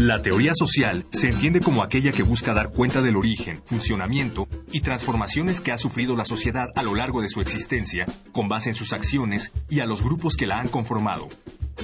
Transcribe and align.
La 0.00 0.22
teoría 0.22 0.54
social 0.54 1.04
se 1.10 1.28
entiende 1.28 1.60
como 1.60 1.82
aquella 1.82 2.10
que 2.10 2.22
busca 2.22 2.54
dar 2.54 2.70
cuenta 2.70 3.02
del 3.02 3.18
origen, 3.18 3.60
funcionamiento 3.66 4.48
y 4.72 4.80
transformaciones 4.80 5.60
que 5.60 5.72
ha 5.72 5.76
sufrido 5.76 6.16
la 6.16 6.24
sociedad 6.24 6.70
a 6.74 6.82
lo 6.82 6.94
largo 6.94 7.20
de 7.20 7.28
su 7.28 7.42
existencia, 7.42 8.06
con 8.32 8.48
base 8.48 8.70
en 8.70 8.74
sus 8.74 8.94
acciones 8.94 9.52
y 9.68 9.80
a 9.80 9.84
los 9.84 10.02
grupos 10.02 10.38
que 10.38 10.46
la 10.46 10.58
han 10.58 10.68
conformado. 10.68 11.28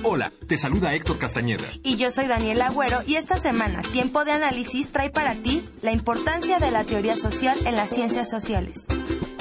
Hola, 0.02 0.32
te 0.48 0.56
saluda 0.56 0.94
Héctor 0.94 1.18
Castañeda. 1.18 1.66
Y 1.82 1.96
yo 1.96 2.10
soy 2.10 2.26
Daniel 2.26 2.62
Agüero 2.62 3.02
y 3.06 3.16
esta 3.16 3.36
semana 3.36 3.82
Tiempo 3.82 4.24
de 4.24 4.32
Análisis 4.32 4.90
trae 4.90 5.10
para 5.10 5.34
ti 5.34 5.68
la 5.82 5.92
importancia 5.92 6.58
de 6.58 6.70
la 6.70 6.84
teoría 6.84 7.18
social 7.18 7.58
en 7.66 7.76
las 7.76 7.90
ciencias 7.90 8.30
sociales. 8.30 8.86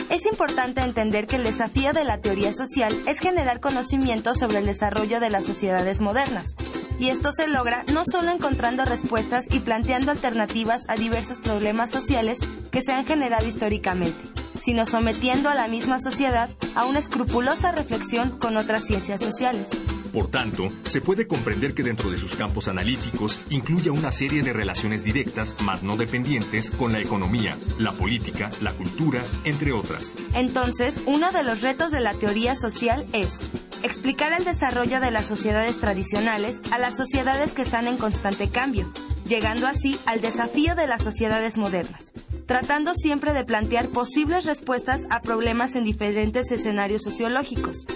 Es 0.09 0.25
importante 0.25 0.81
entender 0.81 1.25
que 1.25 1.37
el 1.37 1.43
desafío 1.43 1.91
de 1.91 2.03
la 2.03 2.19
teoría 2.19 2.53
social 2.53 2.93
es 3.07 3.19
generar 3.19 3.59
conocimiento 3.59 4.35
sobre 4.35 4.59
el 4.59 4.65
desarrollo 4.65 5.19
de 5.19 5.31
las 5.31 5.45
sociedades 5.45 5.99
modernas, 5.99 6.55
y 6.99 7.09
esto 7.09 7.31
se 7.31 7.47
logra 7.47 7.83
no 7.91 8.03
solo 8.05 8.29
encontrando 8.31 8.85
respuestas 8.85 9.45
y 9.51 9.59
planteando 9.59 10.11
alternativas 10.11 10.83
a 10.87 10.95
diversos 10.95 11.39
problemas 11.39 11.91
sociales 11.91 12.37
que 12.71 12.81
se 12.81 12.93
han 12.93 13.05
generado 13.05 13.47
históricamente, 13.47 14.19
sino 14.61 14.85
sometiendo 14.85 15.49
a 15.49 15.55
la 15.55 15.67
misma 15.67 15.99
sociedad 15.99 16.49
a 16.75 16.85
una 16.85 16.99
escrupulosa 16.99 17.71
reflexión 17.71 18.37
con 18.37 18.57
otras 18.57 18.85
ciencias 18.85 19.21
sociales. 19.21 19.69
Por 20.16 20.27
tanto, 20.27 20.69
se 20.85 21.02
puede 21.02 21.27
comprender 21.27 21.73
que 21.73 21.83
dentro 21.83 22.09
de 22.09 22.16
sus 22.16 22.38
campos 22.38 22.69
analíticos 22.69 23.41
incluye 23.49 23.89
una 23.89 24.13
serie 24.13 24.44
de 24.44 24.53
relaciones 24.53 25.03
directas, 25.03 25.57
más 25.61 25.83
no 25.83 25.97
dependientes, 25.97 26.72
con 26.72 26.94
la 26.94 27.02
economía, 27.02 27.57
la 27.77 27.91
política, 27.91 28.49
la 28.61 28.72
cultura, 28.72 29.22
entre 29.44 29.73
otras. 29.73 30.13
Entonces, 30.33 31.02
uno 31.05 31.33
de 31.33 31.44
los 31.44 31.61
retos 31.61 31.91
de 31.91 31.99
la 31.99 32.13
teoría 32.13 32.55
social 32.55 33.05
es 33.11 33.39
explicar 33.83 34.31
el 34.31 34.45
desarrollo 34.45 35.02
de 35.02 35.11
las 35.11 35.27
sociedades 35.27 35.81
tradicionales 35.81 36.61
a 36.72 36.77
las 36.77 36.95
sociedades 36.95 37.52
que 37.52 37.63
están 37.63 37.85
en 37.89 37.97
constante 37.97 38.47
cambio, 38.47 38.89
llegando 39.27 39.67
así 39.67 40.00
al 40.05 40.22
desafío 40.22 40.75
de 40.75 40.88
las 40.88 41.03
sociedades 41.03 41.57
modernas 41.57 42.13
tratando 42.45 42.94
siempre 42.94 43.33
de 43.33 43.44
plantear 43.44 43.89
posibles 43.89 44.45
respuestas 44.45 45.02
a 45.09 45.22
problemas 45.22 45.75
en 45.75 45.83
diferentes 45.83 46.52
escenarios 46.52 47.02
sociológicos. 47.02 47.88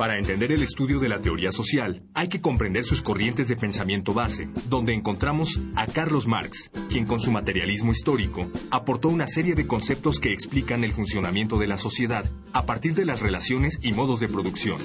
Para 0.00 0.16
entender 0.16 0.50
el 0.50 0.62
estudio 0.62 0.98
de 0.98 1.10
la 1.10 1.20
teoría 1.20 1.52
social, 1.52 2.02
hay 2.14 2.28
que 2.28 2.40
comprender 2.40 2.84
sus 2.84 3.02
corrientes 3.02 3.48
de 3.48 3.56
pensamiento 3.56 4.14
base, 4.14 4.48
donde 4.66 4.94
encontramos 4.94 5.60
a 5.76 5.86
Carlos 5.86 6.26
Marx, 6.26 6.70
quien 6.88 7.04
con 7.04 7.20
su 7.20 7.30
materialismo 7.30 7.92
histórico 7.92 8.50
aportó 8.70 9.08
una 9.08 9.26
serie 9.26 9.54
de 9.54 9.66
conceptos 9.66 10.18
que 10.18 10.32
explican 10.32 10.84
el 10.84 10.94
funcionamiento 10.94 11.58
de 11.58 11.66
la 11.66 11.76
sociedad 11.76 12.24
a 12.54 12.64
partir 12.64 12.94
de 12.94 13.04
las 13.04 13.20
relaciones 13.20 13.78
y 13.82 13.92
modos 13.92 14.20
de 14.20 14.28
producción. 14.28 14.78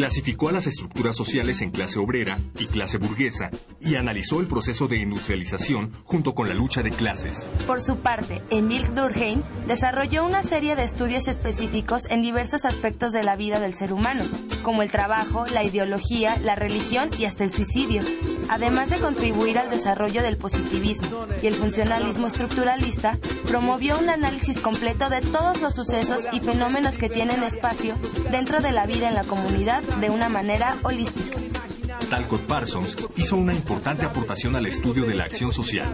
Clasificó 0.00 0.48
a 0.48 0.52
las 0.52 0.66
estructuras 0.66 1.14
sociales 1.14 1.60
en 1.60 1.72
clase 1.72 2.00
obrera 2.00 2.38
y 2.58 2.64
clase 2.68 2.96
burguesa 2.96 3.50
y 3.82 3.96
analizó 3.96 4.40
el 4.40 4.46
proceso 4.46 4.88
de 4.88 4.96
industrialización 4.96 5.92
junto 6.04 6.34
con 6.34 6.48
la 6.48 6.54
lucha 6.54 6.82
de 6.82 6.88
clases. 6.88 7.50
Por 7.66 7.82
su 7.82 7.98
parte, 7.98 8.40
Emil 8.48 8.94
Durkheim 8.94 9.42
desarrolló 9.68 10.24
una 10.24 10.42
serie 10.42 10.74
de 10.74 10.84
estudios 10.84 11.28
específicos 11.28 12.06
en 12.08 12.22
diversos 12.22 12.64
aspectos 12.64 13.12
de 13.12 13.24
la 13.24 13.36
vida 13.36 13.60
del 13.60 13.74
ser 13.74 13.92
humano, 13.92 14.24
como 14.62 14.80
el 14.80 14.90
trabajo, 14.90 15.44
la 15.52 15.64
ideología, 15.64 16.38
la 16.38 16.54
religión 16.54 17.10
y 17.18 17.26
hasta 17.26 17.44
el 17.44 17.50
suicidio, 17.50 18.02
además 18.48 18.88
de 18.88 19.00
contribuir 19.00 19.58
al 19.58 19.68
desarrollo 19.68 20.22
del 20.22 20.38
positivismo 20.38 21.26
y 21.42 21.46
el 21.46 21.56
funcionalismo 21.56 22.26
estructuralista, 22.26 23.18
promovió 23.46 23.98
un 23.98 24.08
análisis 24.08 24.60
completo 24.60 25.10
de 25.10 25.20
todos 25.20 25.60
los 25.60 25.74
sucesos 25.74 26.22
y 26.32 26.40
fenómenos 26.40 26.96
que 26.96 27.10
tienen 27.10 27.42
espacio 27.42 27.96
dentro 28.30 28.60
de 28.60 28.72
la 28.72 28.86
vida 28.86 29.06
en 29.06 29.14
la 29.14 29.24
comunidad 29.24 29.82
de 29.98 30.10
una 30.10 30.28
manera 30.28 30.76
holística. 30.82 31.59
Talcott 32.08 32.42
Parsons 32.42 32.96
hizo 33.16 33.36
una 33.36 33.54
importante 33.54 34.06
aportación 34.06 34.56
al 34.56 34.66
estudio 34.66 35.04
de 35.04 35.14
la 35.14 35.24
acción 35.24 35.52
social. 35.52 35.88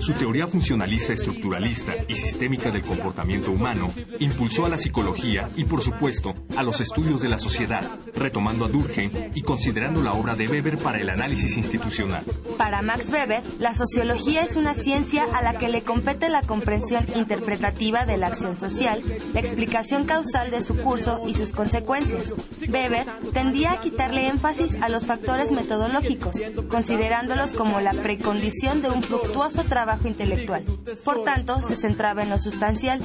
Su 0.00 0.12
teoría 0.12 0.46
funcionalista 0.46 1.12
estructuralista 1.12 1.92
y 2.08 2.14
sistémica 2.14 2.70
del 2.70 2.82
comportamiento 2.82 3.50
humano 3.50 3.92
impulsó 4.18 4.66
a 4.66 4.68
la 4.68 4.78
psicología 4.78 5.50
y, 5.56 5.64
por 5.64 5.82
supuesto, 5.82 6.34
a 6.56 6.62
los 6.62 6.80
estudios 6.80 7.20
de 7.20 7.28
la 7.28 7.38
sociedad, 7.38 7.82
retomando 8.14 8.64
a 8.64 8.68
Durkheim 8.68 9.10
y 9.34 9.42
considerando 9.42 10.02
la 10.02 10.12
obra 10.12 10.34
de 10.34 10.48
Weber 10.48 10.78
para 10.78 11.00
el 11.00 11.10
análisis 11.10 11.56
institucional. 11.56 12.24
Para 12.58 12.82
Max 12.82 13.10
Weber, 13.10 13.42
la 13.58 13.74
sociología 13.74 14.42
es 14.42 14.56
una 14.56 14.74
ciencia 14.74 15.24
a 15.32 15.42
la 15.42 15.58
que 15.58 15.68
le 15.68 15.82
compete 15.82 16.28
la 16.28 16.42
comprensión 16.42 17.06
interpretativa 17.14 18.06
de 18.06 18.16
la 18.16 18.28
acción 18.28 18.56
social, 18.56 19.02
la 19.32 19.40
explicación 19.40 20.04
causal 20.04 20.50
de 20.50 20.60
su 20.60 20.76
curso 20.76 21.22
y 21.26 21.34
sus 21.34 21.52
consecuencias. 21.52 22.32
Weber 22.68 23.06
tendía 23.32 23.72
a 23.72 23.80
quitarle 23.80 24.28
énfasis 24.28 24.76
a 24.80 24.88
los 24.88 25.06
factores 25.06 25.43
metodológicos, 25.52 26.36
considerándolos 26.68 27.52
como 27.52 27.80
la 27.80 27.92
precondición 27.92 28.82
de 28.82 28.90
un 28.90 29.02
fructuoso 29.02 29.64
trabajo 29.64 30.08
intelectual. 30.08 30.64
Por 31.04 31.24
tanto, 31.24 31.60
se 31.60 31.76
centraba 31.76 32.22
en 32.22 32.30
lo 32.30 32.38
sustancial. 32.38 33.00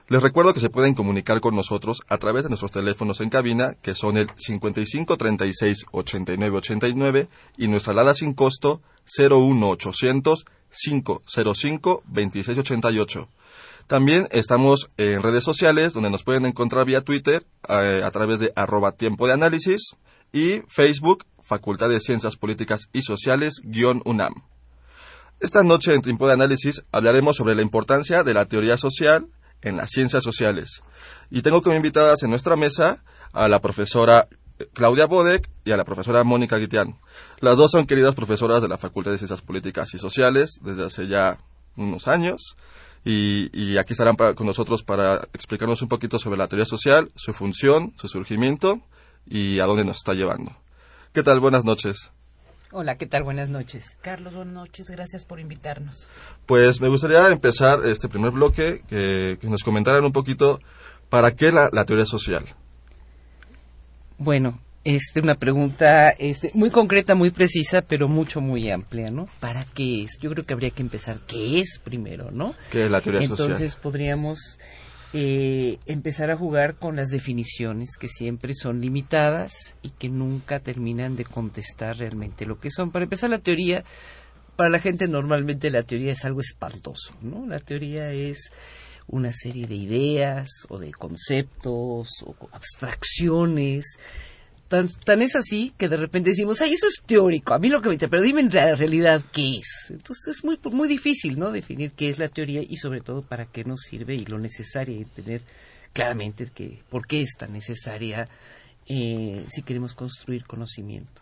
Les 0.08 0.24
recuerdo 0.24 0.54
que 0.54 0.62
se 0.62 0.70
pueden 0.70 0.94
comunicar 0.94 1.42
con 1.42 1.58
nosotros 1.58 2.04
a 2.08 2.18
través 2.20 2.44
de 2.44 2.50
nuestros 2.50 2.72
teléfonos 2.72 3.20
en 3.20 3.30
cabina, 3.30 3.76
que 3.82 3.96
son 3.96 4.16
el 4.16 4.30
55 4.38 5.18
36 5.18 5.88
89 5.92 6.56
89 6.56 7.28
y 7.58 7.68
nuestra 7.68 7.92
alada 7.92 8.14
sin 8.14 8.32
costo 8.32 8.82
01800 9.20 10.46
505 10.72 12.04
26 12.08 12.58
88. 12.60 13.28
También 13.88 14.28
estamos 14.32 14.90
en 14.98 15.22
redes 15.22 15.44
sociales 15.44 15.94
donde 15.94 16.10
nos 16.10 16.24
pueden 16.24 16.46
encontrar 16.46 16.86
vía 16.86 17.02
Twitter 17.02 17.46
eh, 17.68 18.02
a 18.04 18.12
través 18.12 18.40
de 18.40 18.54
arroba 18.56 18.94
tiempo 18.94 19.28
de 19.28 19.34
análisis 19.34 19.98
y 20.32 20.62
Facebook 20.68 21.26
Facultad 21.42 21.90
de 21.90 22.00
Ciencias 22.00 22.38
Políticas 22.38 22.88
y 22.94 23.02
Sociales 23.02 23.56
guion 23.64 24.02
UNAM. 24.06 24.34
Esta 25.42 25.64
noche 25.64 25.94
en 25.94 26.02
Tiempo 26.02 26.26
de 26.26 26.34
Análisis 26.34 26.84
hablaremos 26.94 27.36
sobre 27.36 27.54
la 27.54 27.62
importancia 27.62 28.24
de 28.24 28.34
la 28.34 28.46
teoría 28.46 28.78
social 28.78 29.28
en 29.62 29.76
las 29.76 29.90
ciencias 29.90 30.24
sociales. 30.24 30.82
Y 31.30 31.42
tengo 31.42 31.62
como 31.62 31.76
invitadas 31.76 32.24
en 32.24 32.30
nuestra 32.30 32.56
mesa 32.56 33.04
a 33.34 33.50
la 33.50 33.60
profesora 33.60 34.30
Claudia 34.74 35.06
Bodek 35.06 35.50
y 35.66 35.72
a 35.72 35.78
la 35.78 35.84
profesora 35.84 36.24
Mónica 36.24 36.58
Guitián. 36.58 36.98
Las 37.42 37.58
dos 37.58 37.72
son 37.72 37.86
queridas 37.86 38.16
profesoras 38.16 38.62
de 38.62 38.70
la 38.70 38.78
Facultad 38.78 39.12
de 39.12 39.18
Ciencias 39.18 39.42
Políticas 39.42 39.94
y 39.94 39.98
Sociales 39.98 40.60
desde 40.62 40.86
hace 40.86 41.08
ya 41.08 41.40
unos 41.76 42.08
años 42.08 42.56
y, 43.06 43.78
aquí 43.78 43.94
estarán 43.94 44.16
con 44.16 44.48
nosotros 44.48 44.84
para 44.84 45.28
explicarnos 45.34 45.82
un 45.82 45.90
poquito 45.90 46.20
sobre 46.20 46.38
la 46.38 46.48
teoría 46.48 46.66
social, 46.66 47.12
su 47.16 47.34
función, 47.34 47.94
su 47.98 48.08
surgimiento 48.08 48.82
y 49.26 49.60
a 49.60 49.66
dónde 49.66 49.86
nos 49.86 49.98
está 49.98 50.14
llevando. 50.14 50.56
¿Qué 51.12 51.24
tal? 51.24 51.40
Buenas 51.40 51.66
noches. 51.66 52.12
Hola, 52.76 52.98
¿qué 52.98 53.06
tal? 53.06 53.22
Buenas 53.22 53.50
noches. 53.50 53.96
Carlos, 54.02 54.34
buenas 54.34 54.56
noches. 54.56 54.90
Gracias 54.90 55.26
por 55.26 55.40
invitarnos. 55.40 56.08
Pues 56.48 56.82
me 56.82 56.88
gustaría 56.88 57.30
empezar 57.30 57.86
este 57.86 58.10
primer 58.10 58.32
bloque 58.32 58.82
que, 58.88 59.38
nos 59.44 59.64
comentaran 59.64 60.04
un 60.04 60.12
poquito 60.12 60.60
para 61.10 61.36
qué 61.36 61.52
la, 61.52 61.70
teoría 61.86 62.08
social. 62.08 62.44
Bueno, 64.18 64.60
Este, 64.84 65.22
una 65.22 65.36
pregunta 65.36 66.10
este, 66.10 66.52
muy 66.54 66.70
concreta, 66.70 67.16
muy 67.16 67.32
precisa, 67.32 67.82
pero 67.82 68.10
mucho, 68.10 68.42
muy 68.42 68.70
amplia, 68.70 69.12
¿no? 69.12 69.28
¿Para 69.40 69.64
qué 69.64 70.04
es? 70.04 70.18
Yo 70.20 70.30
creo 70.32 70.44
que 70.44 70.54
habría 70.54 70.72
que 70.72 70.82
empezar. 70.82 71.20
¿Qué 71.26 71.60
es 71.60 71.80
primero, 71.82 72.32
no? 72.32 72.54
¿Qué 72.70 72.86
es 72.86 72.92
la 72.92 73.00
teoría 73.00 73.22
Entonces, 73.22 73.46
social? 73.46 73.58
Entonces 73.58 73.76
podríamos 73.82 74.60
eh, 75.14 75.78
empezar 75.86 76.32
a 76.32 76.38
jugar 76.38 76.76
con 76.76 76.96
las 76.98 77.10
definiciones 77.10 77.92
que 77.98 78.08
siempre 78.08 78.54
son 78.54 78.82
limitadas 78.82 79.76
y 79.84 79.92
que 79.92 80.10
nunca 80.10 80.60
terminan 80.60 81.16
de 81.16 81.24
contestar 81.24 81.98
realmente 81.98 82.46
lo 82.46 82.60
que 82.60 82.70
son. 82.70 82.92
Para 82.92 83.04
empezar, 83.04 83.30
la 83.30 83.40
teoría, 83.40 83.86
para 84.56 84.70
la 84.70 84.80
gente 84.80 85.08
normalmente 85.08 85.70
la 85.70 85.84
teoría 85.84 86.12
es 86.12 86.26
algo 86.26 86.42
espantoso, 86.42 87.14
¿no? 87.22 87.46
La 87.46 87.60
teoría 87.60 88.12
es 88.12 88.52
una 89.08 89.32
serie 89.32 89.68
de 89.68 89.76
ideas 89.76 90.50
o 90.68 90.78
de 90.78 90.92
conceptos 90.92 92.10
o 92.26 92.36
abstracciones. 92.52 93.98
Tan, 95.06 95.22
es 95.22 95.36
así 95.36 95.72
que 95.78 95.88
de 95.88 95.98
repente 95.98 96.32
decimos, 96.32 96.60
ay, 96.62 96.74
eso 96.74 96.88
es 96.88 97.04
teórico, 97.06 97.54
a 97.54 97.60
mí 97.60 97.70
lo 97.70 97.80
que 97.80 97.90
me 97.90 97.94
interesa, 97.94 98.10
pero 98.10 98.24
dime 98.24 98.42
en 98.42 98.50
la 98.50 98.74
realidad 98.74 99.22
qué 99.32 99.58
es. 99.58 99.92
Entonces 99.92 100.38
es 100.38 100.44
muy, 100.44 100.58
muy 100.64 100.88
difícil, 100.88 101.38
¿no? 101.38 101.52
Definir 101.52 101.92
qué 101.92 102.10
es 102.10 102.18
la 102.18 102.28
teoría 102.28 102.64
y 102.68 102.78
sobre 102.78 103.02
todo 103.02 103.22
para 103.22 103.46
qué 103.46 103.64
nos 103.64 103.82
sirve 103.82 104.16
y 104.16 104.26
lo 104.26 104.40
necesario 104.40 105.00
y 105.00 105.06
tener 105.06 105.44
claramente 105.94 106.48
que, 106.48 106.82
por 106.90 107.06
qué 107.06 107.22
es 107.22 107.36
tan 107.38 107.54
necesaria 107.54 108.28
eh, 108.88 109.46
si 109.48 109.62
queremos 109.62 109.94
construir 109.94 110.46
conocimiento. 110.46 111.22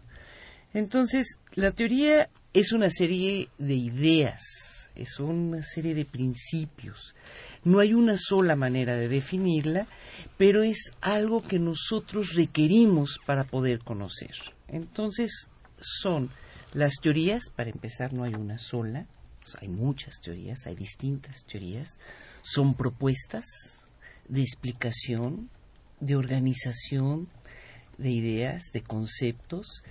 Entonces, 0.74 1.38
la 1.54 1.72
teoría 1.72 2.30
es 2.54 2.72
una 2.72 2.90
serie 2.90 3.50
de 3.58 3.76
ideas, 3.76 4.42
es 4.96 5.20
una 5.20 5.64
serie 5.64 5.94
de 5.94 6.06
principios. 6.06 7.16
No 7.64 7.80
hay 7.80 7.94
una 7.94 8.18
sola 8.18 8.56
manera 8.56 8.96
de 8.96 9.08
definirla, 9.08 9.88
pero 10.38 10.64
es 10.64 10.94
algo 11.02 11.42
que 11.42 11.60
nosotros 11.60 12.34
requerimos 12.36 13.20
para 13.26 13.44
poder 13.44 13.80
conocer. 13.80 14.36
Entonces, 14.68 15.50
son 15.80 16.30
las 16.74 16.94
teorías, 17.02 17.50
para 17.56 17.70
empezar, 17.70 18.14
no 18.14 18.24
hay 18.24 18.36
una 18.36 18.58
sola, 18.58 19.08
hay 19.60 19.68
muchas 19.68 20.22
teorías, 20.22 20.66
hay 20.68 20.76
distintas 20.76 21.44
teorías, 21.46 21.98
son 22.42 22.76
propuestas 22.76 23.46
de 24.28 24.42
explicación, 24.42 25.50
de 26.00 26.16
organización, 26.16 27.28
de 27.98 28.12
ideas, 28.12 28.64
de 28.74 28.82
conceptos, 28.82 29.84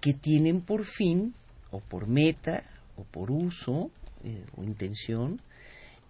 que 0.00 0.14
tienen 0.14 0.60
por 0.60 0.84
fin, 0.84 1.34
o 1.70 1.80
por 1.80 2.06
meta, 2.06 2.64
o 2.96 3.04
por 3.04 3.30
uso, 3.30 3.90
eh, 4.24 4.44
o 4.56 4.62
intención, 4.62 5.40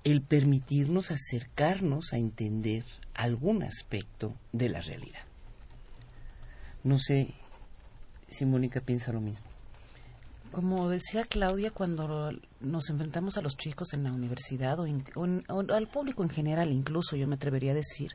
el 0.04 0.22
permitirnos 0.22 1.10
acercarnos 1.10 2.12
a 2.12 2.18
entender 2.18 2.84
algún 3.14 3.62
aspecto 3.62 4.34
de 4.52 4.68
la 4.68 4.80
realidad. 4.80 5.22
No 6.82 6.98
sé 6.98 7.34
si 8.28 8.44
Mónica 8.44 8.80
piensa 8.80 9.12
lo 9.12 9.20
mismo. 9.20 9.46
Como 10.50 10.90
decía 10.90 11.24
Claudia, 11.24 11.70
cuando 11.70 12.30
nos 12.60 12.90
enfrentamos 12.90 13.38
a 13.38 13.40
los 13.40 13.56
chicos 13.56 13.94
en 13.94 14.04
la 14.04 14.12
universidad 14.12 14.78
o, 14.78 14.84
al 15.72 15.86
público 15.86 16.22
en 16.22 16.28
general, 16.28 16.72
incluso 16.72 17.16
yo 17.16 17.26
me 17.26 17.36
atrevería 17.36 17.72
a 17.72 17.76
decir, 17.76 18.14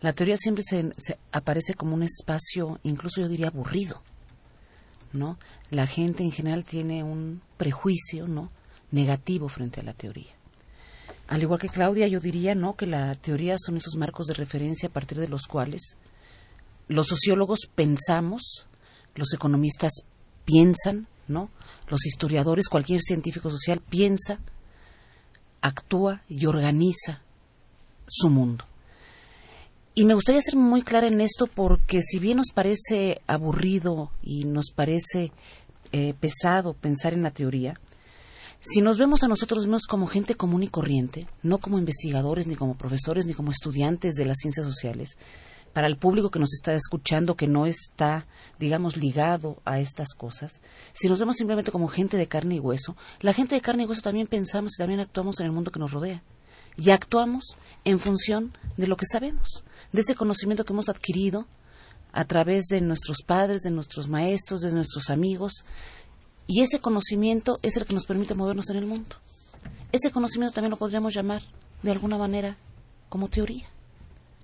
la 0.00 0.12
teoría 0.12 0.36
siempre 0.36 0.62
se, 0.62 0.92
se, 0.96 1.18
aparece 1.32 1.74
como 1.74 1.94
un 1.94 2.04
espacio, 2.04 2.78
incluso 2.84 3.20
yo 3.20 3.28
diría 3.28 3.48
aburrido, 3.48 4.02
¿no? 5.12 5.36
La 5.70 5.88
gente 5.88 6.22
en 6.22 6.30
general 6.30 6.64
tiene 6.64 7.02
un 7.02 7.42
prejuicio, 7.56 8.28
¿no? 8.28 8.50
Negativo 8.94 9.48
frente 9.48 9.80
a 9.80 9.82
la 9.82 9.92
teoría. 9.92 10.32
Al 11.26 11.42
igual 11.42 11.58
que 11.58 11.68
Claudia, 11.68 12.06
yo 12.06 12.20
diría, 12.20 12.54
¿no? 12.54 12.76
Que 12.76 12.86
la 12.86 13.12
teoría 13.16 13.56
son 13.58 13.76
esos 13.76 13.96
marcos 13.96 14.26
de 14.26 14.34
referencia 14.34 14.88
a 14.88 14.92
partir 14.92 15.18
de 15.18 15.26
los 15.26 15.48
cuales 15.48 15.96
los 16.86 17.08
sociólogos 17.08 17.68
pensamos, 17.74 18.66
los 19.16 19.34
economistas 19.34 20.04
piensan, 20.44 21.08
¿no? 21.26 21.50
Los 21.88 22.06
historiadores, 22.06 22.68
cualquier 22.68 23.00
científico 23.00 23.50
social 23.50 23.80
piensa, 23.80 24.38
actúa 25.60 26.22
y 26.28 26.46
organiza 26.46 27.22
su 28.06 28.30
mundo. 28.30 28.64
Y 29.96 30.04
me 30.04 30.14
gustaría 30.14 30.40
ser 30.40 30.54
muy 30.54 30.82
clara 30.82 31.08
en 31.08 31.20
esto 31.20 31.48
porque 31.48 32.00
si 32.00 32.20
bien 32.20 32.36
nos 32.36 32.52
parece 32.54 33.22
aburrido 33.26 34.12
y 34.22 34.44
nos 34.44 34.70
parece 34.72 35.32
eh, 35.90 36.14
pesado 36.20 36.74
pensar 36.74 37.12
en 37.12 37.24
la 37.24 37.32
teoría, 37.32 37.80
si 38.66 38.80
nos 38.80 38.96
vemos 38.96 39.22
a 39.22 39.28
nosotros 39.28 39.60
mismos 39.60 39.86
como 39.86 40.06
gente 40.06 40.36
común 40.36 40.62
y 40.62 40.68
corriente, 40.68 41.26
no 41.42 41.58
como 41.58 41.78
investigadores, 41.78 42.46
ni 42.46 42.56
como 42.56 42.78
profesores, 42.78 43.26
ni 43.26 43.34
como 43.34 43.50
estudiantes 43.50 44.14
de 44.14 44.24
las 44.24 44.38
ciencias 44.38 44.64
sociales, 44.64 45.18
para 45.74 45.86
el 45.86 45.98
público 45.98 46.30
que 46.30 46.38
nos 46.38 46.54
está 46.54 46.72
escuchando, 46.72 47.36
que 47.36 47.46
no 47.46 47.66
está, 47.66 48.26
digamos, 48.58 48.96
ligado 48.96 49.60
a 49.66 49.80
estas 49.80 50.14
cosas, 50.14 50.62
si 50.94 51.08
nos 51.08 51.18
vemos 51.18 51.36
simplemente 51.36 51.72
como 51.72 51.88
gente 51.88 52.16
de 52.16 52.26
carne 52.26 52.54
y 52.54 52.60
hueso, 52.60 52.96
la 53.20 53.34
gente 53.34 53.54
de 53.54 53.60
carne 53.60 53.82
y 53.82 53.86
hueso 53.86 54.00
también 54.00 54.28
pensamos 54.28 54.72
y 54.74 54.78
también 54.78 55.00
actuamos 55.00 55.40
en 55.40 55.46
el 55.46 55.52
mundo 55.52 55.70
que 55.70 55.80
nos 55.80 55.92
rodea. 55.92 56.22
Y 56.76 56.90
actuamos 56.90 57.56
en 57.84 57.98
función 57.98 58.56
de 58.76 58.86
lo 58.86 58.96
que 58.96 59.06
sabemos, 59.06 59.62
de 59.92 60.00
ese 60.00 60.14
conocimiento 60.14 60.64
que 60.64 60.72
hemos 60.72 60.88
adquirido 60.88 61.46
a 62.12 62.24
través 62.24 62.66
de 62.66 62.80
nuestros 62.80 63.18
padres, 63.26 63.62
de 63.62 63.70
nuestros 63.70 64.08
maestros, 64.08 64.60
de 64.60 64.72
nuestros 64.72 65.10
amigos. 65.10 65.64
Y 66.46 66.60
ese 66.60 66.78
conocimiento 66.78 67.58
es 67.62 67.76
el 67.76 67.86
que 67.86 67.94
nos 67.94 68.06
permite 68.06 68.34
movernos 68.34 68.68
en 68.70 68.76
el 68.76 68.86
mundo. 68.86 69.16
Ese 69.92 70.10
conocimiento 70.10 70.54
también 70.54 70.70
lo 70.70 70.76
podríamos 70.76 71.14
llamar, 71.14 71.42
de 71.82 71.90
alguna 71.90 72.18
manera, 72.18 72.56
como 73.08 73.28
teoría, 73.28 73.68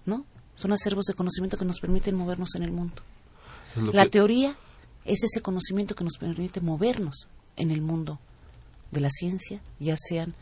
¿no? 0.06 0.24
Son 0.54 0.72
acervos 0.72 1.06
de 1.06 1.14
conocimiento 1.14 1.56
que 1.56 1.64
nos 1.64 1.80
permiten 1.80 2.14
movernos 2.14 2.54
en 2.54 2.62
el 2.62 2.70
mundo. 2.70 3.02
La 3.92 4.04
que... 4.04 4.10
teoría 4.10 4.56
es 5.04 5.24
ese 5.24 5.40
conocimiento 5.40 5.94
que 5.94 6.04
nos 6.04 6.18
permite 6.18 6.60
movernos 6.60 7.28
en 7.56 7.70
el 7.70 7.82
mundo 7.82 8.18
de 8.90 9.00
la 9.00 9.10
ciencia, 9.10 9.60
ya 9.78 9.96
sean 9.96 10.34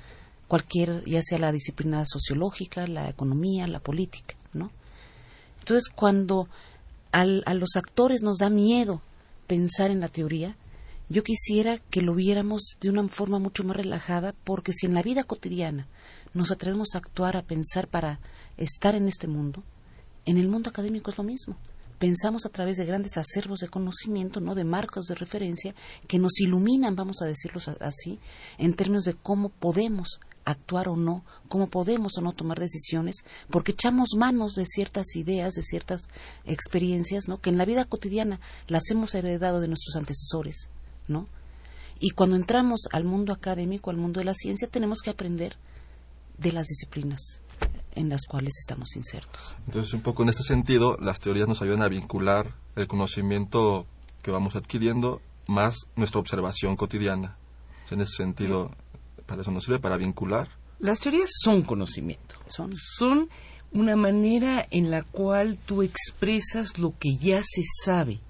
cualquier, 0.46 1.04
ya 1.04 1.22
sea 1.22 1.38
la 1.38 1.52
disciplina 1.52 2.04
sociológica, 2.06 2.86
la 2.86 3.08
economía, 3.08 3.66
la 3.66 3.80
política, 3.80 4.34
¿no? 4.52 4.70
Entonces, 5.60 5.88
cuando 5.94 6.48
al, 7.12 7.42
a 7.46 7.54
los 7.54 7.76
actores 7.76 8.22
nos 8.22 8.38
da 8.38 8.48
miedo 8.48 9.02
pensar 9.46 9.90
en 9.90 10.00
la 10.00 10.08
teoría, 10.08 10.56
yo 11.08 11.22
quisiera 11.22 11.78
que 11.78 12.02
lo 12.02 12.14
viéramos 12.14 12.76
de 12.80 12.90
una 12.90 13.06
forma 13.08 13.38
mucho 13.38 13.64
más 13.64 13.76
relajada, 13.76 14.34
porque 14.44 14.72
si 14.72 14.86
en 14.86 14.94
la 14.94 15.02
vida 15.02 15.24
cotidiana 15.24 15.88
nos 16.34 16.50
atrevemos 16.50 16.94
a 16.94 16.98
actuar, 16.98 17.36
a 17.36 17.42
pensar 17.42 17.88
para 17.88 18.20
estar 18.58 18.94
en 18.94 19.08
este 19.08 19.26
mundo, 19.26 19.62
en 20.26 20.36
el 20.36 20.48
mundo 20.48 20.68
académico 20.68 21.10
es 21.10 21.16
lo 21.16 21.24
mismo. 21.24 21.56
Pensamos 21.98 22.46
a 22.46 22.50
través 22.50 22.76
de 22.76 22.84
grandes 22.84 23.16
acervos 23.16 23.58
de 23.60 23.68
conocimiento, 23.68 24.40
no 24.40 24.54
de 24.54 24.64
marcos 24.64 25.06
de 25.06 25.14
referencia, 25.14 25.74
que 26.06 26.18
nos 26.18 26.38
iluminan, 26.40 26.94
vamos 26.94 27.22
a 27.22 27.26
decirlo 27.26 27.60
así, 27.80 28.20
en 28.58 28.74
términos 28.74 29.04
de 29.04 29.14
cómo 29.14 29.48
podemos 29.48 30.20
actuar 30.44 30.88
o 30.88 30.96
no, 30.96 31.24
cómo 31.48 31.68
podemos 31.68 32.16
o 32.16 32.20
no 32.20 32.32
tomar 32.32 32.60
decisiones, 32.60 33.24
porque 33.50 33.72
echamos 33.72 34.10
manos 34.16 34.54
de 34.54 34.64
ciertas 34.64 35.16
ideas, 35.16 35.54
de 35.54 35.62
ciertas 35.62 36.02
experiencias, 36.44 37.28
¿no? 37.28 37.40
que 37.40 37.50
en 37.50 37.58
la 37.58 37.64
vida 37.64 37.84
cotidiana 37.84 38.40
las 38.66 38.90
hemos 38.90 39.14
heredado 39.14 39.60
de 39.60 39.68
nuestros 39.68 39.96
antecesores, 39.96 40.70
¿no? 41.08 41.26
Y 42.00 42.10
cuando 42.10 42.36
entramos 42.36 42.82
al 42.92 43.04
mundo 43.04 43.32
académico, 43.32 43.90
al 43.90 43.96
mundo 43.96 44.20
de 44.20 44.24
la 44.24 44.34
ciencia, 44.34 44.68
tenemos 44.68 45.00
que 45.02 45.10
aprender 45.10 45.56
de 46.38 46.52
las 46.52 46.66
disciplinas 46.66 47.42
en 47.94 48.08
las 48.08 48.26
cuales 48.26 48.54
estamos 48.58 48.94
insertos. 48.94 49.56
Entonces, 49.66 49.92
un 49.92 50.02
poco 50.02 50.22
en 50.22 50.28
este 50.28 50.44
sentido, 50.44 50.96
las 51.00 51.18
teorías 51.18 51.48
nos 51.48 51.62
ayudan 51.62 51.82
a 51.82 51.88
vincular 51.88 52.54
el 52.76 52.86
conocimiento 52.86 53.86
que 54.22 54.30
vamos 54.30 54.54
adquiriendo 54.54 55.20
más 55.48 55.76
nuestra 55.96 56.20
observación 56.20 56.76
cotidiana. 56.76 57.36
En 57.90 58.00
ese 58.00 58.16
sentido, 58.16 58.70
para 59.26 59.42
eso 59.42 59.50
nos 59.50 59.64
sirve, 59.64 59.80
para 59.80 59.96
vincular. 59.96 60.48
Las 60.78 61.00
teorías 61.00 61.30
son 61.42 61.62
conocimiento. 61.62 62.36
Son, 62.46 62.70
son 62.76 63.28
una 63.72 63.96
manera 63.96 64.66
en 64.70 64.90
la 64.90 65.02
cual 65.02 65.58
tú 65.58 65.82
expresas 65.82 66.78
lo 66.78 66.94
que 66.98 67.16
ya 67.16 67.40
se 67.42 67.62
sabe, 67.84 68.20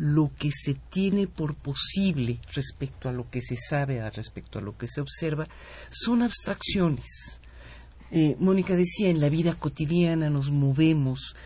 lo 0.00 0.32
que 0.38 0.50
se 0.50 0.72
tiene 0.72 1.26
por 1.26 1.54
posible 1.54 2.40
respecto 2.54 3.10
a 3.10 3.12
lo 3.12 3.28
que 3.28 3.42
se 3.42 3.56
sabe, 3.56 4.08
respecto 4.08 4.58
a 4.58 4.62
lo 4.62 4.78
que 4.78 4.88
se 4.88 5.02
observa, 5.02 5.46
son 5.90 6.22
abstracciones. 6.22 7.38
Eh, 8.10 8.34
Mónica 8.38 8.74
decía, 8.76 9.10
en 9.10 9.20
la 9.20 9.28
vida 9.28 9.54
cotidiana 9.54 10.30
nos 10.30 10.50
movemos 10.50 11.36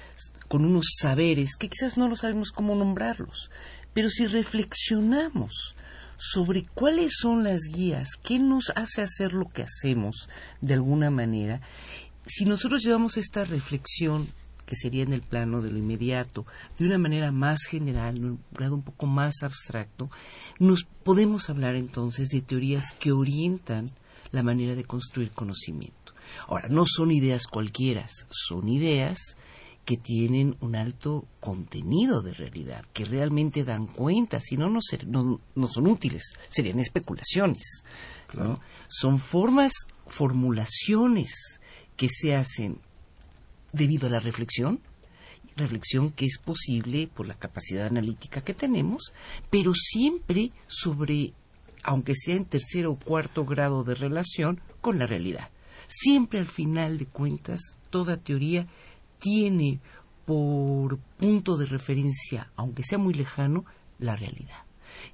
con 0.46 0.64
unos 0.64 0.94
saberes 1.00 1.56
que 1.56 1.68
quizás 1.68 1.98
no 1.98 2.08
lo 2.08 2.14
sabemos 2.14 2.52
cómo 2.52 2.76
nombrarlos, 2.76 3.50
pero 3.92 4.08
si 4.08 4.28
reflexionamos 4.28 5.74
sobre 6.16 6.62
cuáles 6.62 7.14
son 7.18 7.42
las 7.42 7.62
guías, 7.62 8.10
qué 8.22 8.38
nos 8.38 8.70
hace 8.76 9.02
hacer 9.02 9.32
lo 9.32 9.48
que 9.48 9.64
hacemos 9.64 10.28
de 10.60 10.74
alguna 10.74 11.10
manera, 11.10 11.60
si 12.24 12.44
nosotros 12.44 12.84
llevamos 12.84 13.16
esta 13.16 13.42
reflexión 13.42 14.28
que 14.66 14.76
sería 14.76 15.02
en 15.02 15.12
el 15.12 15.22
plano 15.22 15.60
de 15.62 15.70
lo 15.70 15.78
inmediato, 15.78 16.46
de 16.78 16.86
una 16.86 16.98
manera 16.98 17.32
más 17.32 17.60
general, 17.68 18.16
en 18.16 18.24
un 18.24 18.40
grado 18.52 18.74
un 18.74 18.82
poco 18.82 19.06
más 19.06 19.42
abstracto, 19.42 20.10
nos 20.58 20.84
podemos 20.84 21.50
hablar 21.50 21.76
entonces 21.76 22.28
de 22.28 22.40
teorías 22.40 22.92
que 22.98 23.12
orientan 23.12 23.90
la 24.32 24.42
manera 24.42 24.74
de 24.74 24.84
construir 24.84 25.30
conocimiento. 25.30 26.14
Ahora, 26.48 26.68
no 26.68 26.84
son 26.86 27.10
ideas 27.10 27.46
cualquiera, 27.46 28.06
son 28.30 28.68
ideas 28.68 29.18
que 29.84 29.98
tienen 29.98 30.56
un 30.60 30.76
alto 30.76 31.26
contenido 31.40 32.22
de 32.22 32.32
realidad, 32.32 32.86
que 32.94 33.04
realmente 33.04 33.64
dan 33.64 33.86
cuenta, 33.86 34.40
si 34.40 34.56
no, 34.56 34.70
no, 34.70 34.80
ser- 34.80 35.06
no, 35.06 35.40
no 35.54 35.68
son 35.68 35.86
útiles, 35.86 36.32
serían 36.48 36.80
especulaciones. 36.80 37.82
¿no? 38.32 38.58
Son 38.88 39.18
formas, 39.18 39.72
formulaciones 40.06 41.60
que 41.96 42.08
se 42.08 42.34
hacen 42.34 42.78
debido 43.74 44.06
a 44.06 44.10
la 44.10 44.20
reflexión, 44.20 44.80
reflexión 45.56 46.10
que 46.10 46.26
es 46.26 46.38
posible 46.38 47.08
por 47.08 47.26
la 47.26 47.34
capacidad 47.34 47.86
analítica 47.86 48.42
que 48.42 48.54
tenemos, 48.54 49.12
pero 49.50 49.72
siempre 49.74 50.50
sobre, 50.66 51.32
aunque 51.82 52.14
sea 52.14 52.36
en 52.36 52.44
tercero 52.44 52.92
o 52.92 52.98
cuarto 52.98 53.44
grado 53.44 53.84
de 53.84 53.94
relación, 53.94 54.60
con 54.80 54.98
la 54.98 55.06
realidad. 55.06 55.50
Siempre 55.88 56.38
al 56.38 56.46
final 56.46 56.98
de 56.98 57.06
cuentas, 57.06 57.76
toda 57.90 58.16
teoría 58.16 58.66
tiene 59.20 59.80
por 60.24 60.98
punto 61.18 61.56
de 61.56 61.66
referencia, 61.66 62.50
aunque 62.56 62.82
sea 62.82 62.98
muy 62.98 63.14
lejano, 63.14 63.64
la 63.98 64.16
realidad. 64.16 64.64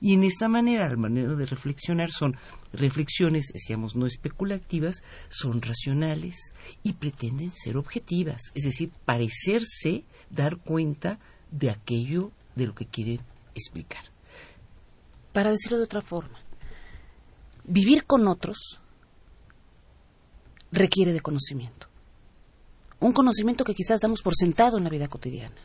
Y 0.00 0.14
en 0.14 0.25
esta 0.25 0.49
manera, 0.49 0.88
la 0.88 0.96
manera 0.96 1.34
de 1.34 1.46
reflexionar 1.46 2.10
son 2.10 2.37
reflexiones, 2.72 3.46
decíamos, 3.52 3.96
no 3.96 4.06
especulativas, 4.06 5.02
son 5.28 5.60
racionales 5.62 6.52
y 6.82 6.94
pretenden 6.94 7.52
ser 7.52 7.76
objetivas, 7.76 8.40
es 8.54 8.64
decir, 8.64 8.90
parecerse 9.04 10.04
dar 10.30 10.58
cuenta 10.58 11.18
de 11.50 11.70
aquello 11.70 12.32
de 12.54 12.66
lo 12.66 12.75
que 12.75 12.87
quieren 12.87 13.20
explicar. 13.54 14.04
Para 15.32 15.50
decirlo 15.50 15.78
de 15.78 15.84
otra 15.84 16.00
forma, 16.00 16.40
vivir 17.64 18.04
con 18.04 18.26
otros 18.26 18.80
requiere 20.72 21.12
de 21.12 21.20
conocimiento. 21.20 21.88
Un 23.00 23.12
conocimiento 23.12 23.64
que 23.64 23.75
quizás 23.75 24.00
damos 24.00 24.22
por 24.22 24.34
sentado 24.37 24.78
en 24.78 24.84
la 24.84 24.90
vida 24.90 25.08
cotidiana. 25.08 25.56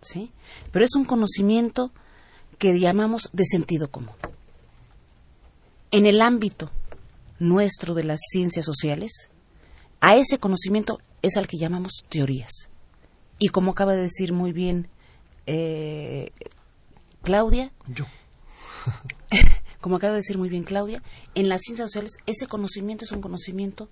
¿Sí? 0.00 0.30
Pero 0.72 0.84
es 0.84 0.94
un 0.94 1.04
conocimiento 1.04 1.92
que 2.58 2.78
llamamos 2.78 3.28
de 3.32 3.44
sentido 3.44 3.90
común. 3.90 4.14
En 5.90 6.06
el 6.06 6.20
ámbito 6.20 6.70
nuestro 7.38 7.94
de 7.94 8.04
las 8.04 8.20
ciencias 8.30 8.64
sociales, 8.64 9.28
a 10.00 10.16
ese 10.16 10.38
conocimiento 10.38 11.00
es 11.22 11.36
al 11.36 11.46
que 11.46 11.58
llamamos 11.58 12.04
teorías. 12.08 12.68
Y 13.38 13.48
como 13.48 13.72
acaba 13.72 13.94
de 13.94 14.02
decir 14.02 14.32
muy 14.32 14.52
bien 14.52 14.88
eh, 15.46 16.30
Claudia, 17.22 17.72
Yo. 17.86 18.06
como 19.80 19.96
acaba 19.96 20.12
de 20.12 20.18
decir 20.18 20.38
muy 20.38 20.48
bien 20.48 20.64
Claudia, 20.64 21.02
en 21.34 21.48
las 21.48 21.60
ciencias 21.62 21.90
sociales 21.90 22.18
ese 22.26 22.46
conocimiento 22.46 23.04
es 23.04 23.12
un 23.12 23.20
conocimiento 23.20 23.88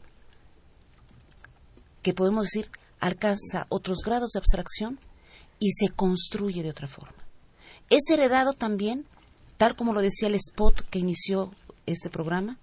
que 2.02 2.14
podemos 2.14 2.47
decir 2.47 2.71
alcanza 3.00 3.66
otros 3.68 3.99
grados 4.04 4.30
de 4.33 4.38
abstracción 4.38 4.99
y 5.59 5.73
se 5.73 5.88
construye 5.90 6.62
de 6.62 6.71
otra 6.71 6.87
forma. 6.87 7.24
Es 7.96 8.10
heredado 8.10 8.54
también, 8.54 9.06
tal 9.56 9.76
como 9.76 9.92
lo 9.92 10.00
decía 10.00 10.26
el 10.26 10.34
spot 10.34 10.80
que 10.90 10.98
inició 10.98 11.52
este 11.86 12.10
programa, 12.10 12.58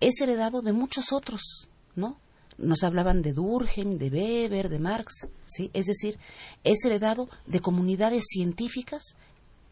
es 0.00 0.20
heredado 0.20 0.60
de 0.60 0.74
muchos 0.74 1.14
otros, 1.14 1.66
¿no? 1.94 2.18
Nos 2.58 2.82
hablaban 2.82 3.22
de 3.22 3.32
Durkheim, 3.32 3.96
de 3.96 4.10
Weber, 4.10 4.68
de 4.68 4.78
Marx, 4.78 5.28
¿sí? 5.46 5.70
Es 5.72 5.86
decir, 5.86 6.18
es 6.62 6.84
heredado 6.84 7.30
de 7.46 7.60
comunidades 7.60 8.24
científicas 8.28 9.16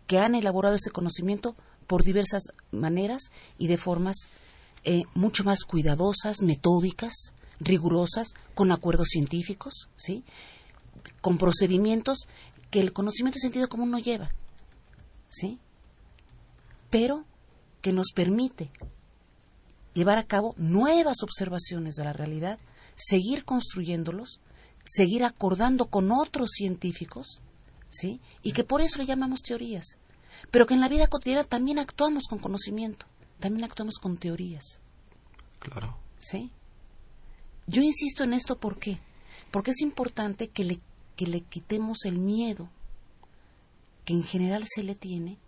que 0.07 0.21
han 0.21 0.35
elaborado 0.35 0.75
este 0.75 0.91
conocimiento 0.91 1.55
por 1.87 2.03
diversas 2.03 2.45
maneras 2.71 3.25
y 3.59 3.67
de 3.67 3.77
formas 3.77 4.17
eh, 4.85 5.03
mucho 5.13 5.45
más 5.45 5.65
cuidadosas, 5.65 6.41
metódicas, 6.41 7.35
rigurosas, 7.61 8.33
con 8.55 8.73
acuerdos 8.73 9.09
científicos, 9.11 9.91
¿sí? 9.97 10.25
con 11.21 11.37
procedimientos 11.37 12.21
que 12.71 12.81
el 12.81 12.95
conocimiento 12.95 13.37
de 13.37 13.43
sentido 13.43 13.69
común 13.69 13.91
no 13.91 13.99
lleva, 13.99 14.33
¿sí? 15.35 15.59
pero 16.95 17.25
que 17.83 17.93
nos 17.93 18.13
permite 18.15 18.71
llevar 19.95 20.17
a 20.17 20.29
cabo 20.29 20.55
nuevas 20.57 21.25
observaciones 21.25 21.97
de 21.97 22.05
la 22.05 22.13
realidad, 22.13 22.61
seguir 22.95 23.45
construyéndolos, 23.45 24.39
seguir 24.85 25.25
acordando 25.25 25.87
con 25.87 26.13
otros 26.13 26.51
científicos, 26.53 27.41
¿sí? 27.89 28.21
Y 28.45 28.53
que 28.53 28.63
por 28.63 28.81
eso 28.81 28.99
le 28.99 29.07
llamamos 29.07 29.43
teorías. 29.43 29.97
Pero 30.53 30.67
que 30.67 30.75
en 30.75 30.81
la 30.81 30.89
vida 30.89 31.09
cotidiana 31.09 31.43
también 31.43 31.81
actuamos 31.81 32.29
con 32.31 32.39
conocimiento, 32.39 33.07
también 33.41 33.65
actuamos 33.65 33.97
con 33.99 34.19
teorías, 34.19 34.79
Claro. 35.59 35.99
¿sí? 36.21 36.53
Yo 37.67 37.83
insisto 37.83 38.23
en 38.23 38.35
esto 38.35 38.57
¿por 38.57 38.79
qué? 38.79 39.01
Porque 39.51 39.73
es 39.73 39.81
importante 39.81 40.47
que 40.47 40.63
le, 40.63 40.81
que 41.17 41.27
le 41.27 41.41
quitemos 41.41 42.05
el 42.05 42.19
miedo 42.19 42.69
que 44.05 44.13
en 44.13 44.23
general 44.25 44.65
se 44.67 44.83
le 44.83 44.95
tiene 44.95 45.39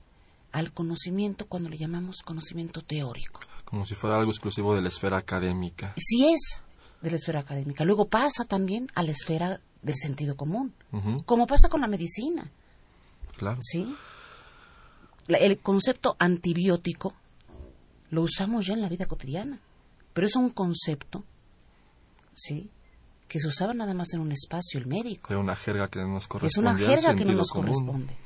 al 0.53 0.73
conocimiento 0.73 1.47
cuando 1.47 1.69
le 1.69 1.77
llamamos 1.79 2.23
conocimiento 2.25 2.83
teórico. 2.83 3.41
Como 3.65 3.85
si 3.85 3.95
fuera 3.95 4.17
algo 4.17 4.31
exclusivo 4.31 4.75
de 4.75 4.83
la 4.83 4.89
esfera 4.89 5.17
académica. 5.19 5.93
Sí 5.97 6.27
es 6.33 6.63
de 7.03 7.11
la 7.11 7.17
esfera 7.17 7.41
académica. 7.41 7.85
Luego 7.85 8.07
pasa 8.09 8.45
también 8.45 8.89
a 8.95 9.03
la 9.03 9.11
esfera 9.11 9.61
del 9.83 9.97
sentido 9.97 10.37
común, 10.37 10.73
como 11.27 11.47
pasa 11.47 11.69
con 11.69 11.81
la 11.81 11.87
medicina. 11.89 12.51
Claro. 13.37 13.59
¿sí? 13.61 13.95
La- 15.27 15.39
el 15.39 15.59
concepto 15.59 16.17
antibiótico 16.19 17.13
lo 18.11 18.23
usamos 18.23 18.67
ya 18.67 18.75
en 18.75 18.81
la 18.81 18.89
vida 18.89 19.07
cotidiana, 19.07 19.61
pero 20.15 20.27
es 20.27 20.37
un 20.37 20.49
concepto, 20.51 21.25
¿sí? 22.35 22.71
Que 23.29 23.41
se 23.41 23.49
usaba 23.49 23.75
nada 23.75 23.93
más 23.95 24.13
en 24.15 24.21
un 24.21 24.31
espacio, 24.33 24.79
el 24.79 24.87
médico. 24.87 25.33
Era 25.33 25.41
una 25.41 25.57
jerga 25.57 25.89
que 25.89 25.99
no 26.01 26.09
nos 26.09 26.23
Es 26.25 26.29
corresponde. 26.29 26.71
una 26.71 26.79
al 26.79 26.87
jerga 26.97 27.15
que 27.17 27.25
no 27.25 27.33
nos 27.33 27.49
común. 27.51 27.67
corresponde. 27.73 28.17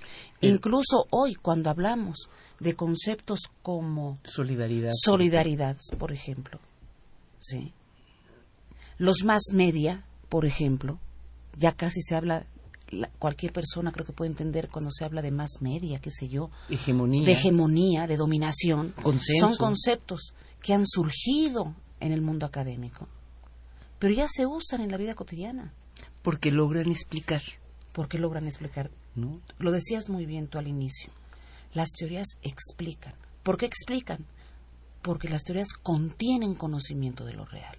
Incluso 0.42 1.06
hoy, 1.10 1.34
cuando 1.34 1.70
hablamos 1.70 2.28
de 2.58 2.76
conceptos 2.76 3.40
como 3.62 4.18
Solidaridad. 4.24 4.90
solidaridad, 4.94 5.76
por 5.98 6.12
ejemplo, 6.12 6.58
¿sí? 7.38 7.72
Los 8.98 9.24
más 9.24 9.40
media, 9.54 10.04
por 10.28 10.44
ejemplo, 10.44 10.98
ya 11.56 11.72
casi 11.72 12.02
se 12.02 12.14
habla, 12.14 12.44
la- 12.90 13.08
cualquier 13.18 13.52
persona 13.52 13.92
creo 13.92 14.04
que 14.04 14.12
puede 14.12 14.30
entender 14.30 14.68
cuando 14.68 14.90
se 14.90 15.04
habla 15.04 15.22
de 15.22 15.30
más 15.30 15.62
media, 15.62 16.00
qué 16.00 16.10
sé 16.10 16.28
yo, 16.28 16.50
Hegemonía. 16.68 17.24
de 17.24 17.32
hegemonía, 17.32 18.06
de 18.06 18.16
dominación, 18.18 18.92
Consenso. 19.02 19.48
son 19.48 19.56
conceptos 19.56 20.34
que 20.60 20.74
han 20.74 20.86
surgido 20.86 21.74
en 22.00 22.12
el 22.12 22.20
mundo 22.20 22.44
académico, 22.44 23.08
pero 24.00 24.12
ya 24.12 24.26
se 24.28 24.46
usan 24.46 24.80
en 24.80 24.90
la 24.90 24.96
vida 24.96 25.14
cotidiana, 25.14 25.72
Porque 26.22 26.50
logran 26.50 26.90
explicar. 26.90 27.42
porque 27.92 28.18
logran 28.18 28.46
explicar. 28.46 28.90
¿no? 29.14 29.40
Lo 29.58 29.70
decías 29.72 30.08
muy 30.08 30.26
bien 30.26 30.48
tú 30.48 30.58
al 30.58 30.66
inicio. 30.68 31.10
Las 31.72 31.90
teorías 31.92 32.26
explican. 32.42 33.14
¿Por 33.44 33.56
qué 33.56 33.66
explican? 33.66 34.26
Porque 35.02 35.28
las 35.28 35.42
teorías 35.44 35.72
contienen 35.72 36.54
conocimiento 36.54 37.24
de 37.24 37.34
lo 37.34 37.44
real. 37.44 37.76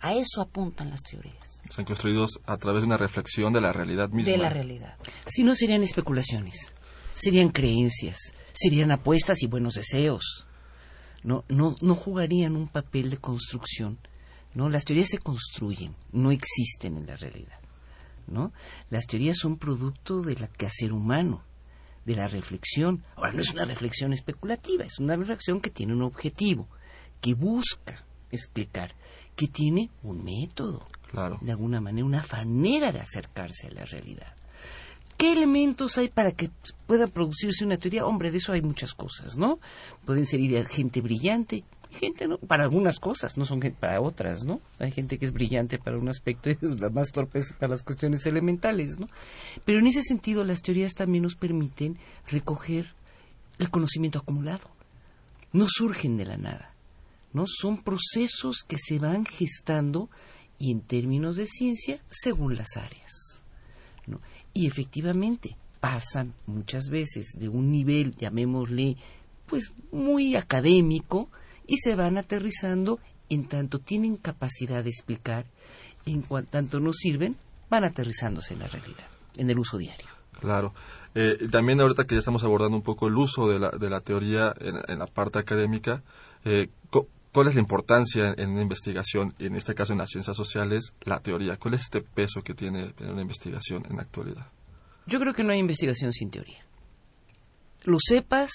A 0.00 0.14
eso 0.14 0.40
apuntan 0.40 0.90
las 0.90 1.02
teorías, 1.02 1.60
Están 1.68 1.84
construidos 1.84 2.38
a 2.46 2.56
través 2.56 2.82
de 2.82 2.86
una 2.86 2.96
reflexión 2.96 3.52
de 3.52 3.60
la 3.60 3.72
realidad 3.72 4.10
misma. 4.10 4.30
de 4.30 4.38
la 4.38 4.48
realidad. 4.48 4.96
Si 5.26 5.42
no 5.42 5.54
serían 5.56 5.82
especulaciones, 5.82 6.72
serían 7.14 7.48
creencias, 7.50 8.18
serían 8.52 8.92
apuestas 8.92 9.42
y 9.42 9.46
buenos 9.48 9.74
deseos. 9.74 10.46
No, 11.24 11.44
no, 11.48 11.74
no 11.82 11.94
jugarían 11.96 12.54
un 12.54 12.68
papel 12.68 13.10
de 13.10 13.16
construcción. 13.18 13.98
No, 14.54 14.68
las 14.68 14.84
teorías 14.84 15.08
se 15.08 15.18
construyen, 15.18 15.94
no 16.12 16.30
existen 16.30 16.96
en 16.96 17.06
la 17.06 17.16
realidad. 17.16 17.58
¿no? 18.26 18.52
Las 18.90 19.06
teorías 19.06 19.38
son 19.38 19.56
producto 19.56 20.20
del 20.22 20.48
quehacer 20.50 20.92
humano, 20.92 21.42
de 22.04 22.16
la 22.16 22.28
reflexión. 22.28 23.04
Ahora, 23.16 23.32
no 23.32 23.40
es 23.42 23.50
una 23.52 23.64
reflexión 23.64 24.12
especulativa, 24.12 24.84
es 24.84 24.98
una 24.98 25.16
reflexión 25.16 25.60
que 25.60 25.70
tiene 25.70 25.94
un 25.94 26.02
objetivo, 26.02 26.68
que 27.20 27.34
busca 27.34 28.04
explicar, 28.30 28.94
que 29.34 29.48
tiene 29.48 29.90
un 30.02 30.24
método, 30.24 30.86
Claro. 31.10 31.38
de 31.40 31.52
alguna 31.52 31.80
manera, 31.80 32.04
una 32.06 32.24
manera 32.30 32.92
de 32.92 33.00
acercarse 33.00 33.68
a 33.68 33.70
la 33.70 33.84
realidad. 33.86 34.34
¿Qué 35.16 35.32
elementos 35.32 35.98
hay 35.98 36.08
para 36.08 36.32
que 36.32 36.50
pueda 36.86 37.06
producirse 37.08 37.64
una 37.64 37.76
teoría? 37.78 38.06
Hombre, 38.06 38.30
de 38.30 38.38
eso 38.38 38.52
hay 38.52 38.62
muchas 38.62 38.92
cosas, 38.94 39.36
¿no? 39.36 39.58
Pueden 40.04 40.26
ser 40.26 40.40
ideas, 40.40 40.68
gente 40.68 41.00
brillante, 41.00 41.64
gente, 41.90 42.28
¿no? 42.28 42.38
Para 42.38 42.64
algunas 42.64 42.98
cosas, 42.98 43.36
no 43.36 43.44
son 43.44 43.60
para 43.78 44.00
otras, 44.00 44.44
¿no? 44.44 44.60
Hay 44.78 44.90
gente 44.90 45.18
que 45.18 45.26
es 45.26 45.32
brillante 45.32 45.78
para 45.78 45.98
un 45.98 46.08
aspecto 46.08 46.50
y 46.50 46.52
es 46.62 46.80
la 46.80 46.90
más 46.90 47.12
torpe 47.12 47.42
para 47.58 47.70
las 47.70 47.82
cuestiones 47.82 48.24
elementales, 48.26 48.98
¿no? 48.98 49.08
Pero 49.64 49.78
en 49.78 49.86
ese 49.86 50.02
sentido, 50.02 50.44
las 50.44 50.62
teorías 50.62 50.94
también 50.94 51.22
nos 51.22 51.34
permiten 51.34 51.98
recoger 52.26 52.94
el 53.58 53.70
conocimiento 53.70 54.18
acumulado. 54.18 54.70
No 55.52 55.66
surgen 55.68 56.16
de 56.16 56.26
la 56.26 56.36
nada, 56.36 56.74
¿no? 57.32 57.44
Son 57.46 57.82
procesos 57.82 58.64
que 58.66 58.76
se 58.78 58.98
van 58.98 59.24
gestando 59.24 60.10
y 60.58 60.72
en 60.72 60.80
términos 60.80 61.36
de 61.36 61.46
ciencia, 61.46 62.00
según 62.08 62.56
las 62.56 62.76
áreas. 62.76 63.44
¿no? 64.06 64.20
Y 64.52 64.66
efectivamente 64.66 65.56
pasan 65.80 66.34
muchas 66.46 66.90
veces 66.90 67.34
de 67.38 67.48
un 67.48 67.70
nivel, 67.70 68.16
llamémosle, 68.16 68.96
pues 69.46 69.72
muy 69.92 70.34
académico, 70.36 71.28
y 71.68 71.76
se 71.76 71.94
van 71.94 72.18
aterrizando 72.18 72.98
en 73.28 73.46
tanto 73.46 73.78
tienen 73.78 74.16
capacidad 74.16 74.82
de 74.82 74.90
explicar, 74.90 75.44
en 76.06 76.22
cuanto 76.22 76.50
tanto 76.50 76.80
nos 76.80 76.96
sirven, 76.96 77.36
van 77.70 77.84
aterrizándose 77.84 78.54
en 78.54 78.60
la 78.60 78.66
realidad. 78.66 79.06
en 79.36 79.48
el 79.50 79.58
uso 79.60 79.78
diario. 79.78 80.08
Claro. 80.40 80.74
Eh, 81.14 81.48
también 81.52 81.80
ahorita 81.80 82.06
que 82.06 82.16
ya 82.16 82.18
estamos 82.18 82.42
abordando 82.42 82.76
un 82.76 82.82
poco 82.82 83.06
el 83.06 83.16
uso 83.16 83.48
de 83.48 83.60
la, 83.60 83.70
de 83.70 83.88
la 83.88 84.00
teoría 84.00 84.52
en, 84.58 84.98
la 84.98 85.06
parte 85.06 85.38
académica, 85.38 86.02
eh, 86.44 86.70
¿cuál 87.32 87.46
es 87.46 87.54
la 87.54 87.60
importancia 87.60 88.34
en, 88.36 88.50
una 88.50 88.62
investigación, 88.62 89.34
y 89.38 89.46
en 89.46 89.54
este 89.54 89.74
caso 89.74 89.92
en 89.92 89.98
las 89.98 90.10
ciencias 90.10 90.36
sociales, 90.36 90.92
la 91.02 91.20
teoría? 91.20 91.56
¿Cuál 91.56 91.74
es 91.74 91.82
este 91.82 92.00
peso 92.00 92.42
que 92.42 92.54
tiene 92.54 92.94
en 92.98 93.10
una 93.10 93.22
investigación 93.22 93.84
en 93.88 93.96
la 93.96 94.02
actualidad? 94.02 94.46
Yo 95.06 95.20
creo 95.20 95.34
que 95.34 95.44
no 95.44 95.52
hay 95.52 95.58
investigación 95.58 96.12
sin 96.12 96.30
teoría. 96.30 96.64
Lo 97.84 97.98
sepas 98.00 98.50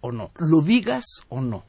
o 0.00 0.12
no, 0.12 0.30
lo 0.36 0.60
digas 0.60 1.04
o 1.28 1.40
no, 1.40 1.64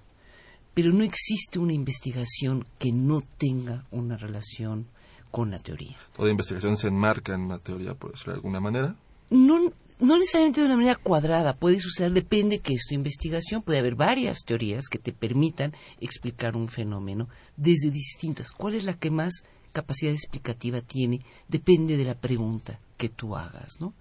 pero 0.73 0.91
no 0.91 1.03
existe 1.03 1.59
una 1.59 1.73
investigación 1.73 2.65
que 2.79 2.91
no 2.91 3.21
tenga 3.37 3.85
una 3.91 4.17
relación 4.17 4.87
con 5.31 5.51
la 5.51 5.59
teoría. 5.59 5.97
¿Toda 6.15 6.31
investigación 6.31 6.77
se 6.77 6.87
enmarca 6.87 7.33
en 7.33 7.41
una 7.41 7.59
teoría, 7.59 7.95
por 7.95 8.11
decirlo 8.11 8.33
de 8.33 8.37
alguna 8.37 8.59
manera? 8.59 8.95
No, 9.29 9.71
no 9.99 10.17
necesariamente 10.17 10.61
de 10.61 10.67
una 10.67 10.75
manera 10.75 10.95
cuadrada, 10.95 11.55
puedes 11.55 11.85
usar, 11.85 12.11
depende 12.11 12.59
que 12.59 12.73
es 12.73 12.85
tu 12.87 12.95
investigación, 12.95 13.63
puede 13.63 13.79
haber 13.79 13.95
varias 13.95 14.43
teorías 14.45 14.87
que 14.89 14.99
te 14.99 15.11
permitan 15.11 15.73
explicar 15.99 16.55
un 16.55 16.67
fenómeno 16.67 17.29
desde 17.57 17.89
distintas. 17.89 18.51
¿Cuál 18.51 18.75
es 18.75 18.83
la 18.83 18.93
que 18.93 19.09
más 19.09 19.43
capacidad 19.71 20.13
explicativa 20.13 20.81
tiene? 20.81 21.25
Depende 21.47 21.97
de 21.97 22.05
la 22.05 22.15
pregunta 22.15 22.79
que 23.03 23.09
tú 23.09 23.35
hagas, 23.35 23.81
¿no? 23.81 23.93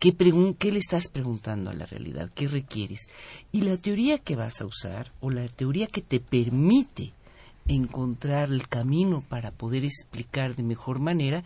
¿Qué, 0.00 0.16
¿Qué 0.58 0.72
le 0.72 0.80
estás 0.80 1.06
preguntando 1.06 1.70
a 1.70 1.74
la 1.74 1.86
realidad? 1.86 2.28
¿Qué 2.34 2.48
requieres? 2.48 3.08
Y 3.52 3.60
la 3.60 3.76
teoría 3.76 4.18
que 4.18 4.34
vas 4.34 4.60
a 4.60 4.66
usar, 4.66 5.12
o 5.20 5.30
la 5.30 5.46
teoría 5.46 5.86
que 5.86 6.02
te 6.02 6.18
permite 6.18 7.12
encontrar 7.68 8.48
el 8.48 8.66
camino 8.66 9.20
para 9.20 9.52
poder 9.52 9.84
explicar 9.84 10.56
de 10.56 10.64
mejor 10.64 10.98
manera, 10.98 11.44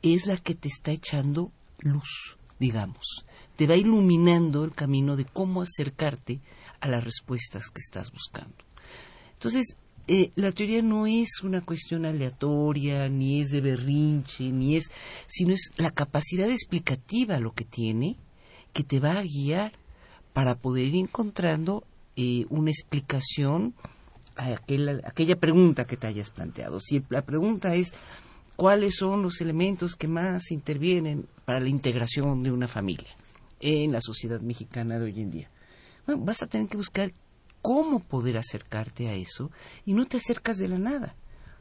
es 0.00 0.26
la 0.26 0.38
que 0.38 0.54
te 0.54 0.68
está 0.68 0.90
echando 0.92 1.52
luz, 1.80 2.38
digamos 2.58 3.26
te 3.56 3.66
va 3.66 3.76
iluminando 3.76 4.64
el 4.64 4.72
camino 4.72 5.14
de 5.14 5.26
cómo 5.26 5.62
acercarte 5.62 6.40
a 6.80 6.88
las 6.88 7.04
respuestas 7.04 7.68
que 7.70 7.80
estás 7.80 8.10
buscando. 8.10 8.56
Entonces, 9.34 9.76
eh, 10.06 10.32
la 10.34 10.52
teoría 10.52 10.82
no 10.82 11.06
es 11.06 11.42
una 11.42 11.62
cuestión 11.62 12.04
aleatoria, 12.04 13.08
ni 13.08 13.40
es 13.40 13.50
de 13.50 13.60
berrinche, 13.60 14.50
ni 14.50 14.76
es, 14.76 14.90
sino 15.26 15.52
es 15.52 15.70
la 15.76 15.90
capacidad 15.90 16.50
explicativa 16.50 17.40
lo 17.40 17.52
que 17.52 17.64
tiene 17.64 18.16
que 18.74 18.84
te 18.84 19.00
va 19.00 19.18
a 19.18 19.22
guiar 19.22 19.72
para 20.32 20.56
poder 20.56 20.86
ir 20.86 20.96
encontrando 20.96 21.84
eh, 22.16 22.44
una 22.50 22.70
explicación 22.70 23.74
a 24.36 24.48
aquella 24.50 25.36
pregunta 25.36 25.86
que 25.86 25.96
te 25.96 26.08
hayas 26.08 26.30
planteado. 26.30 26.80
Si 26.80 27.02
la 27.08 27.22
pregunta 27.22 27.74
es 27.76 27.94
cuáles 28.56 28.96
son 28.96 29.22
los 29.22 29.40
elementos 29.40 29.94
que 29.94 30.08
más 30.08 30.50
intervienen 30.50 31.26
para 31.44 31.60
la 31.60 31.68
integración 31.68 32.42
de 32.42 32.50
una 32.50 32.68
familia, 32.68 33.10
en 33.60 33.92
la 33.92 34.00
sociedad 34.00 34.40
mexicana 34.40 34.98
de 34.98 35.04
hoy 35.04 35.20
en 35.20 35.30
día. 35.30 35.50
Bueno, 36.06 36.24
vas 36.24 36.42
a 36.42 36.46
tener 36.46 36.68
que 36.68 36.76
buscar 36.76 37.12
cómo 37.64 37.98
poder 37.98 38.36
acercarte 38.36 39.08
a 39.08 39.14
eso 39.14 39.50
y 39.86 39.94
no 39.94 40.04
te 40.04 40.18
acercas 40.18 40.58
de 40.58 40.68
la 40.68 40.78
nada. 40.78 41.16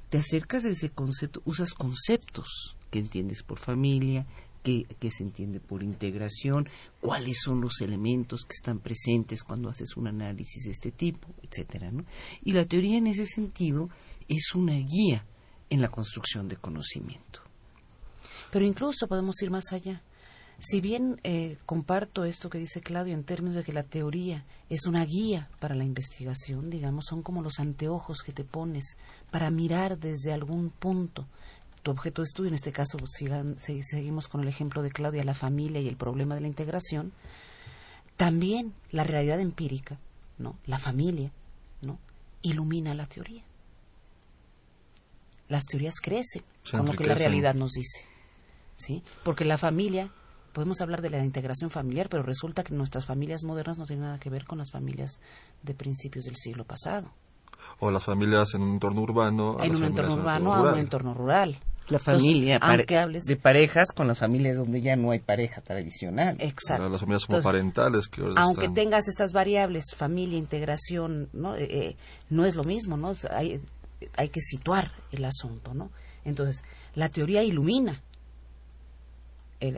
Te 0.10 0.18
acercas 0.18 0.64
desde 0.64 0.90
concepto, 0.90 1.42
usas 1.46 1.74
conceptos 1.74 2.76
que 2.92 3.00
entiendes 3.00 3.42
por 3.42 3.58
familia, 3.58 4.28
que, 4.64 4.84
que, 5.00 5.10
se 5.12 5.24
entiende 5.24 5.62
por 5.62 5.82
integración, 5.82 6.68
cuáles 7.00 7.40
son 7.42 7.62
los 7.62 7.80
elementos 7.80 8.44
que 8.44 8.54
están 8.54 8.80
presentes 8.80 9.44
cuando 9.44 9.70
haces 9.70 9.96
un 9.96 10.08
análisis 10.08 10.66
de 10.66 10.72
este 10.72 10.92
tipo, 10.92 11.30
etcétera, 11.42 11.90
¿no? 11.90 12.04
Y 12.44 12.52
la 12.52 12.66
teoría 12.66 12.98
en 12.98 13.08
ese 13.08 13.26
sentido 13.26 13.90
es 14.28 14.54
una 14.56 14.76
guía 14.76 15.26
en 15.70 15.80
la 15.80 15.88
construcción 15.88 16.50
de 16.50 16.58
conocimiento. 16.58 17.40
Pero 18.52 18.66
incluso 18.66 19.08
podemos 19.08 19.42
ir 19.42 19.52
más 19.52 19.72
allá. 19.72 20.04
Si 20.60 20.80
bien 20.80 21.20
eh, 21.24 21.58
comparto 21.66 22.24
esto 22.24 22.50
que 22.50 22.58
dice 22.58 22.82
Claudio 22.82 23.14
en 23.14 23.24
términos 23.24 23.56
de 23.56 23.64
que 23.64 23.74
la 23.74 23.84
teoría 23.84 24.46
es 24.70 24.86
una 24.86 25.04
guía 25.06 25.50
para 25.60 25.76
la 25.76 25.84
investigación, 25.84 26.70
digamos, 26.70 27.06
son 27.10 27.22
como 27.22 27.42
los 27.42 27.60
anteojos 27.60 28.22
que 28.24 28.32
te 28.32 28.44
pones 28.44 28.96
para 29.30 29.50
mirar 29.50 29.98
desde 29.98 30.32
algún 30.32 30.70
punto 30.70 31.28
tu 31.82 31.92
objeto 31.92 32.22
de 32.22 32.28
estudio, 32.28 32.48
en 32.48 32.56
este 32.56 32.72
caso 32.72 32.98
si 33.08 33.84
seguimos 33.84 34.30
con 34.30 34.42
el 34.42 34.48
ejemplo 34.48 34.82
de 34.82 34.90
Claudia, 34.90 35.24
la 35.26 35.34
familia 35.34 35.82
y 35.82 35.90
el 35.90 35.98
problema 35.98 36.34
de 36.34 36.42
la 36.42 36.48
integración, 36.48 37.12
también 38.16 38.74
la 38.92 39.04
realidad 39.04 39.42
empírica, 39.42 40.00
¿no? 40.38 40.58
La 40.66 40.80
familia, 40.80 41.32
¿no? 41.82 42.00
ilumina 42.42 42.94
la 42.94 43.08
teoría. 43.08 43.44
Las 45.50 45.66
teorías 45.66 45.96
crecen 46.02 46.44
con 46.72 46.86
lo 46.86 46.94
que 46.94 47.06
la 47.06 47.16
realidad 47.16 47.54
nos 47.54 47.72
dice. 47.72 48.06
¿Sí? 48.76 49.04
Porque 49.24 49.46
la 49.46 49.58
familia 49.58 50.10
podemos 50.54 50.80
hablar 50.82 51.02
de 51.02 51.10
la 51.10 51.24
integración 51.24 51.70
familiar, 51.70 52.08
pero 52.10 52.24
resulta 52.24 52.64
que 52.64 52.74
nuestras 52.74 53.06
familias 53.06 53.44
modernas 53.44 53.78
no 53.78 53.86
tienen 53.86 54.06
nada 54.06 54.20
que 54.20 54.30
ver 54.30 54.46
con 54.46 54.60
las 54.60 54.72
familias 54.72 55.20
de 55.64 55.74
principios 55.74 56.26
del 56.26 56.36
siglo 56.36 56.64
pasado. 56.64 57.12
O 57.80 57.92
las 57.92 58.04
familias 58.04 58.54
en 58.54 58.62
un 58.62 58.74
entorno 58.74 59.02
urbano. 59.02 59.58
en 59.62 59.76
un 59.76 59.84
entorno 59.84 60.16
urbano 60.16 60.54
a 60.54 60.74
un 60.74 60.80
entorno 60.80 61.14
rural. 61.14 61.58
La 61.90 62.00
familia, 62.00 62.62
de 62.88 63.36
parejas 63.36 63.92
con 63.92 64.08
las 64.08 64.18
familias 64.18 64.56
donde 64.56 64.82
ya 64.82 64.96
no 64.96 65.12
hay 65.12 65.20
pareja 65.20 65.60
tradicional. 65.60 66.38
Exacto. 66.40 66.88
Las 66.88 67.02
familias 67.02 67.26
como 67.26 67.42
parentales 67.42 68.08
que 68.08 68.22
Aunque 68.38 68.70
tengas 68.70 69.10
estas 69.10 69.34
variables, 69.34 69.84
familia, 69.94 70.38
integración, 70.38 71.28
¿no? 71.34 71.58
Eh, 71.58 71.68
eh, 71.70 71.98
no 72.30 72.46
es 72.46 72.56
lo 72.56 72.64
mismo, 72.64 72.96
¿no? 72.96 73.14
Hay, 73.32 73.60
hay 74.16 74.30
que 74.30 74.40
situar 74.40 74.94
el 75.12 75.26
asunto, 75.26 75.74
¿no? 75.74 75.92
Entonces, 76.24 76.64
la 76.96 77.10
teoría 77.10 77.44
ilumina 77.44 78.02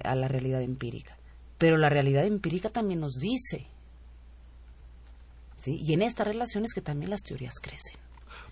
a 0.04 0.16
la 0.16 0.28
realidad 0.28 0.62
empírica. 0.62 1.18
Pero 1.58 1.78
la 1.78 1.90
realidad 1.90 2.26
empírica 2.26 2.70
también 2.70 3.00
nos 3.00 3.14
dice, 3.14 3.68
¿sí? 5.56 5.80
Y 5.82 5.94
en 5.94 6.02
esta 6.02 6.24
relación 6.24 6.66
es 6.66 6.74
que 6.74 6.82
también 6.82 7.10
las 7.10 7.22
teorías 7.22 7.56
crecen. 7.62 7.98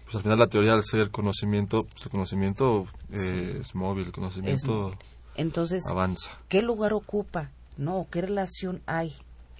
Pues 0.04 0.16
al 0.16 0.24
final 0.24 0.40
la 0.40 0.48
teoría 0.48 0.74
al 0.74 0.84
ser 0.84 1.12
conocimiento, 1.12 1.86
pues 1.92 2.06
el 2.06 2.12
conocimiento 2.12 2.88
eh, 3.12 3.60
es 3.62 3.76
móvil, 3.76 4.06
el 4.08 4.12
conocimiento 4.12 4.98
Entonces, 5.36 5.86
avanza. 5.90 6.38
¿Qué 6.50 6.62
lugar 6.62 6.94
ocupa, 6.94 7.52
no? 7.78 8.08
¿Qué 8.12 8.22
relación 8.22 8.82
hay 8.86 9.14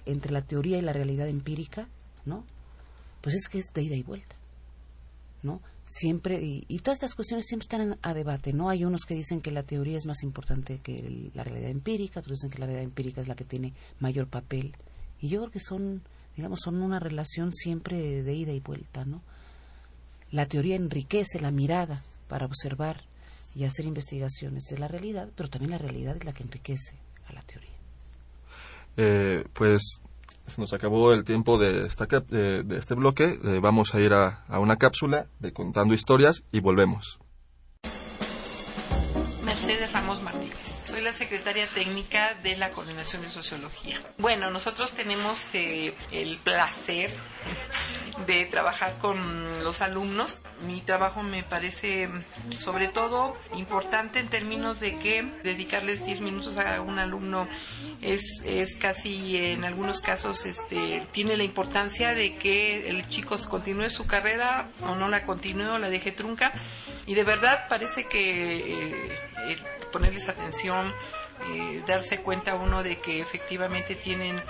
entre 0.06 0.32
la 0.32 0.42
teoría 0.42 0.78
y 0.78 0.82
la 0.82 0.92
realidad 0.92 1.28
empírica, 1.28 1.88
no? 2.24 2.44
Pues 3.20 3.34
es 3.34 3.48
que 3.48 3.58
es 3.58 3.72
de 3.72 3.82
ida 3.82 3.96
y 3.96 4.02
vuelta, 4.02 4.36
¿no? 5.42 5.60
Siempre, 5.94 6.40
y, 6.42 6.78
todas 6.80 6.96
estas 6.96 7.14
cuestiones 7.14 7.46
siempre 7.46 7.64
están 7.64 7.98
a 8.02 8.14
debate, 8.14 8.52
¿no? 8.52 8.68
Hay 8.68 8.84
unos 8.84 9.04
que 9.04 9.14
dicen 9.14 9.40
que 9.40 9.52
la 9.52 9.62
teoría 9.62 9.96
es 9.96 10.06
más 10.06 10.24
importante 10.24 10.80
que 10.80 11.30
la 11.34 11.44
realidad 11.44 11.70
empírica, 11.70 12.18
otros 12.18 12.38
dicen 12.38 12.50
que 12.50 12.58
la 12.58 12.66
realidad 12.66 12.84
empírica 12.84 13.20
es 13.20 13.28
la 13.28 13.36
que 13.36 13.44
tiene 13.44 13.74
mayor 14.00 14.26
papel. 14.26 14.74
Y 15.20 15.28
yo 15.28 15.40
creo 15.40 15.52
que 15.52 15.60
son, 15.60 16.02
digamos, 16.36 16.60
son 16.64 16.82
una 16.82 16.98
relación 16.98 17.52
siempre 17.52 18.24
de 18.24 18.34
ida 18.34 18.52
y 18.52 18.58
vuelta, 18.58 19.04
¿no? 19.04 19.22
La 20.32 20.46
teoría 20.46 20.74
enriquece 20.74 21.40
la 21.40 21.52
mirada 21.52 22.02
para 22.26 22.46
observar 22.46 23.04
y 23.54 23.62
hacer 23.62 23.84
investigaciones 23.84 24.64
de 24.64 24.78
la 24.78 24.88
realidad, 24.88 25.28
pero 25.36 25.48
también 25.48 25.70
la 25.70 25.78
realidad 25.78 26.16
es 26.16 26.24
la 26.24 26.32
que 26.32 26.42
enriquece 26.42 26.96
a 27.26 27.34
la 27.34 27.42
teoría. 27.42 27.70
Eh, 28.96 29.44
pues 29.52 30.00
se 30.46 30.60
nos 30.60 30.72
acabó 30.72 31.12
el 31.12 31.24
tiempo 31.24 31.58
de, 31.58 31.86
este 31.86 32.94
bloque. 32.94 33.38
Eh, 33.44 33.60
vamos 33.60 33.94
a 33.94 34.00
ir 34.00 34.12
a, 34.12 34.44
a 34.48 34.58
una 34.60 34.76
cápsula 34.76 35.26
de 35.40 35.52
contando 35.52 35.94
historias 35.94 36.44
y 36.52 36.60
volvemos. 36.60 37.18
Mercedes 39.44 39.92
Ramos 39.92 40.22
Martínez. 40.22 40.63
Soy 40.94 41.02
la 41.02 41.12
secretaria 41.12 41.66
técnica 41.66 42.34
de 42.44 42.56
la 42.56 42.70
Coordinación 42.70 43.22
de 43.22 43.28
Sociología. 43.28 44.00
Bueno, 44.16 44.52
nosotros 44.52 44.92
tenemos 44.92 45.44
eh, 45.52 45.92
el 46.12 46.38
placer 46.38 47.10
de 48.28 48.44
trabajar 48.44 48.98
con 49.00 49.64
los 49.64 49.80
alumnos. 49.80 50.38
Mi 50.64 50.82
trabajo 50.82 51.24
me 51.24 51.42
parece 51.42 52.08
sobre 52.58 52.86
todo 52.86 53.36
importante 53.56 54.20
en 54.20 54.28
términos 54.28 54.78
de 54.78 54.96
que 55.00 55.24
dedicarles 55.42 56.06
10 56.06 56.20
minutos 56.20 56.56
a 56.58 56.80
un 56.80 57.00
alumno 57.00 57.48
es, 58.00 58.22
es 58.44 58.76
casi 58.76 59.36
en 59.36 59.64
algunos 59.64 60.00
casos 60.00 60.46
este, 60.46 61.08
tiene 61.10 61.36
la 61.36 61.42
importancia 61.42 62.14
de 62.14 62.36
que 62.36 62.88
el 62.88 63.08
chico 63.08 63.34
continúe 63.48 63.90
su 63.90 64.06
carrera 64.06 64.68
o 64.82 64.94
no 64.94 65.08
la 65.08 65.24
continúe 65.24 65.72
o 65.72 65.78
la 65.78 65.90
deje 65.90 66.12
trunca. 66.12 66.52
Y 67.06 67.14
de 67.14 67.24
verdad 67.24 67.66
parece 67.68 68.04
que 68.04 69.10
eh, 69.48 69.58
ponerles 69.94 70.28
atención, 70.28 70.92
eh, 71.52 71.80
darse 71.86 72.18
cuenta 72.18 72.56
uno 72.56 72.82
de 72.82 72.98
que 72.98 73.20
efectivamente 73.20 73.94
tienen 73.94 74.42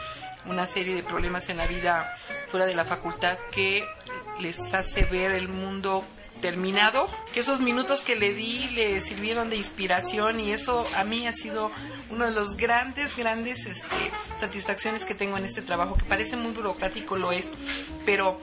una 0.47 0.67
serie 0.67 0.95
de 0.95 1.03
problemas 1.03 1.51
en 1.51 1.59
la 1.59 1.67
vida 1.67 2.17
fuera 2.51 2.65
de 2.65 2.75
la 2.75 2.87
facultad 2.87 3.37
que 3.53 3.85
les 4.41 4.73
hace 4.73 5.05
ver 5.05 5.33
el 5.33 5.49
mundo 5.49 6.03
terminado, 6.41 7.09
que 7.33 7.41
esos 7.41 7.61
minutos 7.61 8.01
que 8.01 8.17
le 8.17 8.33
di 8.33 8.69
le 8.71 9.01
sirvieron 9.01 9.51
de 9.51 9.57
inspiración 9.57 10.41
y 10.41 10.53
eso 10.53 10.87
a 10.97 11.05
mí 11.05 11.27
ha 11.27 11.33
sido 11.33 11.71
uno 12.11 12.25
de 12.25 12.31
los 12.31 12.57
grandes, 12.57 13.17
grandes 13.17 13.67
este, 13.67 14.11
satisfacciones 14.39 15.05
que 15.05 15.15
tengo 15.15 15.37
en 15.37 15.45
este 15.45 15.61
trabajo, 15.61 15.97
que 15.97 16.05
parece 16.05 16.37
muy 16.37 16.53
burocrático, 16.53 17.17
lo 17.17 17.33
es, 17.33 17.51
pero 18.07 18.41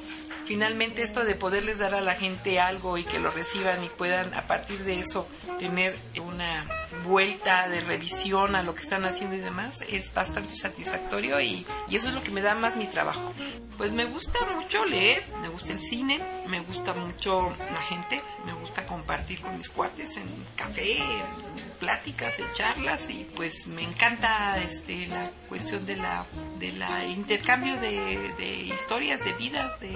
finalmente 0.52 1.02
esto 1.02 1.24
de 1.24 1.36
poderles 1.36 1.78
dar 1.78 1.96
a 1.96 2.02
la 2.02 2.14
gente 2.14 2.60
algo 2.60 2.98
y 2.98 3.06
que 3.06 3.20
lo 3.20 3.32
reciban 3.32 3.82
y 3.86 3.88
puedan 3.88 4.34
a 4.34 4.48
partir 4.48 4.84
de 4.84 5.00
eso 5.00 5.26
tener 5.60 5.96
una 6.22 6.68
vuelta, 7.06 7.70
de 7.70 7.80
revisión 7.80 8.58
a 8.58 8.62
lo 8.62 8.76
que 8.76 8.82
están 8.82 9.06
haciendo 9.06 9.38
y 9.38 9.40
demás, 9.40 9.80
es 9.90 10.14
bastante 10.14 10.54
satisfactorio 10.54 11.40
y, 11.40 11.66
eso 11.90 12.10
es 12.10 12.14
lo 12.14 12.22
que 12.22 12.32
me 12.32 12.42
da 12.42 12.54
más 12.54 12.76
mi 12.76 12.88
trabajo. 12.88 13.32
Pues 13.78 13.94
me 13.94 14.04
gusta 14.04 14.40
mucho 14.54 14.84
leer, 14.84 15.24
me 15.42 15.48
gusta 15.48 15.72
el 15.72 15.80
cine, 15.80 16.20
me 16.50 16.60
gusta 16.60 16.92
mucho 16.92 17.56
la 17.58 17.82
gente, 17.84 18.22
me 18.46 18.52
gusta 18.52 18.86
compartir 18.86 19.40
con 19.40 19.58
mis 19.58 19.70
cuates 19.70 20.18
en 20.18 20.26
café, 20.58 20.98
en 20.98 21.71
pláticas, 21.82 22.38
en 22.38 22.46
charlas 22.54 23.10
y 23.10 23.28
pues 23.36 23.66
me 23.66 23.82
encanta 23.82 24.58
este 24.60 25.08
la 25.08 25.32
cuestión 25.50 25.84
de 25.88 25.98
la 25.98 26.28
de 26.60 26.72
la 26.74 27.06
intercambio 27.06 27.76
de, 27.78 28.70
historias, 28.74 29.26
de 29.26 29.34
vidas, 29.34 29.80
de, 29.80 29.92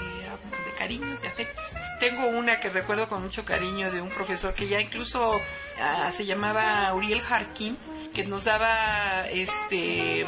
cariños, 0.79 1.21
de 1.21 1.27
afectos. 1.27 1.63
Tengo 1.99 2.25
una 2.25 2.59
que 2.59 2.69
recuerdo 2.69 3.07
con 3.07 3.21
mucho 3.21 3.45
cariño 3.45 3.91
de 3.91 4.01
un 4.01 4.09
profesor 4.09 4.55
que 4.55 4.67
ya 4.67 4.81
incluso 4.81 5.39
ah, 5.79 6.11
se 6.11 6.25
llamaba 6.25 6.91
Uriel 6.93 7.21
Harkin 7.29 7.77
que 8.15 8.23
nos 8.23 8.45
daba 8.45 9.27
este 9.27 10.25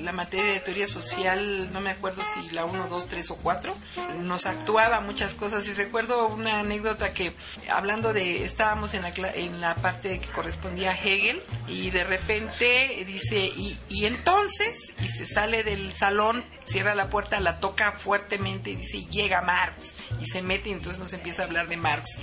la 0.00 0.12
materia 0.12 0.52
de 0.52 0.60
teoría 0.60 0.86
social, 0.86 1.72
no 1.72 1.80
me 1.80 1.90
acuerdo 1.90 2.22
si 2.24 2.48
la 2.54 2.64
1, 2.64 2.88
2, 2.88 3.08
3 3.08 3.30
o 3.32 3.36
4, 3.36 3.74
nos 4.20 4.46
actuaba 4.46 5.00
muchas 5.00 5.34
cosas 5.34 5.66
y 5.68 5.74
recuerdo 5.74 6.28
una 6.28 6.60
anécdota 6.60 7.12
que 7.12 7.34
hablando 7.70 8.12
de, 8.12 8.44
estábamos 8.44 8.94
en 8.94 9.02
la, 9.02 9.08
en 9.10 9.60
la 9.60 9.74
parte 9.74 10.20
que 10.20 10.28
correspondía 10.28 10.92
a 10.92 10.94
Hegel 10.94 11.42
y 11.66 11.90
de 11.90 12.04
repente 12.04 13.04
dice, 13.06 13.38
y, 13.38 13.76
y 13.88 14.06
entonces, 14.06 14.92
y 15.02 15.08
se 15.08 15.26
sale 15.26 15.64
del 15.64 15.92
salón, 15.92 16.44
cierra 16.64 16.94
la 16.94 17.10
puerta, 17.10 17.40
la 17.40 17.60
toca 17.60 17.92
fuertemente 17.92 18.70
y 18.70 18.76
dice, 18.76 19.04
llega 19.10 19.42
Marx 19.42 19.94
y 20.20 20.26
se 20.26 20.42
mete 20.42 20.70
y 20.70 20.72
entonces 20.72 21.00
nos 21.00 21.12
empieza 21.12 21.42
a 21.42 21.46
hablar 21.46 21.68
de 21.68 21.76
Marx. 21.76 22.18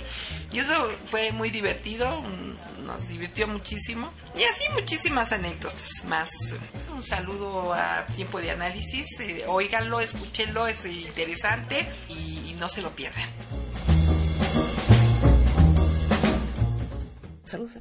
Y 0.52 0.58
eso 0.58 0.90
fue 1.06 1.32
muy 1.32 1.50
divertido, 1.50 2.22
nos 2.84 3.08
divirtió 3.08 3.46
muchísimo. 3.46 4.12
Y 4.36 4.42
así 4.44 4.64
muchísimas 4.74 5.32
anécdotas 5.32 6.04
más. 6.06 6.30
Un 6.94 7.02
saludo 7.02 7.72
a 7.72 8.04
Tiempo 8.14 8.38
de 8.38 8.50
Análisis. 8.50 9.18
Eh, 9.20 9.44
óiganlo, 9.46 9.98
escúchenlo, 10.00 10.68
es 10.68 10.84
interesante 10.84 11.88
y, 12.08 12.50
y 12.50 12.56
no 12.58 12.68
se 12.68 12.82
lo 12.82 12.90
pierdan. 12.90 13.30
Saludos. 17.44 17.78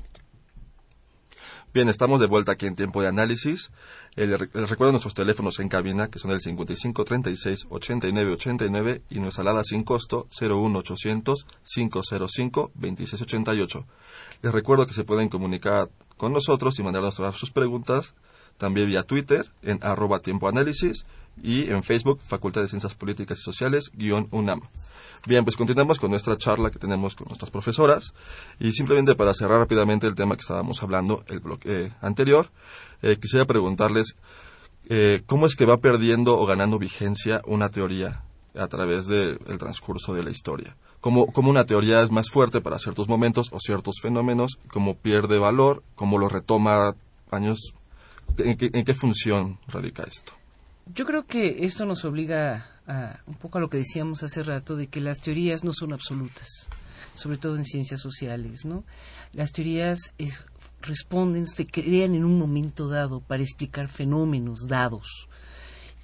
Bien, 1.76 1.90
estamos 1.90 2.22
de 2.22 2.28
vuelta 2.28 2.54
aquí 2.54 2.68
en 2.68 2.76
tiempo 2.78 3.02
de 3.02 3.10
análisis. 3.10 3.70
Eh, 4.16 4.28
les 4.28 4.70
recuerdo 4.70 4.94
nuestros 4.94 5.14
teléfonos 5.14 5.60
en 5.60 5.68
cabina, 5.68 6.08
que 6.08 6.20
son 6.20 6.32
el 6.32 6.40
55 6.40 7.04
36 7.04 7.68
89 7.70 8.32
89 8.32 9.02
y 9.10 9.20
nuestra 9.20 9.42
alada 9.42 9.62
sin 9.66 9.84
costo 9.84 10.30
01 10.40 10.80
800 10.80 11.46
505 11.66 12.72
26 12.76 13.22
88. 13.24 13.88
Les 14.42 14.54
recuerdo 14.54 14.88
que 14.88 14.94
se 14.94 15.04
pueden 15.04 15.28
comunicar 15.28 15.90
con 16.18 16.34
nosotros 16.34 16.78
y 16.80 16.84
mandarnos 16.84 17.16
todas 17.16 17.36
sus 17.36 17.52
preguntas 17.52 18.14
también 18.58 18.88
vía 18.88 19.04
Twitter 19.04 19.50
en 19.62 19.80
arroba 19.84 20.20
tiempo 20.20 20.48
análisis 20.48 21.06
y 21.42 21.70
en 21.70 21.84
Facebook 21.84 22.20
Facultad 22.22 22.62
de 22.62 22.68
Ciencias 22.68 22.96
Políticas 22.96 23.40
y 23.40 23.42
Sociales 23.42 23.92
guion 23.94 24.28
UNAM. 24.32 24.62
Bien, 25.28 25.44
pues 25.44 25.58
continuamos 25.58 26.00
con 26.00 26.12
nuestra 26.12 26.38
charla 26.38 26.70
que 26.70 26.80
tenemos 26.80 27.16
con 27.16 27.28
nuestras 27.28 27.50
profesoras 27.50 28.14
y 28.60 28.72
simplemente 28.72 29.16
para 29.16 29.34
cerrar 29.34 29.60
rápidamente 29.60 30.08
el 30.08 30.16
tema 30.16 30.36
que 30.36 30.42
estábamos 30.42 30.84
hablando 30.84 31.24
el 31.28 31.40
bloque 31.40 31.92
anterior, 32.00 32.50
eh, 33.02 33.18
quisiera 33.20 33.46
preguntarles 33.46 34.18
eh, 34.88 35.24
cómo 35.26 35.48
es 35.48 35.56
que 35.56 35.66
va 35.66 35.78
perdiendo 35.78 36.38
o 36.38 36.46
ganando 36.46 36.78
vigencia 36.78 37.42
una 37.48 37.70
teoría 37.70 38.24
a 38.56 38.68
través 38.68 39.08
del 39.08 39.40
transcurso 39.58 40.14
de 40.14 40.24
la 40.24 40.30
historia. 40.30 40.78
Cómo, 41.06 41.28
cómo 41.28 41.52
una 41.52 41.68
teoría 41.68 42.02
es 42.02 42.10
más 42.10 42.32
fuerte 42.32 42.62
para 42.62 42.80
ciertos 42.80 43.08
momentos 43.08 43.50
o 43.52 43.60
ciertos 43.60 43.98
fenómenos, 44.02 44.58
cómo 44.72 44.96
pierde 44.96 45.38
valor, 45.38 45.84
cómo 45.94 46.18
lo 46.18 46.30
retoma 46.30 46.96
años. 47.30 47.76
¿En 48.40 48.58
qué, 48.58 48.94
función 48.96 49.60
radica 49.68 50.02
esto? 50.02 50.34
Yo 50.96 51.06
creo 51.06 51.28
que 51.28 51.64
esto 51.64 51.86
nos 51.86 52.06
obliga 52.06 52.72
a, 52.88 53.20
un 53.28 53.36
poco 53.36 53.60
a 53.60 53.62
lo 53.62 53.70
que 53.70 53.78
decíamos 53.78 54.24
hace 54.24 54.42
rato 54.42 54.76
de 54.76 54.88
que 54.88 55.00
las 55.00 55.22
teorías 55.22 55.64
no 55.64 55.74
son 55.74 55.94
absolutas, 55.94 56.48
sobre 57.14 57.38
todo 57.38 57.56
en 57.56 57.66
ciencias 57.66 58.02
sociales, 58.02 58.66
¿no? 58.66 58.84
Las 59.34 59.52
teorías 59.52 60.12
eh, 60.18 60.32
responden, 60.82 61.46
se 61.46 61.68
crean 61.68 62.16
en 62.16 62.26
un 62.26 62.40
momento 62.40 62.88
dado 62.88 63.20
para 63.20 63.44
explicar 63.44 63.90
fenómenos 63.90 64.62
dados 64.68 65.28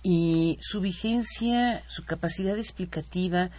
y 0.03 0.59
su 0.61 0.79
vigencia, 0.79 1.83
su 1.87 2.05
capacidad 2.05 2.55
explicativa 2.59 3.49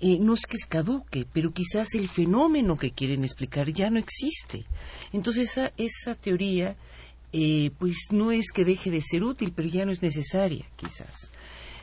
eh, 0.00 0.18
no 0.18 0.34
es 0.34 0.46
que 0.46 0.58
se 0.58 0.66
caduque, 0.66 1.26
pero 1.32 1.52
quizás 1.52 1.94
el 1.94 2.08
fenómeno 2.08 2.78
que 2.78 2.92
quieren 2.92 3.24
explicar 3.24 3.70
ya 3.72 3.90
no 3.90 3.98
existe. 3.98 4.64
Entonces 5.12 5.50
esa, 5.50 5.72
esa 5.76 6.14
teoría 6.14 6.76
eh, 7.32 7.70
pues 7.78 7.96
no 8.10 8.32
es 8.32 8.50
que 8.50 8.64
deje 8.64 8.90
de 8.90 9.02
ser 9.02 9.22
útil, 9.22 9.52
pero 9.54 9.68
ya 9.68 9.86
no 9.86 9.92
es 9.92 10.02
necesaria, 10.02 10.66
quizás. 10.76 11.30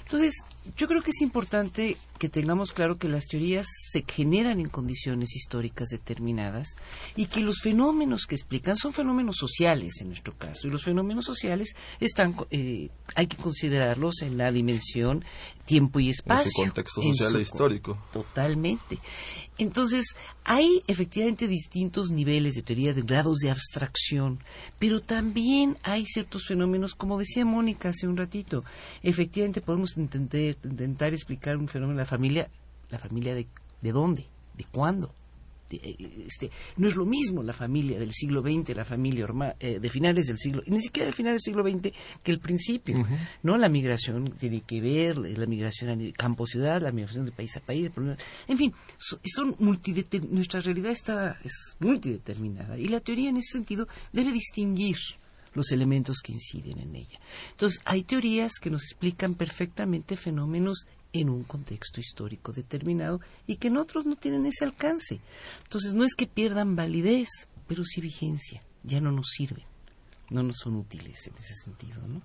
Entonces, 0.03 0.35
yo 0.75 0.87
creo 0.87 1.01
que 1.01 1.11
es 1.11 1.21
importante 1.21 1.97
que 2.17 2.29
tengamos 2.29 2.71
claro 2.71 2.97
que 2.97 3.07
las 3.07 3.27
teorías 3.27 3.67
se 3.91 4.03
generan 4.07 4.59
en 4.59 4.69
condiciones 4.69 5.35
históricas 5.35 5.89
determinadas 5.89 6.75
y 7.15 7.27
que 7.27 7.41
los 7.41 7.59
fenómenos 7.61 8.25
que 8.25 8.35
explican 8.35 8.75
son 8.75 8.93
fenómenos 8.93 9.37
sociales 9.37 10.01
en 10.01 10.07
nuestro 10.07 10.35
caso. 10.35 10.67
Y 10.67 10.71
los 10.71 10.83
fenómenos 10.83 11.25
sociales 11.25 11.75
están 11.99 12.35
eh, 12.49 12.89
hay 13.15 13.27
que 13.27 13.37
considerarlos 13.37 14.21
en 14.21 14.37
la 14.37 14.51
dimensión 14.51 15.23
tiempo 15.65 15.99
y 15.99 16.09
espacio 16.09 16.45
en 16.45 16.51
su 16.51 16.61
contexto 16.61 17.01
social 17.01 17.35
e 17.35 17.41
histórico. 17.41 18.03
totalmente. 18.11 18.99
Entonces 19.57 20.15
hay 20.43 20.81
efectivamente 20.87 21.47
distintos 21.47 22.09
niveles 22.09 22.55
de 22.55 22.63
teoría 22.63 22.93
de 22.93 23.01
grados 23.01 23.39
de 23.39 23.51
abstracción 23.51 24.39
pero 24.79 25.01
también 25.01 25.77
hay 25.83 26.05
ciertos 26.05 26.45
fenómenos 26.47 26.95
como 26.95 27.19
decía 27.19 27.45
Mónica 27.45 27.89
hace 27.89 28.07
un 28.07 28.17
ratito 28.17 28.63
efectivamente 29.03 29.61
podemos 29.61 29.97
intentar 29.97 30.56
intentar 30.63 31.13
explicar 31.13 31.57
un 31.57 31.67
fenómeno 31.67 31.97
de 31.97 32.03
la 32.03 32.05
familia, 32.05 32.49
la 32.89 32.99
familia 32.99 33.35
de, 33.35 33.47
de 33.81 33.91
dónde, 33.91 34.25
de 34.55 34.63
cuándo. 34.65 35.13
De, 35.69 35.97
este, 36.25 36.49
no 36.77 36.87
es 36.87 36.95
lo 36.95 37.05
mismo 37.05 37.43
la 37.43 37.51
familia 37.51 37.99
del 37.99 38.13
siglo 38.13 38.41
XX, 38.41 38.73
la 38.73 38.85
familia 38.85 39.27
eh, 39.59 39.79
de 39.81 39.89
finales 39.89 40.27
del 40.27 40.37
siglo, 40.37 40.63
ni 40.65 40.79
siquiera 40.79 41.07
de 41.07 41.11
finales 41.13 41.41
del 41.43 41.53
siglo 41.53 41.69
XX 41.69 41.93
que 42.23 42.31
el 42.31 42.39
principio, 42.39 42.99
uh 42.99 43.03
-huh. 43.03 43.27
¿no? 43.43 43.57
La 43.57 43.67
migración 43.67 44.31
tiene 44.39 44.61
que 44.61 44.79
ver, 44.79 45.17
la 45.17 45.45
migración 45.45 45.89
a 45.89 46.13
campo-ciudad, 46.13 46.81
la 46.81 46.93
migración 46.93 47.25
de 47.25 47.33
país 47.33 47.57
a 47.57 47.59
país, 47.59 47.91
en 48.47 48.57
fin, 48.57 48.73
son, 48.97 49.19
son 49.25 49.55
nuestra 50.31 50.61
realidad 50.61 50.91
está, 50.91 51.37
es 51.43 51.75
multideterminada 51.79 52.77
y 52.77 52.87
la 52.87 53.01
teoría 53.01 53.29
en 53.29 53.37
ese 53.37 53.57
sentido 53.57 53.89
debe 54.13 54.31
distinguir 54.31 54.95
los 55.57 55.71
elementos 55.71 56.19
que 56.23 56.31
inciden 56.31 56.79
en 56.79 56.95
ella. 56.95 57.19
Entonces, 57.49 57.81
hay 57.83 58.03
teorías 58.03 58.53
que 58.61 58.69
nos 58.69 58.83
explican 58.83 59.35
perfectamente 59.35 60.15
fenómenos 60.15 60.85
en 61.11 61.29
un 61.29 61.43
contexto 61.43 61.99
histórico 61.99 62.53
determinado 62.53 63.19
y 63.47 63.57
que 63.57 63.67
en 63.67 63.77
otros 63.77 64.05
no 64.05 64.15
tienen 64.15 64.45
ese 64.45 64.63
alcance. 64.63 65.19
Entonces, 65.63 65.93
no 65.93 66.05
es 66.05 66.15
que 66.15 66.27
pierdan 66.27 66.75
validez, 66.75 67.27
pero 67.67 67.83
sí 67.83 67.99
vigencia. 67.99 68.61
Ya 68.83 69.01
no 69.01 69.11
nos 69.11 69.27
sirven, 69.31 69.65
no 70.29 70.43
nos 70.43 70.57
son 70.57 70.75
útiles 70.75 71.27
en 71.27 71.35
ese 71.37 71.53
sentido, 71.55 71.99
¿no? 72.07 72.21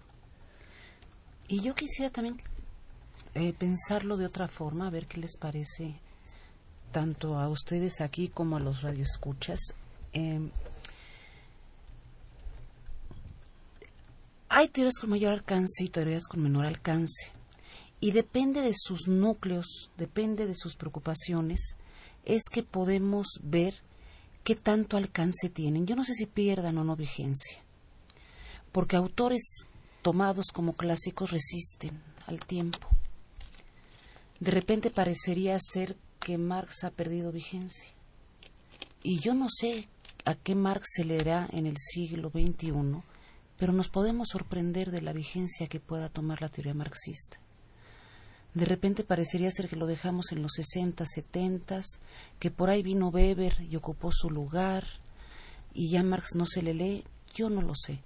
Y 1.48 1.60
yo 1.60 1.74
quisiera 1.74 2.10
también 2.10 2.40
eh, 3.34 3.52
pensarlo 3.52 4.16
de 4.16 4.26
otra 4.26 4.46
forma, 4.46 4.86
a 4.86 4.90
ver 4.90 5.06
qué 5.06 5.18
les 5.18 5.36
parece 5.38 5.96
tanto 6.92 7.38
a 7.38 7.48
ustedes 7.48 8.00
aquí 8.00 8.28
como 8.28 8.56
a 8.56 8.60
los 8.60 8.82
radioescuchas. 8.82 9.58
Eh, 10.12 10.50
hay 14.54 14.68
teorías 14.68 14.98
con 14.98 15.08
mayor 15.08 15.32
alcance 15.32 15.82
y 15.82 15.88
teorías 15.88 16.28
con 16.28 16.42
menor 16.42 16.66
alcance. 16.66 17.32
Y 18.00 18.10
depende 18.10 18.60
de 18.60 18.74
sus 18.76 19.08
núcleos, 19.08 19.90
depende 19.96 20.46
de 20.46 20.54
sus 20.54 20.76
preocupaciones, 20.76 21.76
es 22.26 22.42
que 22.50 22.62
podemos 22.62 23.40
ver 23.42 23.74
qué 24.44 24.54
tanto 24.54 24.98
alcance 24.98 25.48
tienen. 25.48 25.86
Yo 25.86 25.96
no 25.96 26.04
sé 26.04 26.12
si 26.12 26.26
pierdan 26.26 26.76
o 26.76 26.84
no 26.84 26.96
vigencia, 26.96 27.62
porque 28.72 28.96
autores 28.96 29.64
tomados 30.02 30.48
como 30.52 30.74
clásicos 30.74 31.30
resisten 31.30 32.02
al 32.26 32.44
tiempo. 32.44 32.88
De 34.38 34.50
repente 34.50 34.90
parecería 34.90 35.58
ser 35.60 35.96
que 36.20 36.36
Marx 36.36 36.84
ha 36.84 36.90
perdido 36.90 37.32
vigencia. 37.32 37.90
Y 39.02 39.18
yo 39.20 39.32
no 39.32 39.46
sé 39.48 39.88
a 40.26 40.34
qué 40.34 40.54
Marx 40.54 40.88
se 40.96 41.04
le 41.06 41.16
dará 41.16 41.48
en 41.52 41.66
el 41.66 41.78
siglo 41.78 42.28
XXI 42.28 43.02
pero 43.62 43.72
nos 43.72 43.88
podemos 43.88 44.30
sorprender 44.30 44.90
de 44.90 45.00
la 45.02 45.12
vigencia 45.12 45.68
que 45.68 45.78
pueda 45.78 46.08
tomar 46.08 46.42
la 46.42 46.48
teoría 46.48 46.74
marxista. 46.74 47.38
De 48.54 48.64
repente 48.64 49.04
parecería 49.04 49.52
ser 49.52 49.68
que 49.68 49.76
lo 49.76 49.86
dejamos 49.86 50.32
en 50.32 50.42
los 50.42 50.54
60, 50.56 51.06
70, 51.06 51.80
que 52.40 52.50
por 52.50 52.70
ahí 52.70 52.82
vino 52.82 53.10
Weber 53.10 53.54
y 53.60 53.76
ocupó 53.76 54.10
su 54.10 54.30
lugar, 54.30 54.84
y 55.72 55.90
ya 55.90 56.02
Marx 56.02 56.34
no 56.34 56.44
se 56.44 56.60
le 56.60 56.74
lee, 56.74 57.04
yo 57.36 57.50
no 57.50 57.62
lo 57.62 57.76
sé. 57.76 58.00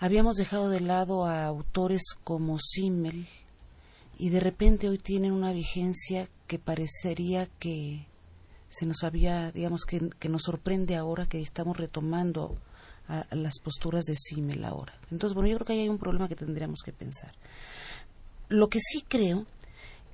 Habíamos 0.00 0.36
dejado 0.36 0.68
de 0.68 0.80
lado 0.80 1.24
a 1.24 1.46
autores 1.46 2.02
como 2.22 2.58
Simmel, 2.58 3.26
y 4.18 4.28
de 4.28 4.40
repente 4.40 4.90
hoy 4.90 4.98
tienen 4.98 5.32
una 5.32 5.54
vigencia 5.54 6.28
que 6.46 6.58
parecería 6.58 7.46
que 7.58 8.06
se 8.68 8.84
nos 8.84 9.02
había, 9.02 9.50
digamos, 9.50 9.86
que, 9.86 10.10
que 10.18 10.28
nos 10.28 10.42
sorprende 10.42 10.94
ahora 10.94 11.24
que 11.24 11.40
estamos 11.40 11.78
retomando 11.78 12.58
a, 13.08 13.26
las 13.34 13.58
posturas 13.58 14.04
de 14.04 14.14
Simmel 14.14 14.64
ahora. 14.64 14.94
Entonces, 15.10 15.34
bueno, 15.34 15.48
yo 15.48 15.56
creo 15.56 15.66
que 15.66 15.72
ahí 15.74 15.80
hay 15.80 15.88
un 15.88 15.98
problema 15.98 16.28
que 16.28 16.36
tendríamos 16.36 16.80
que 16.84 16.92
pensar. 16.92 17.32
Lo 18.48 18.68
que 18.68 18.80
sí 18.80 19.04
creo 19.06 19.46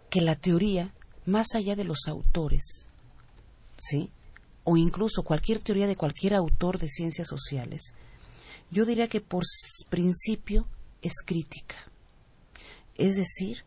que 0.08 0.20
la 0.20 0.34
teoría, 0.34 0.92
más 1.26 1.54
allá 1.54 1.76
de 1.76 1.84
los 1.84 2.08
autores, 2.08 2.86
¿sí? 3.78 4.10
O 4.64 4.76
incluso 4.76 5.22
cualquier 5.22 5.60
teoría 5.60 5.86
de 5.86 5.96
cualquier 5.96 6.34
autor 6.34 6.78
de 6.78 6.88
ciencias 6.88 7.28
sociales, 7.28 7.94
yo 8.70 8.84
diría 8.84 9.08
que 9.08 9.20
por 9.20 9.44
principio 9.88 10.66
es 11.02 11.14
crítica. 11.24 11.76
Es 12.96 13.16
decir, 13.16 13.64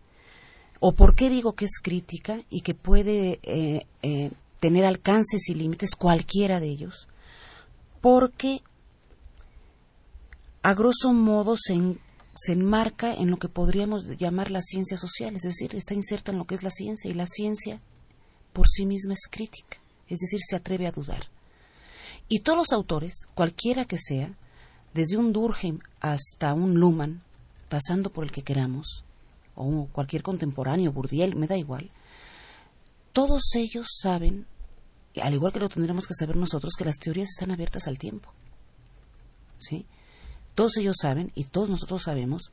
o 0.79 0.91
por 0.91 1.15
qué 1.15 1.29
digo 1.29 1.53
que 1.53 1.65
es 1.65 1.79
crítica 1.81 2.41
y 2.49 2.61
que 2.61 2.73
puede 2.73 3.39
eh, 3.43 3.85
eh, 4.01 4.31
tener 4.59 4.85
alcances 4.85 5.49
y 5.49 5.55
límites, 5.55 5.95
cualquiera 5.97 6.59
de 6.59 6.67
ellos, 6.67 7.07
porque 8.01 8.61
a 10.63 10.73
grosso 10.73 11.11
modo 11.11 11.55
se, 11.57 11.97
se 12.35 12.53
enmarca 12.53 13.13
en 13.13 13.29
lo 13.29 13.37
que 13.37 13.49
podríamos 13.49 14.05
llamar 14.17 14.49
la 14.49 14.61
ciencia 14.61 14.97
social, 14.97 15.35
es 15.35 15.41
decir, 15.41 15.75
está 15.75 15.93
inserta 15.93 16.31
en 16.31 16.37
lo 16.37 16.45
que 16.45 16.55
es 16.55 16.63
la 16.63 16.69
ciencia 16.69 17.11
y 17.11 17.13
la 17.13 17.27
ciencia 17.27 17.81
por 18.53 18.69
sí 18.69 18.85
misma 18.85 19.13
es 19.13 19.27
crítica, 19.29 19.77
es 20.07 20.19
decir, 20.19 20.39
se 20.41 20.55
atreve 20.55 20.87
a 20.87 20.91
dudar. 20.91 21.27
Y 22.29 22.39
todos 22.39 22.57
los 22.57 22.71
autores, 22.71 23.27
cualquiera 23.35 23.83
que 23.85 23.97
sea, 23.97 24.33
desde 24.93 25.17
un 25.17 25.33
Durkheim 25.33 25.79
hasta 25.99 26.53
un 26.53 26.75
Luhmann, 26.75 27.21
pasando 27.67 28.09
por 28.11 28.23
el 28.23 28.31
que 28.31 28.43
queramos, 28.43 29.03
o 29.55 29.87
cualquier 29.91 30.23
contemporáneo, 30.23 30.93
Bourdieu, 30.93 31.35
me 31.35 31.47
da 31.47 31.57
igual, 31.57 31.91
todos 33.11 33.41
ellos 33.55 33.87
saben, 34.01 34.45
al 35.21 35.33
igual 35.33 35.51
que 35.51 35.59
lo 35.59 35.69
tendremos 35.69 36.07
que 36.07 36.13
saber 36.13 36.37
nosotros, 36.37 36.73
que 36.77 36.85
las 36.85 36.97
teorías 36.97 37.29
están 37.29 37.51
abiertas 37.51 37.87
al 37.87 37.97
tiempo. 37.97 38.31
¿Sí? 39.57 39.85
Todos 40.55 40.77
ellos 40.77 40.97
saben 41.01 41.31
y 41.35 41.45
todos 41.45 41.69
nosotros 41.69 42.03
sabemos 42.03 42.51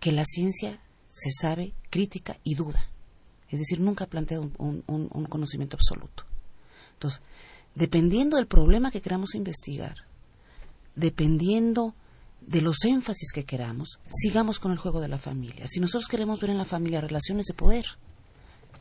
que 0.00 0.12
la 0.12 0.24
ciencia 0.24 0.80
se 1.08 1.30
sabe, 1.30 1.72
crítica 1.90 2.38
y 2.44 2.54
duda. 2.54 2.88
Es 3.48 3.60
decir, 3.60 3.80
nunca 3.80 4.08
un, 4.38 4.84
un 4.86 5.24
conocimiento 5.26 5.76
absoluto. 5.76 6.24
Entonces, 6.94 7.20
dependiendo 7.74 8.36
del 8.36 8.46
problema 8.46 8.90
que 8.90 9.00
queramos 9.00 9.34
investigar, 9.34 10.06
dependiendo 10.96 11.94
de 12.40 12.60
los 12.60 12.84
énfasis 12.84 13.32
que 13.32 13.44
queramos, 13.44 13.98
sigamos 14.08 14.58
con 14.58 14.72
el 14.72 14.78
juego 14.78 15.00
de 15.00 15.08
la 15.08 15.18
familia. 15.18 15.66
Si 15.66 15.80
nosotros 15.80 16.08
queremos 16.08 16.40
ver 16.40 16.50
en 16.50 16.58
la 16.58 16.64
familia 16.64 17.00
relaciones 17.00 17.46
de 17.46 17.54
poder, 17.54 17.86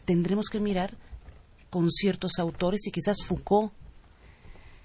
tendremos 0.06 0.48
que 0.50 0.60
mirar 0.60 0.98
con 1.70 1.92
ciertos 1.92 2.40
autores 2.40 2.86
y 2.88 2.92
quizás 2.92 3.18
Foucault 3.26 3.74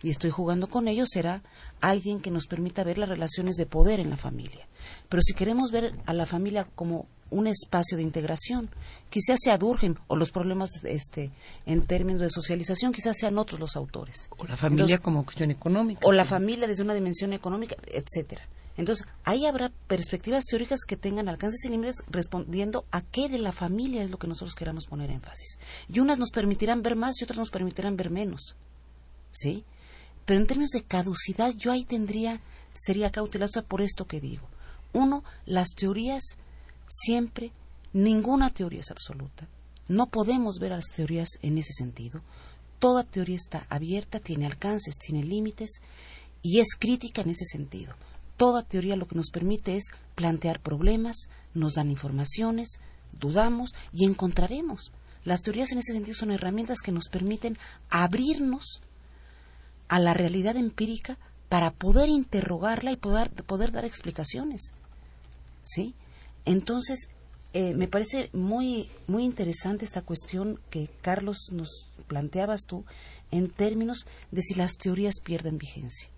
y 0.02 0.10
estoy 0.10 0.30
jugando 0.30 0.68
con 0.68 0.88
ellos, 0.88 1.08
será 1.12 1.42
alguien 1.80 2.20
que 2.20 2.30
nos 2.30 2.46
permita 2.46 2.84
ver 2.84 2.98
las 2.98 3.08
relaciones 3.08 3.56
de 3.56 3.66
poder 3.66 4.00
en 4.00 4.10
la 4.10 4.16
familia. 4.16 4.66
Pero 5.08 5.22
si 5.22 5.34
queremos 5.34 5.70
ver 5.70 5.94
a 6.06 6.12
la 6.12 6.26
familia 6.26 6.66
como 6.74 7.06
un 7.30 7.46
espacio 7.46 7.96
de 7.96 8.02
integración, 8.02 8.70
quizás 9.08 9.38
sea 9.42 9.58
Durkheim 9.58 9.94
o 10.08 10.16
los 10.16 10.30
problemas 10.30 10.70
este, 10.84 11.30
en 11.66 11.82
términos 11.82 12.20
de 12.20 12.30
socialización, 12.30 12.92
quizás 12.92 13.16
sean 13.18 13.38
otros 13.38 13.60
los 13.60 13.76
autores. 13.76 14.28
O 14.36 14.44
la 14.44 14.56
familia 14.56 14.98
como 14.98 15.24
cuestión 15.24 15.50
económica. 15.50 16.00
O 16.04 16.12
la 16.12 16.24
familia 16.24 16.66
desde 16.66 16.82
una 16.82 16.94
dimensión 16.94 17.32
económica, 17.32 17.76
etcétera. 17.86 18.46
Entonces, 18.76 19.06
ahí 19.24 19.46
habrá 19.46 19.70
perspectivas 19.86 20.44
teóricas 20.46 20.80
que 20.86 20.96
tengan 20.96 21.28
alcances 21.28 21.64
y 21.64 21.68
límites 21.68 22.02
respondiendo 22.08 22.86
a 22.90 23.02
qué 23.02 23.28
de 23.28 23.38
la 23.38 23.52
familia 23.52 24.02
es 24.02 24.10
lo 24.10 24.18
que 24.18 24.26
nosotros 24.26 24.54
queramos 24.54 24.86
poner 24.86 25.10
énfasis. 25.10 25.58
Y 25.88 26.00
unas 26.00 26.18
nos 26.18 26.30
permitirán 26.30 26.82
ver 26.82 26.96
más 26.96 27.20
y 27.20 27.24
otras 27.24 27.38
nos 27.38 27.50
permitirán 27.50 27.96
ver 27.96 28.10
menos. 28.10 28.56
¿Sí? 29.32 29.64
Pero 30.30 30.42
en 30.42 30.46
términos 30.46 30.70
de 30.70 30.84
caducidad, 30.84 31.52
yo 31.56 31.72
ahí 31.72 31.84
tendría, 31.84 32.40
sería 32.72 33.10
cautelosa 33.10 33.62
por 33.62 33.82
esto 33.82 34.04
que 34.04 34.20
digo. 34.20 34.48
Uno, 34.92 35.24
las 35.44 35.70
teorías 35.70 36.22
siempre, 36.86 37.50
ninguna 37.92 38.50
teoría 38.50 38.78
es 38.78 38.92
absoluta. 38.92 39.48
No 39.88 40.06
podemos 40.06 40.60
ver 40.60 40.72
a 40.72 40.76
las 40.76 40.92
teorías 40.94 41.30
en 41.42 41.58
ese 41.58 41.72
sentido. 41.72 42.20
Toda 42.78 43.02
teoría 43.02 43.34
está 43.34 43.66
abierta, 43.70 44.20
tiene 44.20 44.46
alcances, 44.46 44.98
tiene 45.04 45.24
límites 45.24 45.80
y 46.42 46.60
es 46.60 46.76
crítica 46.78 47.22
en 47.22 47.30
ese 47.30 47.44
sentido. 47.44 47.96
Toda 48.36 48.62
teoría 48.62 48.94
lo 48.94 49.08
que 49.08 49.16
nos 49.16 49.30
permite 49.32 49.74
es 49.74 49.86
plantear 50.14 50.60
problemas, 50.60 51.28
nos 51.54 51.74
dan 51.74 51.90
informaciones, 51.90 52.78
dudamos 53.10 53.74
y 53.92 54.04
encontraremos. 54.04 54.92
Las 55.24 55.40
teorías 55.40 55.72
en 55.72 55.78
ese 55.78 55.92
sentido 55.92 56.14
son 56.14 56.30
herramientas 56.30 56.78
que 56.82 56.92
nos 56.92 57.08
permiten 57.08 57.58
abrirnos 57.90 58.80
a 59.90 59.98
la 59.98 60.14
realidad 60.14 60.56
empírica 60.56 61.18
para 61.48 61.72
poder 61.72 62.08
interrogarla 62.08 62.92
y 62.92 62.96
poder, 62.96 63.30
poder 63.44 63.72
dar 63.72 63.84
explicaciones. 63.84 64.72
¿Sí? 65.64 65.94
Entonces, 66.44 67.08
eh, 67.52 67.74
me 67.74 67.88
parece 67.88 68.30
muy, 68.32 68.88
muy 69.08 69.24
interesante 69.24 69.84
esta 69.84 70.02
cuestión 70.02 70.60
que 70.70 70.88
Carlos 71.02 71.48
nos 71.50 71.90
planteabas 72.06 72.62
tú 72.66 72.84
en 73.32 73.50
términos 73.50 74.06
de 74.30 74.42
si 74.42 74.54
las 74.54 74.76
teorías 74.76 75.16
pierden 75.24 75.58
vigencia. 75.58 76.08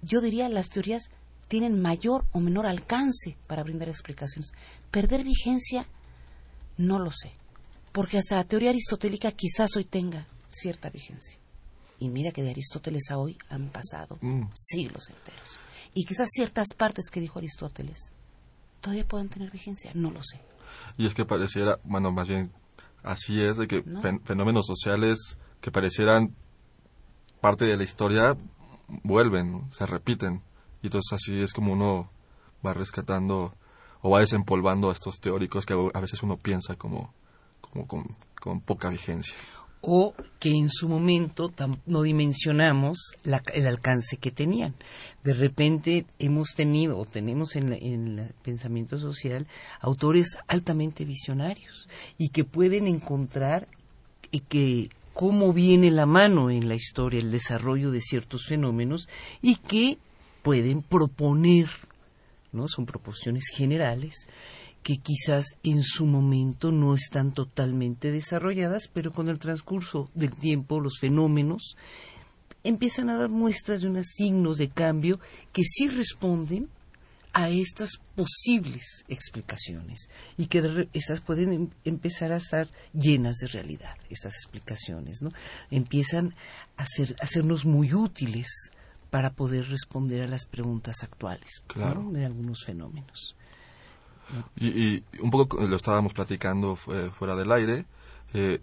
Yo 0.00 0.22
diría 0.22 0.48
las 0.48 0.70
teorías 0.70 1.10
tienen 1.48 1.82
mayor 1.82 2.24
o 2.32 2.40
menor 2.40 2.66
alcance 2.66 3.36
para 3.46 3.62
brindar 3.62 3.90
explicaciones. 3.90 4.52
Perder 4.90 5.22
vigencia, 5.22 5.86
no 6.78 6.98
lo 6.98 7.10
sé, 7.10 7.32
porque 7.92 8.16
hasta 8.16 8.36
la 8.36 8.44
teoría 8.44 8.70
aristotélica 8.70 9.32
quizás 9.32 9.76
hoy 9.76 9.84
tenga 9.84 10.26
cierta 10.48 10.88
vigencia. 10.88 11.38
Y 12.00 12.08
mira 12.08 12.32
que 12.32 12.42
de 12.42 12.50
Aristóteles 12.50 13.10
a 13.10 13.18
hoy 13.18 13.38
han 13.48 13.68
pasado 13.68 14.18
mm. 14.20 14.50
siglos 14.52 15.08
enteros. 15.10 15.58
Y 15.94 16.04
quizás 16.04 16.28
ciertas 16.32 16.68
partes 16.76 17.10
que 17.10 17.20
dijo 17.20 17.38
Aristóteles 17.38 18.12
todavía 18.80 19.06
puedan 19.06 19.28
tener 19.28 19.50
vigencia, 19.50 19.92
no 19.94 20.10
lo 20.10 20.22
sé. 20.22 20.40
Y 20.96 21.06
es 21.06 21.14
que 21.14 21.24
pareciera, 21.24 21.78
bueno, 21.84 22.10
más 22.10 22.28
bien 22.28 22.52
así 23.02 23.42
es, 23.42 23.56
de 23.56 23.68
que 23.68 23.84
fenómenos 24.24 24.66
sociales 24.66 25.38
que 25.60 25.70
parecieran 25.70 26.34
parte 27.40 27.66
de 27.66 27.76
la 27.76 27.82
historia 27.82 28.36
vuelven, 28.88 29.70
se 29.70 29.86
repiten. 29.86 30.42
Y 30.82 30.86
entonces 30.86 31.12
así 31.12 31.40
es 31.42 31.52
como 31.52 31.72
uno 31.72 32.10
va 32.64 32.72
rescatando 32.72 33.52
o 34.00 34.10
va 34.10 34.20
desempolvando 34.20 34.88
a 34.88 34.92
estos 34.92 35.20
teóricos 35.20 35.66
que 35.66 35.74
a 35.74 36.00
veces 36.00 36.22
uno 36.22 36.38
piensa 36.38 36.76
como, 36.76 37.12
como 37.60 37.86
con 37.86 38.60
poca 38.62 38.88
vigencia 38.88 39.36
o 39.82 40.14
que 40.38 40.50
en 40.50 40.68
su 40.68 40.88
momento 40.88 41.50
no 41.86 42.02
dimensionamos 42.02 43.14
el 43.24 43.66
alcance 43.66 44.18
que 44.18 44.30
tenían. 44.30 44.74
De 45.24 45.32
repente 45.32 46.06
hemos 46.18 46.54
tenido 46.54 46.98
o 46.98 47.06
tenemos 47.06 47.56
en, 47.56 47.72
el 47.72 48.34
pensamiento 48.42 48.98
social 48.98 49.46
autores 49.80 50.36
altamente 50.48 51.04
visionarios 51.04 51.88
y 52.18 52.28
que 52.28 52.44
pueden 52.44 52.86
encontrar 52.86 53.68
y 54.30 54.40
que 54.40 54.90
cómo 55.14 55.52
viene 55.52 55.90
la 55.90 56.06
mano 56.06 56.50
en 56.50 56.68
la 56.68 56.74
historia 56.74 57.20
el 57.20 57.30
desarrollo 57.30 57.90
de 57.90 58.00
ciertos 58.00 58.46
fenómenos 58.46 59.08
y 59.42 59.56
que 59.56 59.98
pueden 60.42 60.82
proponer, 60.82 61.68
¿no? 62.52 62.68
Son 62.68 62.86
proposiciones 62.86 63.48
generales 63.54 64.26
que 64.82 64.96
quizás 64.96 65.44
en 65.62 65.82
su 65.82 66.06
momento 66.06 66.72
no 66.72 66.94
están 66.94 67.32
totalmente 67.32 68.10
desarrolladas, 68.10 68.88
pero 68.92 69.12
con 69.12 69.28
el 69.28 69.38
transcurso 69.38 70.08
del 70.14 70.34
tiempo 70.34 70.80
los 70.80 70.98
fenómenos 70.98 71.76
empiezan 72.64 73.10
a 73.10 73.16
dar 73.16 73.30
muestras 73.30 73.82
de 73.82 73.88
unos 73.88 74.06
signos 74.06 74.58
de 74.58 74.68
cambio 74.68 75.18
que 75.52 75.62
sí 75.64 75.88
responden 75.88 76.68
a 77.32 77.48
estas 77.48 77.90
posibles 78.16 79.04
explicaciones 79.08 80.08
y 80.36 80.46
que 80.46 80.88
estas 80.92 81.20
pueden 81.20 81.52
em, 81.52 81.68
empezar 81.84 82.32
a 82.32 82.38
estar 82.38 82.68
llenas 82.92 83.36
de 83.36 83.46
realidad, 83.46 83.96
estas 84.08 84.34
explicaciones, 84.34 85.22
¿no? 85.22 85.30
Empiezan 85.70 86.34
a, 86.76 86.86
ser, 86.86 87.14
a 87.20 87.24
hacernos 87.24 87.64
muy 87.64 87.94
útiles 87.94 88.72
para 89.10 89.30
poder 89.30 89.68
responder 89.68 90.22
a 90.22 90.28
las 90.28 90.44
preguntas 90.44 91.02
actuales 91.02 91.62
de 92.12 92.24
algunos 92.24 92.64
fenómenos. 92.64 93.36
Y, 94.56 95.02
un 95.20 95.30
poco 95.30 95.60
lo 95.66 95.76
estábamos 95.76 96.12
platicando 96.12 96.76
fuera 96.76 97.36
del 97.36 97.52
aire. 97.52 97.84
Eh, 98.34 98.60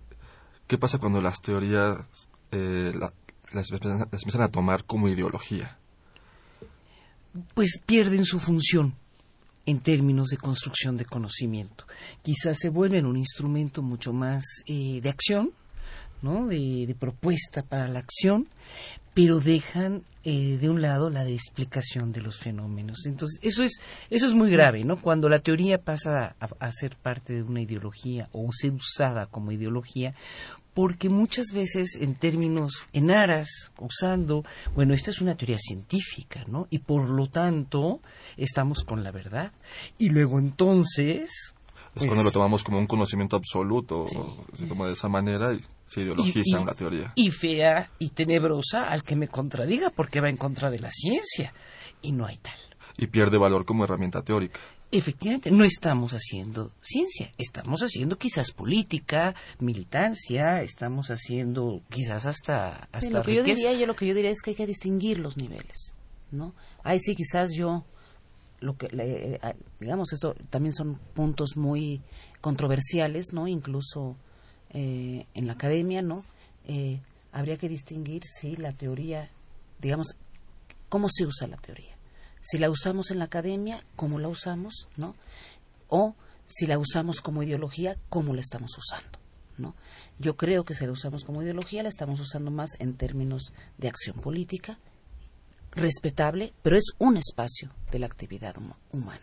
¿Qué 0.67 0.77
pasa 0.77 0.97
cuando 0.97 1.21
las 1.21 1.41
teorías 1.41 1.97
eh, 2.51 2.93
las, 3.53 3.71
empiezan 3.71 4.41
a 4.41 4.49
tomar 4.49 4.84
como 4.84 5.08
ideología? 5.08 5.77
Pues 7.53 7.82
pierden 7.86 8.25
su 8.25 8.39
función 8.39 8.95
en 9.65 9.80
términos 9.80 10.27
de 10.27 10.38
construcción 10.38 10.97
de 10.97 11.06
conocimiento. 11.06 11.86
Quizás 12.23 12.58
se 12.58 12.69
vuelven 12.69 13.06
un 13.06 13.17
instrumento 13.17 13.82
mucho 13.82 14.13
más 14.13 14.43
eh, 14.65 14.99
de 15.01 15.10
acción, 15.10 15.51
¿no? 16.21 16.47
de, 16.47 16.95
propuesta 16.99 17.63
para 17.63 17.88
la 17.88 17.99
acción, 17.99 18.47
pero 19.17 19.39
dejan 19.39 20.03
eh, 20.23 20.60
de 20.62 20.69
un 20.69 20.80
lado 20.80 21.10
la 21.10 21.23
de 21.23 21.34
explicación 21.34 22.12
de 22.12 22.21
los 22.21 22.38
fenómenos. 22.38 23.08
Entonces, 23.08 23.39
eso 23.41 23.63
es, 23.63 23.82
eso 24.12 24.27
es 24.27 24.36
muy 24.36 24.51
grave, 24.51 24.84
¿no? 24.84 25.01
Cuando 25.01 25.27
la 25.27 25.39
teoría 25.39 25.80
pasa 25.80 26.36
a, 26.39 26.71
ser 26.71 26.95
parte 26.97 27.34
de 27.34 27.41
una 27.41 27.62
ideología 27.62 28.30
o 28.32 28.47
ser 28.53 28.73
usada 28.73 29.25
como 29.25 29.51
ideología, 29.51 30.13
porque 30.75 31.10
muchas 31.10 31.47
veces 31.51 31.97
en 31.99 32.13
términos, 32.13 32.86
en 32.93 33.10
aras, 33.10 33.71
usando, 33.80 34.45
bueno, 34.75 34.93
esta 34.93 35.10
es 35.10 35.19
una 35.19 35.36
teoría 35.36 35.58
científica, 35.58 36.45
¿no? 36.47 36.67
Y 36.69 36.77
por 36.77 37.10
lo 37.10 37.27
tanto, 37.27 38.01
estamos 38.38 38.84
con 38.84 39.03
la 39.03 39.10
verdad. 39.10 39.51
Y 39.97 40.10
luego 40.10 40.38
entonces... 40.38 41.56
Es 42.00 42.06
cuando 42.06 42.24
lo 42.24 42.32
tomamos 42.32 42.64
como 42.64 42.80
un 42.80 42.88
conocimiento 42.88 43.36
absoluto, 43.36 44.08
se 44.58 44.66
toma 44.66 44.88
de 44.88 44.94
esa 44.94 45.08
manera 45.08 45.54
y 45.54 45.62
se 45.86 46.02
ideologiza 46.02 46.60
una 46.60 46.74
teoría. 46.74 47.12
Y 47.16 47.32
fea 47.32 47.92
y 48.00 48.10
tenebrosa 48.10 48.92
al 48.92 49.04
que 49.04 49.16
me 49.16 49.28
contradiga, 49.28 49.90
porque 49.90 50.22
va 50.22 50.30
en 50.30 50.38
contra 50.38 50.70
de 50.70 50.80
la 50.80 50.92
ciencia. 50.92 51.54
Y 52.02 52.12
no 52.12 52.26
hay 52.26 52.38
tal. 52.38 52.58
Y 52.98 53.08
pierde 53.08 53.38
valor 53.38 53.66
como 53.66 53.84
herramienta 53.84 54.22
teórica 54.22 54.60
efectivamente 54.92 55.52
no 55.52 55.64
estamos 55.64 56.14
haciendo 56.14 56.72
ciencia, 56.82 57.34
estamos 57.38 57.82
haciendo 57.82 58.18
quizás 58.18 58.52
política, 58.52 59.36
militancia, 59.60 60.62
estamos 60.62 61.10
haciendo 61.10 61.82
quizás 61.90 62.26
hasta 62.26 62.88
hasta 62.92 63.10
lo 63.10 63.22
que 63.22 63.36
yo 63.36 63.44
diría, 63.44 63.74
yo 63.74 63.86
lo 63.86 63.96
que 63.96 64.08
yo 64.08 64.16
diría 64.16 64.32
es 64.32 64.42
que 64.42 64.52
hay 64.52 64.56
que 64.56 64.68
distinguir 64.68 65.20
los 65.20 65.38
niveles, 65.38 65.94
¿no? 66.32 66.54
Ahí 66.84 67.00
sí 67.00 67.16
quizás 67.16 67.50
yo 67.54 67.86
lo 68.60 68.78
que 68.78 68.88
eh, 68.91 69.39
digamos 69.80 70.13
esto 70.13 70.36
también 70.50 70.74
son 70.74 70.96
puntos 71.13 71.58
muy 71.58 72.02
controversiales, 72.41 73.34
¿no? 73.34 73.48
Incluso 73.48 74.15
eh, 74.72 75.26
en 75.34 75.48
la 75.48 75.54
academia, 75.54 76.02
¿no? 76.02 76.24
Eh, 76.65 77.00
habría 77.32 77.58
que 77.58 77.70
distinguir 77.70 78.24
si 78.26 78.56
la 78.56 78.72
teoría, 78.72 79.30
digamos, 79.80 80.15
cómo 80.89 81.08
se 81.10 81.26
usa 81.26 81.48
la 81.48 81.58
teoría 81.58 81.98
si 82.50 82.58
la 82.58 82.70
usamos 82.70 83.12
en 83.12 83.20
la 83.20 83.26
academia, 83.26 83.84
cómo 83.98 84.20
la 84.20 84.30
usamos, 84.30 84.88
¿no? 84.96 85.15
O 85.89 86.15
si 86.46 86.65
la 86.65 86.80
usamos 86.80 87.20
como 87.22 87.43
ideología, 87.43 87.98
cómo 88.08 88.34
la 88.34 88.39
estamos 88.39 88.72
usando, 88.78 89.20
¿no? 89.58 89.76
Yo 90.17 90.38
creo 90.38 90.63
que 90.63 90.74
si 90.74 90.86
la 90.86 90.93
usamos 90.93 91.26
como 91.26 91.43
ideología, 91.43 91.84
la 91.84 91.89
estamos 91.89 92.22
usando 92.22 92.50
más 92.50 92.70
en 92.80 92.96
términos 92.96 93.52
de 93.78 93.89
acción 93.89 94.15
política, 94.22 94.80
respetable, 95.78 96.54
pero 96.62 96.78
es 96.78 96.92
un 96.98 97.18
espacio 97.18 97.72
de 97.92 98.00
la 98.00 98.06
actividad 98.06 98.56
humana. 98.92 99.22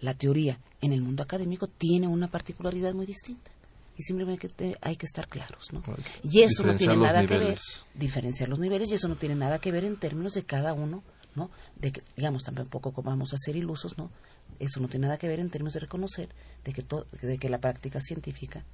La 0.00 0.14
teoría 0.14 0.60
en 0.80 0.92
el 0.92 1.00
mundo 1.00 1.22
académico 1.22 1.66
tiene 1.66 2.06
una 2.06 2.28
particularidad 2.28 2.94
muy 2.94 3.06
distinta 3.06 3.50
y 3.96 4.02
simplemente 4.02 4.76
hay 4.82 4.96
que 4.96 5.06
estar 5.06 5.26
claros, 5.26 5.72
¿no? 5.72 5.82
Y 6.22 6.42
eso 6.42 6.62
no 6.62 6.76
tiene 6.76 6.96
nada 6.96 7.26
que 7.26 7.38
ver 7.38 7.58
diferenciar 7.94 8.48
los 8.48 8.58
niveles 8.58 8.90
y 8.90 8.94
eso 8.94 9.08
no 9.08 9.16
tiene 9.16 9.34
nada 9.34 9.58
que 9.58 9.72
ver 9.72 9.84
en 9.84 9.96
términos 9.96 10.32
de 10.34 10.44
cada 10.44 10.74
uno 10.74 11.02
¿no? 11.36 11.50
De 11.76 11.92
que, 11.92 12.00
digamos, 12.16 12.42
tampoco 12.42 12.90
vamos 13.02 13.32
a 13.32 13.36
ser 13.36 13.56
ilusos, 13.56 13.96
¿no? 13.96 14.10
Eso 14.58 14.80
no 14.80 14.88
tiene 14.88 15.06
nada 15.06 15.18
que 15.18 15.28
ver 15.28 15.38
en 15.38 15.50
términos 15.50 15.74
de 15.74 15.80
reconocer 15.80 16.34
de 16.64 16.72
que, 16.72 16.84
de 17.22 17.38
que 17.38 17.48
la 17.48 17.60
práctica 17.60 18.00
científica 18.00 18.64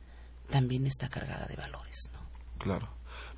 también 0.49 0.87
está 0.87 1.09
cargada 1.09 1.47
de 1.47 1.57
valores, 1.57 2.09
¿no? 2.13 2.21
Claro. 2.59 2.89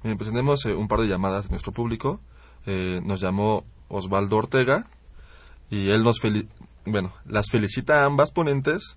Miren, 0.03 0.19
pues 0.19 0.31
tenemos 0.31 0.65
eh, 0.67 0.75
un 0.75 0.87
par 0.87 1.01
de 1.01 1.09
llamadas 1.09 1.45
de 1.45 1.51
nuestro 1.51 1.73
público. 1.73 2.21
Eh, 2.67 3.01
nos 3.03 3.21
llamó 3.21 3.65
Osvaldo 3.89 4.37
Ortega 4.37 4.87
y 5.71 5.91
él 5.91 6.03
nos 6.03 6.21
bueno, 6.87 7.13
las 7.27 7.51
felicita 7.51 8.03
a 8.03 8.05
ambas 8.05 8.31
ponentes. 8.31 8.97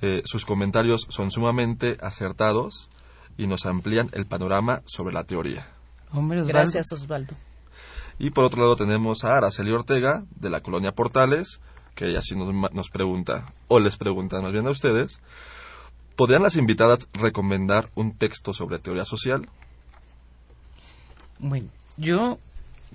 Eh, 0.00 0.22
sus 0.24 0.44
comentarios 0.44 1.06
son 1.08 1.30
sumamente 1.30 1.98
acertados 2.00 2.88
y 3.36 3.46
nos 3.46 3.66
amplían 3.66 4.08
el 4.12 4.26
panorama 4.26 4.82
sobre 4.86 5.12
la 5.12 5.24
teoría. 5.24 5.66
Gracias, 6.12 6.92
Osvaldo. 6.92 7.34
Y 8.18 8.30
por 8.30 8.44
otro 8.44 8.62
lado 8.62 8.76
tenemos 8.76 9.24
a 9.24 9.36
Araceli 9.36 9.70
Ortega, 9.70 10.24
de 10.36 10.50
la 10.50 10.60
colonia 10.60 10.92
Portales, 10.92 11.60
que 11.94 12.08
ella 12.08 12.20
sí 12.20 12.34
nos, 12.36 12.52
nos 12.72 12.90
pregunta, 12.90 13.44
o 13.68 13.80
les 13.80 13.96
pregunta 13.96 14.40
más 14.40 14.52
bien 14.52 14.66
a 14.66 14.70
ustedes, 14.70 15.20
¿podrían 16.16 16.42
las 16.42 16.56
invitadas 16.56 17.08
recomendar 17.12 17.90
un 17.94 18.16
texto 18.16 18.52
sobre 18.52 18.78
teoría 18.78 19.04
social? 19.04 19.48
Bueno, 21.38 21.68
yo 21.96 22.38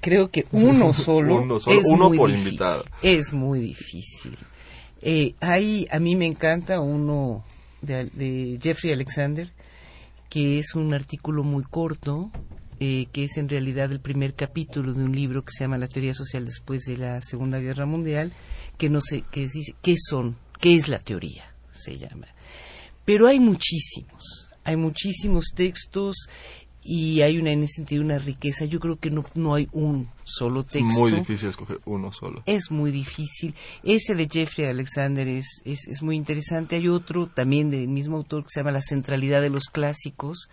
creo 0.03 0.29
que 0.29 0.45
uno 0.51 0.93
solo, 0.93 1.37
uno, 1.41 1.59
solo, 1.59 1.79
es 1.79 1.87
uno 1.87 2.09
muy 2.09 2.17
por 2.17 2.29
difícil, 2.29 2.47
invitado. 2.47 2.85
Es 3.01 3.33
muy 3.33 3.59
difícil. 3.61 4.37
Eh, 5.01 5.33
hay, 5.39 5.87
a 5.89 5.99
mí 5.99 6.15
me 6.15 6.27
encanta 6.27 6.79
uno 6.79 7.43
de, 7.81 8.05
de 8.11 8.59
Jeffrey 8.61 8.93
Alexander, 8.93 9.49
que 10.29 10.59
es 10.59 10.75
un 10.75 10.93
artículo 10.93 11.43
muy 11.43 11.63
corto, 11.63 12.31
eh, 12.79 13.07
que 13.13 13.23
es 13.23 13.37
en 13.37 13.47
realidad 13.47 13.91
el 13.91 14.01
primer 14.01 14.33
capítulo 14.33 14.93
de 14.93 15.03
un 15.03 15.15
libro 15.15 15.43
que 15.43 15.51
se 15.51 15.63
llama 15.63 15.77
La 15.77 15.87
teoría 15.87 16.13
social 16.13 16.43
después 16.43 16.81
de 16.83 16.97
la 16.97 17.21
Segunda 17.21 17.59
Guerra 17.59 17.85
Mundial, 17.85 18.33
que 18.77 18.89
no 18.89 18.99
sé, 18.99 19.23
que 19.31 19.47
dice 19.47 19.73
qué 19.81 19.95
son, 19.97 20.35
qué 20.59 20.75
es 20.75 20.89
la 20.89 20.99
teoría, 20.99 21.45
se 21.71 21.97
llama. 21.97 22.27
Pero 23.05 23.27
hay 23.27 23.39
muchísimos, 23.39 24.49
hay 24.63 24.75
muchísimos 24.75 25.45
textos 25.55 26.27
y 26.83 27.21
hay 27.21 27.37
una 27.37 27.51
en 27.51 27.63
ese 27.63 27.75
sentido 27.75 28.03
una 28.03 28.19
riqueza. 28.19 28.65
Yo 28.65 28.79
creo 28.79 28.97
que 28.97 29.09
no, 29.09 29.23
no 29.35 29.55
hay 29.55 29.69
un 29.71 30.09
solo 30.23 30.63
texto. 30.63 30.87
Es 30.87 30.97
muy 30.97 31.11
difícil 31.11 31.49
escoger 31.49 31.79
uno 31.85 32.11
solo. 32.11 32.43
Es 32.45 32.71
muy 32.71 32.91
difícil. 32.91 33.55
Ese 33.83 34.15
de 34.15 34.27
Jeffrey 34.27 34.67
Alexander 34.67 35.27
es, 35.27 35.61
es, 35.65 35.87
es 35.87 36.01
muy 36.01 36.15
interesante. 36.15 36.75
Hay 36.75 36.87
otro 36.87 37.27
también 37.27 37.69
del 37.69 37.87
mismo 37.87 38.17
autor 38.17 38.43
que 38.43 38.49
se 38.49 38.59
llama 38.59 38.71
La 38.71 38.81
centralidad 38.81 39.41
de 39.41 39.49
los 39.49 39.65
clásicos, 39.65 40.49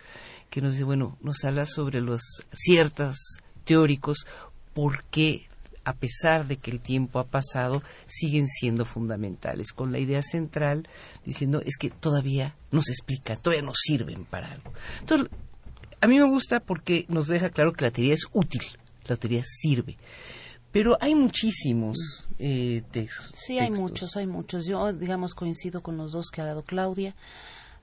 que 0.49 0.61
nos 0.61 0.73
dice, 0.73 0.83
bueno, 0.83 1.17
nos 1.21 1.43
habla 1.43 1.65
sobre 1.65 2.01
los 2.01 2.21
ciertos 2.53 3.17
teóricos, 3.65 4.25
por 4.73 5.03
qué 5.05 5.47
a 5.83 5.93
pesar 5.93 6.47
de 6.47 6.57
que 6.57 6.71
el 6.71 6.79
tiempo 6.79 7.19
ha 7.19 7.25
pasado, 7.25 7.81
siguen 8.07 8.47
siendo 8.47 8.85
fundamentales, 8.85 9.73
con 9.73 9.91
la 9.91 9.99
idea 9.99 10.21
central 10.21 10.87
diciendo 11.25 11.61
es 11.65 11.77
que 11.77 11.89
todavía 11.89 12.55
nos 12.71 12.89
explican, 12.89 13.39
todavía 13.41 13.63
nos 13.63 13.77
sirven 13.81 14.25
para 14.25 14.51
algo. 14.51 14.71
Entonces, 14.99 15.27
a 16.01 16.07
mí 16.07 16.19
me 16.19 16.25
gusta 16.25 16.59
porque 16.59 17.05
nos 17.09 17.27
deja 17.27 17.51
claro 17.51 17.73
que 17.73 17.85
la 17.85 17.91
teoría 17.91 18.15
es 18.15 18.25
útil, 18.33 18.63
la 19.05 19.15
teoría 19.17 19.43
sirve. 19.45 19.97
Pero 20.71 20.97
hay 20.99 21.13
muchísimos 21.13 22.29
eh, 22.39 22.83
textos. 22.91 23.33
Sí, 23.35 23.59
hay 23.59 23.69
muchos, 23.69 24.15
hay 24.15 24.25
muchos. 24.25 24.65
Yo, 24.65 24.91
digamos, 24.93 25.35
coincido 25.35 25.83
con 25.83 25.97
los 25.97 26.13
dos 26.13 26.29
que 26.31 26.41
ha 26.41 26.45
dado 26.45 26.63
Claudia. 26.63 27.13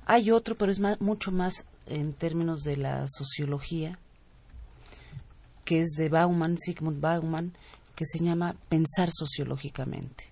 Hay 0.05 0.31
otro, 0.31 0.57
pero 0.57 0.73
es 0.73 0.81
mucho 1.01 1.31
más 1.31 1.67
en 1.87 2.13
términos 2.13 2.63
de 2.63 2.79
la 2.79 3.07
sociología, 3.07 3.99
que 5.65 5.81
es 5.81 5.91
de 5.99 6.09
Bauman, 6.09 6.57
Sigmund 6.59 7.01
Bauman, 7.01 7.53
que 7.95 8.07
se 8.07 8.19
llama 8.19 8.57
Pensar 8.69 9.11
sociológicamente. 9.13 10.25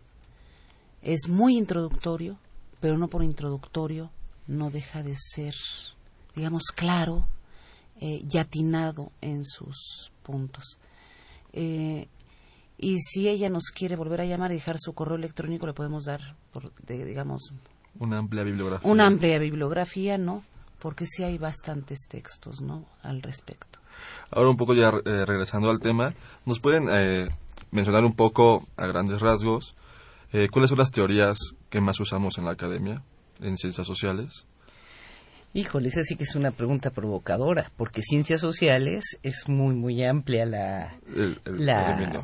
Es 1.03 1.29
muy 1.29 1.57
introductorio, 1.57 2.39
pero 2.81 2.97
no 2.97 3.09
por 3.09 3.23
introductorio 3.23 4.11
no 4.47 4.71
deja 4.71 5.03
de 5.03 5.15
ser, 5.17 5.55
digamos, 6.35 6.65
claro 6.75 7.29
eh, 8.01 8.23
y 8.29 8.39
atinado 8.39 9.13
en 9.21 9.45
sus 9.45 10.13
puntos. 10.23 10.79
Eh, 11.53 12.09
y 12.79 12.99
si 12.99 13.29
ella 13.29 13.49
nos 13.49 13.71
quiere 13.75 13.97
volver 13.97 14.21
a 14.21 14.27
llamar 14.27 14.53
y 14.53 14.57
dejar 14.57 14.77
su 14.79 14.93
correo 14.93 15.17
electrónico, 15.17 15.67
le 15.67 15.73
podemos 15.73 16.05
dar, 16.05 16.37
por, 16.53 16.73
digamos, 16.87 17.53
una 17.99 18.19
amplia 18.19 18.43
bibliografía. 18.45 18.91
Una 18.91 19.07
amplia 19.07 19.39
bibliografía, 19.39 20.19
¿no? 20.19 20.43
Porque 20.79 21.07
sí 21.07 21.23
hay 21.23 21.39
bastantes 21.39 22.07
textos, 22.09 22.61
¿no? 22.61 22.85
Al 23.03 23.23
respecto. 23.23 23.79
Ahora 24.31 24.51
un 24.51 24.57
poco 24.57 24.75
ya 24.75 24.93
eh, 25.05 25.25
regresando 25.25 25.71
al 25.71 25.81
tema, 25.81 26.15
¿nos 26.45 26.61
pueden 26.61 26.89
eh, 26.91 27.29
mencionar 27.71 28.05
un 28.05 28.15
poco 28.15 28.67
a 28.77 28.87
grandes 28.87 29.21
rasgos 29.21 29.75
eh, 30.33 30.49
cuáles 30.51 30.69
son 30.69 30.79
las 30.79 30.91
teorías 30.91 31.39
que 31.71 31.81
más 31.81 31.99
usamos 32.01 32.37
en 32.37 32.45
la 32.45 32.51
academia, 32.51 33.03
en 33.41 33.57
ciencias 33.57 33.87
sociales? 33.87 34.47
Híjole, 35.57 35.89
esa 35.89 36.05
sí 36.05 36.17
que 36.17 36.25
es 36.25 36.35
una 36.35 36.51
pregunta 36.51 36.91
provocadora, 36.91 37.73
porque 37.79 38.03
ciencias 38.03 38.43
sociales 38.43 39.17
es 39.23 39.49
muy, 39.49 39.75
muy 39.75 40.05
amplia 40.05 40.45
la, 40.45 41.01
el, 41.17 41.41
la, 41.47 42.23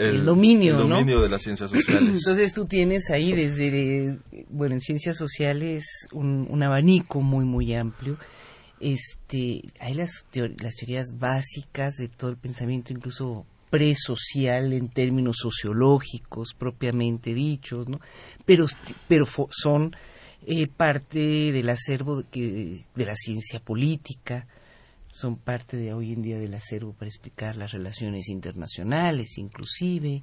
el, 0.00 0.24
dominio, 0.24 0.72
el 0.72 0.88
dominio 0.88 1.20
de 1.20 1.28
las 1.28 1.42
ciencias 1.42 1.70
sociales. 1.70 2.08
Entonces 2.18 2.52
tú 2.54 2.64
tienes 2.66 3.10
ahí 3.10 3.32
desde, 3.32 4.18
bueno, 4.48 4.74
en 4.74 4.80
ciencias 4.80 5.16
sociales 5.16 5.84
un, 6.12 6.60
abanico 6.60 7.20
muy, 7.20 7.44
muy 7.44 7.76
amplio. 7.76 8.18
Este, 8.80 9.62
hay 9.78 9.94
las, 9.94 10.26
las 10.32 10.74
teorías 10.74 11.16
básicas 11.16 11.94
de 11.94 12.08
todo 12.08 12.30
el 12.30 12.38
pensamiento, 12.38 12.92
incluso 12.92 13.46
presocial 13.70 14.72
en 14.72 14.88
términos 14.88 15.36
sociológicos 15.42 16.54
propiamente 16.58 17.34
dichos, 17.34 17.88
¿no? 17.88 18.00
Pero, 18.44 18.66
pero 19.06 19.28
son 19.50 19.94
eh, 20.46 20.66
parte 20.66 21.52
del 21.52 21.68
acervo 21.68 22.22
de, 22.22 22.84
de 22.94 23.04
la 23.04 23.16
ciencia 23.16 23.60
política, 23.60 24.46
son 25.10 25.36
parte 25.36 25.76
de 25.76 25.92
hoy 25.92 26.12
en 26.12 26.22
día 26.22 26.38
del 26.38 26.54
acervo 26.54 26.92
para 26.92 27.08
explicar 27.08 27.56
las 27.56 27.72
relaciones 27.72 28.28
internacionales, 28.28 29.38
inclusive, 29.38 30.22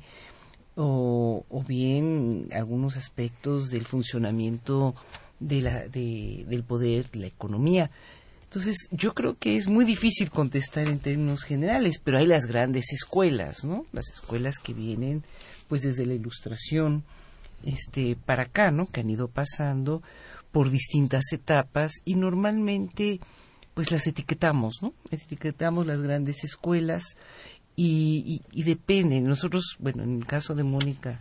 o, 0.76 1.46
o 1.50 1.64
bien 1.64 2.48
algunos 2.52 2.96
aspectos 2.96 3.70
del 3.70 3.86
funcionamiento 3.86 4.96
de 5.40 5.62
la, 5.62 5.88
de, 5.88 6.46
del 6.48 6.64
poder, 6.64 7.10
la 7.16 7.28
economía. 7.28 7.92
Entonces, 8.44 8.78
yo 8.92 9.14
creo 9.14 9.38
que 9.38 9.58
es 9.58 9.68
muy 9.68 9.84
difícil 9.84 10.30
contestar 10.30 10.88
en 10.88 11.00
términos 11.00 11.44
generales, 11.44 12.00
pero 12.02 12.20
hay 12.20 12.26
las 12.26 12.46
grandes 12.46 12.94
escuelas, 12.94 13.66
¿no? 13.66 13.86
Las 13.92 14.08
escuelas 14.10 14.60
que 14.60 14.74
vienen, 14.74 15.24
pues, 15.68 15.82
desde 15.82 16.06
la 16.06 16.14
ilustración, 16.14 17.04
este, 17.66 18.16
para 18.16 18.44
acá, 18.44 18.72
¿no? 18.72 18.86
Que 18.86 19.02
han 19.02 19.10
ido 19.10 19.28
pasando 19.28 20.02
por 20.52 20.70
distintas 20.70 21.34
etapas 21.34 21.92
y 22.06 22.16
normalmente 22.16 23.20
pues 23.74 23.92
las 23.92 24.08
etiquetamos, 24.08 24.76
¿no? 24.82 24.94
Etiquetamos 25.12 25.86
las 25.86 26.00
grandes 26.02 26.46
escuelas 26.46 27.04
y, 27.76 28.42
y, 28.54 28.62
y 28.62 28.64
depende. 28.64 29.20
Nosotros, 29.20 29.76
bueno, 29.80 30.04
en 30.04 30.20
el 30.20 30.26
caso 30.26 30.56
de 30.56 30.64
Mónica 30.64 31.20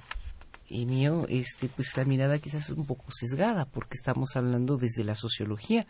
y 0.68 0.86
mío, 0.86 1.26
este, 1.28 1.68
pues 1.68 1.96
la 1.96 2.04
mirada 2.04 2.38
quizás 2.38 2.70
es 2.70 2.76
un 2.76 2.86
poco 2.86 3.06
sesgada 3.10 3.64
porque 3.64 3.94
estamos 3.94 4.36
hablando 4.36 4.76
desde 4.76 5.02
la 5.02 5.16
sociología. 5.16 5.84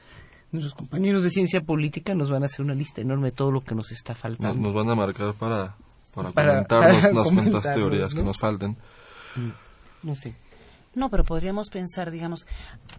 Nuestros 0.53 0.73
compañeros 0.75 1.23
de 1.23 1.31
ciencia 1.31 1.61
política 1.61 2.15
nos 2.15 2.31
van 2.31 2.45
a 2.45 2.47
hacer 2.47 2.65
una 2.65 2.75
lista 2.75 3.01
enorme 3.03 3.27
de 3.27 3.33
todo 3.33 3.51
lo 3.51 3.63
que 3.63 3.75
nos 3.75 3.91
está 3.93 4.15
faltando. 4.15 4.55
Nos, 4.55 4.63
nos 4.63 4.75
van 4.75 4.89
a 4.89 4.95
marcar 4.95 5.35
para, 5.35 5.77
para, 6.15 6.31
Para- 6.31 6.49
comentarnos 6.53 6.97
para 7.03 7.13
unas 7.13 7.31
cuantas 7.31 7.75
teorías 7.75 8.15
que 8.15 8.21
¿no? 8.21 8.27
nos 8.27 8.39
falten. 8.39 8.77
No 10.05 10.15
sé. 10.15 10.37
No, 10.95 11.11
pero 11.11 11.25
podríamos 11.25 11.71
pensar, 11.71 12.13
digamos, 12.13 12.47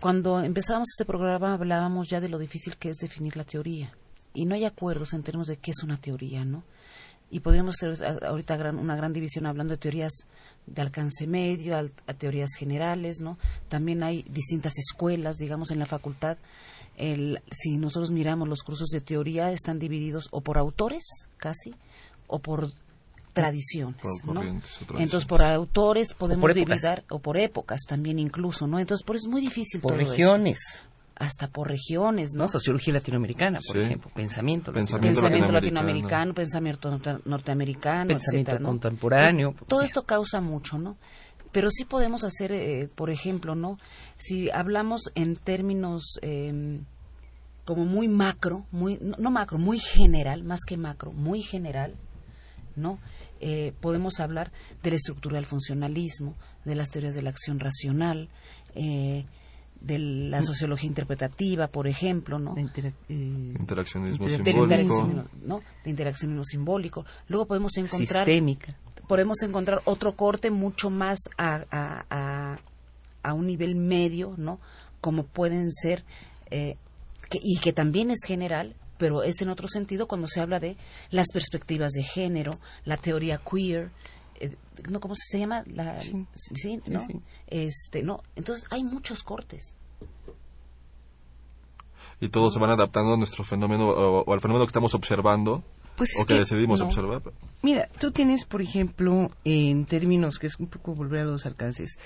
cuando 0.01 0.41
empezábamos 0.41 0.89
este 0.89 1.05
programa 1.05 1.53
hablábamos 1.53 2.09
ya 2.09 2.19
de 2.19 2.27
lo 2.27 2.37
difícil 2.37 2.75
que 2.75 2.89
es 2.89 2.97
definir 2.97 3.37
la 3.37 3.45
teoría. 3.45 3.95
Y 4.33 4.45
no 4.45 4.55
hay 4.55 4.65
acuerdos 4.65 5.13
en 5.13 5.23
términos 5.23 5.47
de 5.47 5.57
qué 5.57 5.71
es 5.71 5.81
una 5.81 5.95
teoría, 5.97 6.43
¿no? 6.43 6.63
Y 7.31 7.39
podríamos 7.39 7.75
hacer 7.81 8.23
ahorita 8.25 8.55
gran- 8.57 8.77
una 8.77 8.95
gran 8.95 9.13
división 9.13 9.45
hablando 9.45 9.71
de 9.73 9.77
teorías 9.77 10.11
de 10.67 10.81
alcance 10.81 11.25
medio, 11.25 11.77
a, 11.77 12.13
teorías 12.13 12.49
generales, 12.57 13.19
¿no? 13.21 13.37
También 13.69 14.03
hay 14.03 14.23
distintas 14.23 14.73
escuelas, 14.77 15.37
digamos, 15.37 15.71
en 15.71 15.79
la 15.79 15.85
facultad. 15.85 16.37
El, 16.97 17.41
si 17.51 17.77
nosotros 17.77 18.11
miramos 18.11 18.47
los 18.49 18.61
cursos 18.61 18.89
de 18.89 19.01
teoría, 19.01 19.51
están 19.51 19.79
divididos 19.79 20.27
o 20.31 20.41
por 20.41 20.57
autores, 20.57 21.03
casi, 21.37 21.73
o 22.27 22.39
por 22.39 22.71
tradiciones, 23.35 24.01
Por 24.01 24.33
¿no? 24.33 24.41
Entonces, 24.97 25.25
por 25.25 25.41
autores 25.43 26.13
podemos 26.13 26.53
dividir, 26.55 27.03
o 27.09 27.19
por 27.19 27.37
épocas 27.37 27.81
también 27.87 28.17
incluso, 28.17 28.65
¿no? 28.65 28.79
Entonces, 28.79 29.05
por 29.05 29.17
eso 29.17 29.27
es 29.27 29.31
muy 29.31 29.41
difícil 29.41 29.81
Por 29.81 29.91
todo 29.91 30.01
eso. 30.01 30.09
regiones. 30.11 30.57
Hasta 31.17 31.47
por 31.47 31.67
regiones, 31.69 32.33
¿no? 32.33 32.43
¿no? 32.43 32.49
Sociología 32.49 32.93
latinoamericana, 32.93 33.59
por 33.65 33.75
Sí. 33.77 33.83
ejemplo, 33.83 34.09
pensamiento, 34.13 34.73
Pensamiento 34.73 35.21
Pensamiento 35.21 35.51
latinoamericano. 35.51 35.81
latinoamericano, 35.87 36.33
pensamiento 36.33 36.89
norte- 36.91 37.21
norteamericano, 37.25 38.07
Pensamiento 38.09 38.51
etcétera, 38.51 38.59
¿no? 38.59 38.67
contemporáneo, 38.69 39.51
Pues, 39.53 39.67
todo 39.67 39.81
esto 39.83 40.03
causa 40.03 40.41
mucho, 40.41 40.77
¿no? 40.77 40.97
Pero 41.51 41.69
sí 41.71 41.85
podemos 41.85 42.23
hacer, 42.25 42.51
eh, 42.51 42.89
por 42.93 43.09
ejemplo, 43.09 43.55
¿no? 43.55 43.77
Si 44.17 44.49
hablamos 44.51 45.03
en 45.15 45.35
términos 45.37 46.03
eh, 46.21 46.79
como 47.63 47.85
muy 47.85 48.07
macro, 48.09 48.65
muy 48.71 48.97
no, 49.01 49.15
no 49.17 49.31
macro, 49.31 49.57
muy 49.57 49.79
general, 49.79 50.43
más 50.43 50.61
que 50.67 50.75
macro, 50.77 51.11
muy 51.13 51.41
general, 51.41 51.95
¿no? 52.75 52.99
Eh, 53.41 53.73
podemos 53.81 54.19
hablar 54.19 54.51
de 54.81 54.89
la 54.91 54.95
estructura 54.95 55.35
del 55.35 55.45
funcionalismo, 55.45 56.35
de 56.63 56.75
las 56.75 56.89
teorías 56.89 57.15
de 57.15 57.21
la 57.21 57.29
acción 57.31 57.59
racional, 57.59 58.29
eh, 58.75 59.25
de 59.81 59.99
la 59.99 60.41
sociología 60.41 60.87
interpretativa, 60.87 61.67
por 61.67 61.87
ejemplo, 61.87 62.39
¿no? 62.39 62.55
De 62.55 62.61
intera- 62.61 62.93
eh, 63.09 63.53
Interaccionismo 63.59 64.25
de- 64.25 64.31
de 64.31 64.35
simbólico. 64.37 64.63
interaccionismo, 64.63 65.23
¿no? 65.45 65.61
de 65.83 65.89
interaccionismo 65.89 66.43
simbólico. 66.45 67.05
Luego 67.27 67.45
podemos 67.45 67.75
encontrar 67.77 68.25
sistémica. 68.25 68.75
podemos 69.07 69.41
encontrar 69.43 69.81
otro 69.85 70.15
corte 70.15 70.49
mucho 70.49 70.89
más 70.89 71.19
a, 71.37 71.63
a, 71.69 72.05
a, 72.09 72.59
a 73.21 73.33
un 73.33 73.45
nivel 73.45 73.75
medio, 73.75 74.33
¿no? 74.37 74.59
Como 75.01 75.23
pueden 75.23 75.71
ser 75.71 76.03
eh, 76.49 76.77
que- 77.29 77.39
y 77.43 77.59
que 77.59 77.73
también 77.73 78.09
es 78.11 78.19
general, 78.25 78.75
pero 78.97 79.23
es 79.23 79.41
en 79.41 79.49
otro 79.49 79.67
sentido 79.67 80.07
cuando 80.07 80.27
se 80.27 80.39
habla 80.41 80.59
de 80.59 80.77
las 81.11 81.27
perspectivas 81.33 81.91
de 81.93 82.03
género, 82.03 82.51
la 82.85 82.97
teoría 82.97 83.39
queer, 83.39 83.91
eh, 84.39 84.55
no 84.89 84.99
cómo 84.99 85.15
se 85.15 85.39
llama 85.39 85.63
la 85.67 85.99
Sí. 85.99 86.25
sí, 86.55 86.79
¿no? 86.87 86.99
sí. 87.05 87.19
Este, 87.47 88.03
no, 88.03 88.23
entonces 88.35 88.65
hay 88.71 88.83
muchos 88.83 89.23
cortes. 89.23 89.75
Y 92.21 92.29
todos 92.29 92.53
se 92.53 92.59
van 92.59 92.69
adaptando 92.69 93.13
a 93.13 93.17
nuestro 93.17 93.43
fenómeno 93.43 93.89
o, 93.89 94.21
o 94.23 94.33
al 94.33 94.39
fenómeno 94.39 94.65
que 94.65 94.69
estamos 94.69 94.93
observando 94.93 95.63
Pues 95.97 96.11
es 96.15 96.21
o 96.21 96.25
que, 96.25 96.33
que 96.35 96.39
decidimos 96.39 96.79
no. 96.79 96.85
observar. 96.87 97.21
Mira, 97.61 97.89
tú 97.99 98.11
tienes, 98.11 98.45
por 98.45 98.61
ejemplo, 98.61 99.31
en 99.43 99.85
términos 99.85 100.39
que 100.39 100.47
es 100.47 100.57
un 100.59 100.67
poco 100.67 100.93
volver 100.95 101.21
a 101.21 101.25
los 101.25 101.45
alcances, 101.45 101.97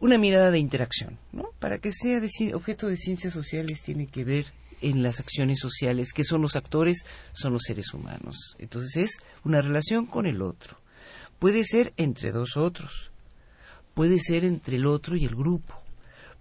una 0.00 0.18
mirada 0.18 0.50
de 0.50 0.58
interacción, 0.58 1.18
¿no? 1.30 1.50
Para 1.60 1.78
que 1.78 1.92
sea 1.92 2.18
de 2.18 2.28
objeto 2.54 2.88
de 2.88 2.96
ciencias 2.96 3.32
sociales 3.32 3.82
tiene 3.82 4.08
que 4.08 4.24
ver 4.24 4.46
en 4.82 5.02
las 5.02 5.20
acciones 5.20 5.58
sociales, 5.60 6.12
que 6.12 6.24
son 6.24 6.42
los 6.42 6.56
actores, 6.56 7.04
son 7.32 7.52
los 7.52 7.62
seres 7.62 7.94
humanos. 7.94 8.56
Entonces 8.58 8.96
es 8.96 9.10
una 9.44 9.62
relación 9.62 10.06
con 10.06 10.26
el 10.26 10.42
otro. 10.42 10.78
Puede 11.38 11.64
ser 11.64 11.92
entre 11.96 12.32
dos 12.32 12.56
otros, 12.56 13.10
puede 13.94 14.18
ser 14.18 14.44
entre 14.44 14.76
el 14.76 14.86
otro 14.86 15.16
y 15.16 15.24
el 15.24 15.34
grupo, 15.34 15.74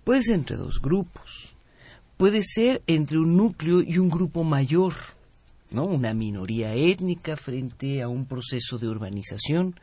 puede 0.03 0.23
ser 0.23 0.35
entre 0.35 0.57
dos 0.57 0.79
grupos, 0.81 1.55
puede 2.17 2.43
ser 2.43 2.83
entre 2.87 3.17
un 3.17 3.35
núcleo 3.35 3.81
y 3.81 3.97
un 3.97 4.09
grupo 4.09 4.43
mayor. 4.43 4.93
¿no? 5.71 5.85
Una 5.85 6.13
minoría 6.13 6.75
étnica 6.75 7.37
frente 7.37 8.01
a 8.01 8.07
un 8.07 8.25
proceso 8.25 8.77
de 8.77 8.89
urbanización. 8.89 9.79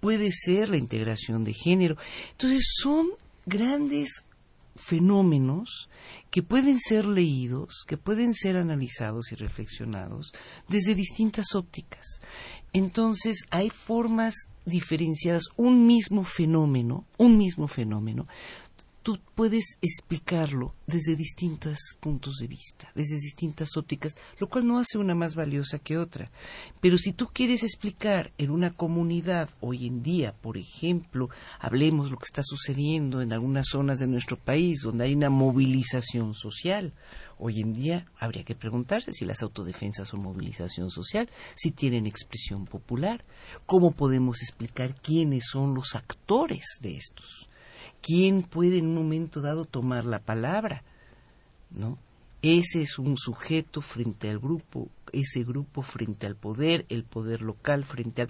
Puede 0.00 0.30
ser 0.30 0.68
la 0.68 0.76
integración 0.76 1.44
de 1.44 1.52
género. 1.52 1.96
Entonces 2.30 2.64
son 2.80 3.08
grandes 3.44 4.22
fenómenos 4.76 5.88
que 6.30 6.42
pueden 6.42 6.78
ser 6.78 7.04
leídos, 7.04 7.84
que 7.86 7.96
pueden 7.96 8.34
ser 8.34 8.56
analizados 8.56 9.32
y 9.32 9.36
reflexionados 9.36 10.32
desde 10.68 10.94
distintas 10.94 11.54
ópticas. 11.54 12.20
Entonces 12.72 13.44
hay 13.50 13.70
formas 13.70 14.34
diferenciadas. 14.66 15.44
Un 15.56 15.86
mismo 15.86 16.24
fenómeno, 16.24 17.06
un 17.16 17.38
mismo 17.38 17.68
fenómeno, 17.68 18.26
tú 19.06 19.20
puedes 19.36 19.78
explicarlo 19.82 20.74
desde 20.84 21.14
distintos 21.14 21.78
puntos 22.00 22.38
de 22.40 22.48
vista, 22.48 22.90
desde 22.96 23.14
distintas 23.14 23.76
ópticas, 23.76 24.16
lo 24.40 24.48
cual 24.48 24.66
no 24.66 24.80
hace 24.80 24.98
una 24.98 25.14
más 25.14 25.36
valiosa 25.36 25.78
que 25.78 25.96
otra. 25.96 26.28
Pero 26.80 26.98
si 26.98 27.12
tú 27.12 27.28
quieres 27.32 27.62
explicar 27.62 28.32
en 28.36 28.50
una 28.50 28.74
comunidad 28.74 29.50
hoy 29.60 29.86
en 29.86 30.02
día, 30.02 30.32
por 30.32 30.58
ejemplo, 30.58 31.28
hablemos 31.60 32.10
lo 32.10 32.16
que 32.16 32.24
está 32.24 32.42
sucediendo 32.44 33.22
en 33.22 33.32
algunas 33.32 33.66
zonas 33.70 34.00
de 34.00 34.08
nuestro 34.08 34.38
país 34.38 34.80
donde 34.82 35.04
hay 35.04 35.14
una 35.14 35.30
movilización 35.30 36.34
social, 36.34 36.92
Hoy 37.38 37.60
en 37.60 37.74
día 37.74 38.06
habría 38.18 38.44
que 38.44 38.54
preguntarse 38.54 39.12
si 39.12 39.26
las 39.26 39.42
autodefensas 39.42 40.08
son 40.08 40.22
movilización 40.22 40.90
social, 40.90 41.28
si 41.54 41.70
tienen 41.70 42.06
expresión 42.06 42.64
popular, 42.64 43.26
cómo 43.66 43.90
podemos 43.90 44.40
explicar 44.40 44.94
quiénes 45.02 45.44
son 45.52 45.74
los 45.74 45.94
actores 45.94 46.64
de 46.80 46.96
estos 46.96 47.50
quién 48.02 48.42
puede 48.42 48.78
en 48.78 48.86
un 48.86 48.94
momento 48.94 49.40
dado 49.40 49.64
tomar 49.64 50.04
la 50.04 50.20
palabra, 50.20 50.82
¿no? 51.70 51.98
Ese 52.42 52.82
es 52.82 52.98
un 52.98 53.16
sujeto 53.16 53.80
frente 53.82 54.30
al 54.30 54.38
grupo, 54.38 54.88
ese 55.12 55.42
grupo 55.42 55.82
frente 55.82 56.26
al 56.26 56.36
poder, 56.36 56.86
el 56.88 57.04
poder 57.04 57.42
local 57.42 57.84
frente 57.84 58.22
al... 58.22 58.28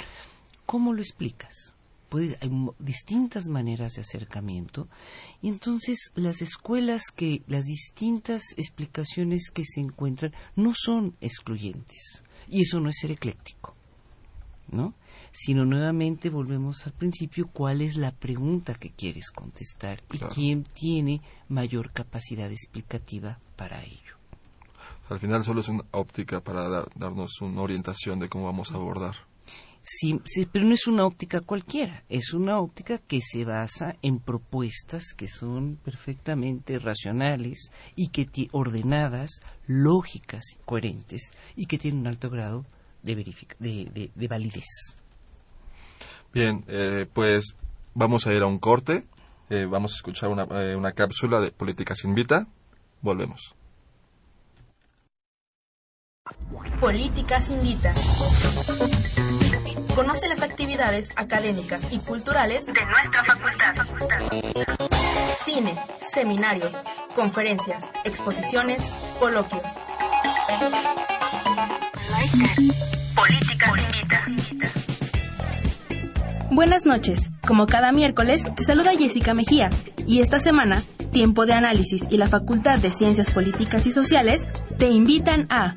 ¿Cómo 0.65 0.93
lo 0.95 1.01
explicas? 1.01 1.75
Puede, 2.09 2.39
hay 2.41 2.51
distintas 2.79 3.49
maneras 3.49 3.95
de 3.95 4.03
acercamiento 4.03 4.89
y 5.43 5.49
entonces 5.49 6.13
las 6.15 6.41
escuelas 6.41 7.03
que 7.15 7.43
las 7.49 7.65
distintas 7.65 8.43
explicaciones 8.57 9.51
que 9.51 9.65
se 9.65 9.81
encuentran 9.81 10.33
no 10.55 10.73
son 10.75 11.17
excluyentes 11.21 12.23
y 12.49 12.63
eso 12.63 12.81
no 12.81 12.89
es 12.89 12.97
ser 13.01 13.11
ecléctico. 13.11 13.77
¿no? 14.71 14.95
Sino 15.39 15.67
nuevamente 15.67 16.31
volvemos 16.31 16.87
al 16.87 16.93
principio, 16.95 17.49
¿cuál 17.53 17.83
es 17.83 17.97
la 17.97 18.11
pregunta 18.11 18.75
que 18.75 18.91
quieres 18.91 19.31
contestar 19.31 20.03
y 20.11 20.19
quién 20.19 20.65
tiene 20.65 21.21
mayor 21.49 21.93
capacidad 21.93 22.51
explicativa 22.51 23.39
para 23.55 23.83
ello? 23.85 24.17
Al 25.11 25.21
final 25.21 25.45
solo 25.45 25.61
es 25.61 25.69
una 25.69 25.85
óptica 25.91 26.41
para 26.43 26.67
dar- 26.71 26.89
darnos 26.97 27.41
una 27.43 27.61
orientación 27.61 28.19
de 28.19 28.31
cómo 28.31 28.47
vamos 28.47 28.73
a 28.73 28.77
abordar. 28.77 29.15
Sí, 29.83 30.19
sí, 30.25 30.47
pero 30.51 30.65
no 30.65 30.73
es 30.75 30.87
una 30.87 31.05
óptica 31.05 31.43
cualquiera, 31.43 32.03
es 32.09 32.33
una 32.33 32.59
óptica 32.59 32.97
que 32.99 33.21
se 33.21 33.45
basa 33.45 33.95
en 34.03 34.19
propuestas 34.19 35.13
que 35.15 35.29
son 35.29 35.77
perfectamente 35.85 36.79
racionales 36.79 37.71
y 37.95 38.09
que 38.09 38.27
ordenadas, 38.53 39.31
lógicas, 39.67 40.45
coherentes 40.65 41.31
y 41.57 41.67
que 41.67 41.77
tienen 41.79 42.01
un 42.01 42.07
alto 42.07 42.31
grado 42.31 42.65
de, 43.03 43.15
de, 43.15 43.85
de- 43.95 44.11
de 44.15 44.29
validez. 44.29 44.97
Bien, 46.37 46.63
eh, 46.69 47.07
pues 47.15 47.57
vamos 47.95 48.27
a 48.27 48.35
ir 48.35 48.43
a 48.43 48.47
un 48.47 48.59
corte. 48.59 49.07
Eh, 49.49 49.65
vamos 49.65 49.93
a 49.93 49.97
escuchar 49.97 50.29
una, 50.29 50.43
eh, 50.51 50.77
una 50.77 50.93
cápsula 50.93 51.41
de 51.41 51.51
Políticas 51.51 52.05
Invita. 52.05 52.47
Volvemos. 53.01 53.55
Políticas 56.79 57.49
Invita. 57.49 57.95
Conoce 59.95 60.29
las 60.29 60.43
actividades 60.43 61.09
académicas 61.17 61.91
y 61.91 62.01
culturales 62.01 62.67
de 62.67 62.85
nuestra 62.85 63.25
facultad. 63.25 63.75
Cine, 65.43 65.75
seminarios, 66.13 66.77
conferencias, 67.15 67.83
exposiciones, 68.05 68.83
coloquios. 69.19 69.63
Políticas. 73.15 73.96
Buenas 76.57 76.87
noches. 76.87 77.21
Como 77.47 77.67
cada 77.67 77.93
miércoles, 77.93 78.43
te 78.57 78.65
saluda 78.65 78.97
Jessica 78.97 79.35
Mejía 79.35 79.69
y 80.07 80.21
esta 80.21 80.41
semana, 80.41 80.83
Tiempo 81.13 81.45
de 81.45 81.53
Análisis 81.53 82.05
y 82.09 82.17
la 82.17 82.29
Facultad 82.29 82.79
de 82.79 82.93
Ciencias 82.93 83.31
Políticas 83.31 83.87
y 83.87 83.93
Sociales 83.93 84.47
te 84.79 84.89
invitan 84.89 85.47
a... 85.51 85.77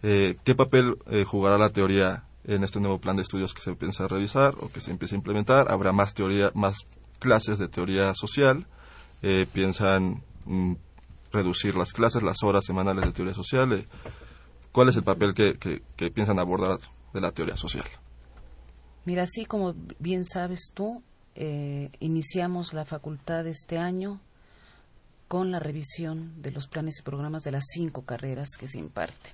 Eh, 0.03 0.37
¿Qué 0.43 0.53
papel 0.53 0.99
eh, 1.09 1.23
jugará 1.23 1.57
la 1.57 1.71
teoría 1.71 2.25
en 2.47 2.63
este 2.63 2.79
nuevo 2.79 2.99
plan 2.99 3.15
de 3.15 3.23
estudios 3.23 3.53
que 3.53 3.61
se 3.61 3.75
piensa 3.75 4.07
revisar 4.07 4.55
o 4.61 4.69
que 4.69 4.79
se 4.79 4.91
empieza 4.91 5.15
a 5.15 5.17
implementar. 5.17 5.71
Habrá 5.71 5.91
más 5.91 6.13
teoría, 6.13 6.51
más 6.53 6.85
clases 7.19 7.59
de 7.59 7.67
teoría 7.67 8.13
social. 8.13 8.67
Eh, 9.21 9.47
piensan 9.51 10.23
mm, 10.45 10.73
reducir 11.31 11.75
las 11.75 11.93
clases, 11.93 12.21
las 12.23 12.43
horas 12.43 12.65
semanales 12.65 13.05
de 13.05 13.11
teoría 13.11 13.33
social. 13.33 13.73
Eh, 13.73 13.85
¿Cuál 14.71 14.89
es 14.89 14.95
el 14.95 15.03
papel 15.03 15.33
que, 15.33 15.53
que, 15.53 16.11
piensan 16.11 16.37
abordar 16.37 16.79
de 17.13 17.21
la 17.21 17.31
teoría 17.31 17.57
social? 17.57 17.85
Mira, 19.05 19.23
así 19.23 19.45
como 19.45 19.73
bien 19.99 20.25
sabes 20.25 20.71
tú, 20.73 21.01
eh, 21.35 21.89
iniciamos 21.99 22.73
la 22.73 22.85
facultad 22.85 23.47
este 23.47 23.77
año 23.77 24.19
con 25.27 25.49
la 25.51 25.59
revisión 25.59 26.41
de 26.41 26.51
los 26.51 26.67
planes 26.67 26.99
y 26.99 27.03
programas 27.03 27.43
de 27.43 27.51
las 27.51 27.63
cinco 27.67 28.03
carreras 28.03 28.49
que 28.59 28.67
se 28.67 28.77
imparten. 28.77 29.31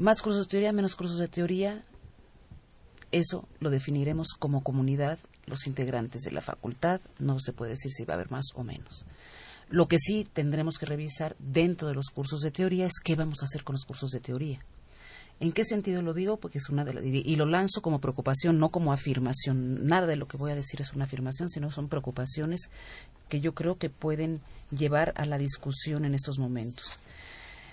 Más 0.00 0.22
cursos 0.22 0.46
de 0.46 0.50
teoría, 0.50 0.72
menos 0.72 0.96
cursos 0.96 1.18
de 1.18 1.28
teoría, 1.28 1.82
eso 3.12 3.48
lo 3.60 3.70
definiremos 3.70 4.28
como 4.38 4.62
comunidad, 4.62 5.18
los 5.46 5.66
integrantes 5.66 6.22
de 6.22 6.32
la 6.32 6.40
facultad, 6.40 7.00
no 7.18 7.38
se 7.38 7.52
puede 7.52 7.72
decir 7.72 7.90
si 7.92 8.04
va 8.04 8.14
a 8.14 8.16
haber 8.16 8.30
más 8.30 8.46
o 8.54 8.64
menos. 8.64 9.04
Lo 9.68 9.88
que 9.88 9.98
sí 9.98 10.26
tendremos 10.32 10.78
que 10.78 10.86
revisar 10.86 11.36
dentro 11.38 11.88
de 11.88 11.94
los 11.94 12.06
cursos 12.06 12.40
de 12.40 12.50
teoría 12.50 12.86
es 12.86 12.94
qué 13.04 13.14
vamos 13.14 13.42
a 13.42 13.44
hacer 13.44 13.62
con 13.62 13.74
los 13.74 13.84
cursos 13.84 14.10
de 14.10 14.20
teoría. 14.20 14.64
¿En 15.38 15.52
qué 15.52 15.64
sentido 15.64 16.02
lo 16.02 16.12
digo? 16.12 16.36
Porque 16.38 16.58
es 16.58 16.68
una 16.68 16.84
de 16.84 16.94
las, 16.94 17.04
y 17.04 17.36
lo 17.36 17.46
lanzo 17.46 17.80
como 17.80 18.00
preocupación, 18.00 18.58
no 18.58 18.68
como 18.68 18.92
afirmación. 18.92 19.84
Nada 19.84 20.06
de 20.06 20.16
lo 20.16 20.28
que 20.28 20.36
voy 20.36 20.52
a 20.52 20.54
decir 20.54 20.80
es 20.80 20.92
una 20.92 21.04
afirmación, 21.04 21.48
sino 21.48 21.70
son 21.70 21.88
preocupaciones 21.88 22.68
que 23.28 23.40
yo 23.40 23.54
creo 23.54 23.78
que 23.78 23.88
pueden 23.88 24.40
llevar 24.70 25.14
a 25.16 25.24
la 25.24 25.38
discusión 25.38 26.04
en 26.04 26.14
estos 26.14 26.38
momentos. 26.38 26.96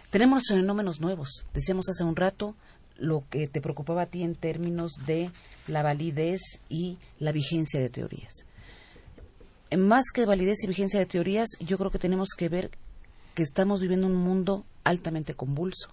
Tenemos 0.10 0.44
fenómenos 0.48 1.02
nuevos. 1.02 1.46
Decíamos 1.54 1.90
hace 1.90 2.04
un 2.04 2.16
rato 2.16 2.56
lo 2.98 3.26
que 3.30 3.48
te 3.48 3.62
preocupaba 3.62 4.04
a 4.04 4.06
ti 4.06 4.24
en 4.24 4.36
términos 4.36 4.94
de 5.06 5.32
la 5.68 5.84
validez 5.84 6.42
y 6.70 6.98
la 7.20 7.32
vigencia 7.32 7.80
de 7.80 7.90
teorías. 7.90 8.46
Más 9.78 10.06
que 10.14 10.26
validez 10.26 10.64
y 10.64 10.68
vigencia 10.68 11.00
de 11.00 11.06
teorías, 11.06 11.50
yo 11.60 11.78
creo 11.78 11.92
que 11.92 12.00
tenemos 12.00 12.30
que 12.38 12.48
ver 12.48 12.72
que 13.36 13.44
estamos 13.44 13.82
viviendo 13.82 14.08
un 14.08 14.16
mundo 14.16 14.66
altamente 14.84 15.34
convulso. 15.34 15.90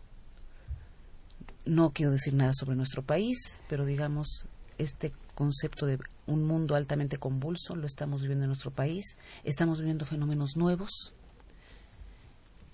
No 1.67 1.91
quiero 1.91 2.13
decir 2.13 2.35
nada 2.35 2.53
sobre 2.55 2.77
nuestro 2.77 3.03
país, 3.03 3.59
pero 3.69 3.85
digamos, 3.85 4.47
este 4.79 5.13
concepto 5.35 5.87
de 5.87 5.99
un 6.27 6.45
mundo 6.45 6.77
altamente 6.77 7.19
convulso 7.19 7.75
lo 7.75 7.87
estamos 7.87 8.23
viviendo 8.23 8.45
en 8.45 8.51
nuestro 8.51 8.71
país. 8.71 9.17
Estamos 9.43 9.81
viviendo 9.81 10.05
fenómenos 10.05 10.57
nuevos, 10.57 11.15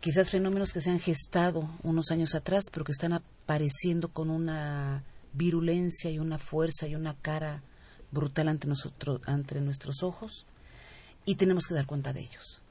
quizás 0.00 0.30
fenómenos 0.30 0.72
que 0.72 0.80
se 0.80 0.90
han 0.90 0.98
gestado 0.98 1.68
unos 1.82 2.10
años 2.10 2.34
atrás, 2.34 2.64
pero 2.72 2.84
que 2.84 2.92
están 2.92 3.12
apareciendo 3.12 4.08
con 4.08 4.30
una 4.30 5.04
virulencia 5.32 6.10
y 6.10 6.18
una 6.18 6.38
fuerza 6.38 6.88
y 6.88 6.94
una 6.94 7.14
cara 7.14 7.62
brutal 8.10 8.48
ante, 8.48 8.66
nosotros, 8.66 9.20
ante 9.26 9.60
nuestros 9.60 10.02
ojos 10.02 10.46
y 11.24 11.36
tenemos 11.36 11.66
que 11.66 11.74
dar 11.74 11.86
cuenta 11.86 12.12
de 12.12 12.20
ellos. 12.20 12.62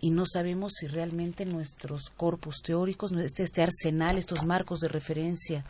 Y 0.00 0.10
no 0.10 0.24
sabemos 0.26 0.72
si 0.80 0.88
realmente 0.88 1.44
nuestros 1.44 2.10
corpus 2.16 2.62
teóricos, 2.62 3.12
este, 3.12 3.44
este 3.44 3.62
arsenal, 3.62 4.18
estos 4.18 4.44
marcos 4.44 4.80
de 4.80 4.88
referencia 4.88 5.64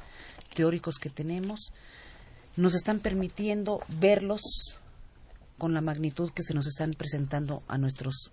teóricos 0.55 0.97
que 0.97 1.11
tenemos, 1.11 1.73
nos 2.57 2.75
están 2.75 3.01
permitiendo 3.01 3.81
verlos 3.89 4.41
con 5.59 5.75
la 5.75 5.83
magnitud 5.83 6.31
que 6.31 6.43
se 6.43 6.55
nos 6.55 6.67
están 6.67 6.93
presentando 6.93 7.63
a 7.69 7.77
nuestros 7.77 8.31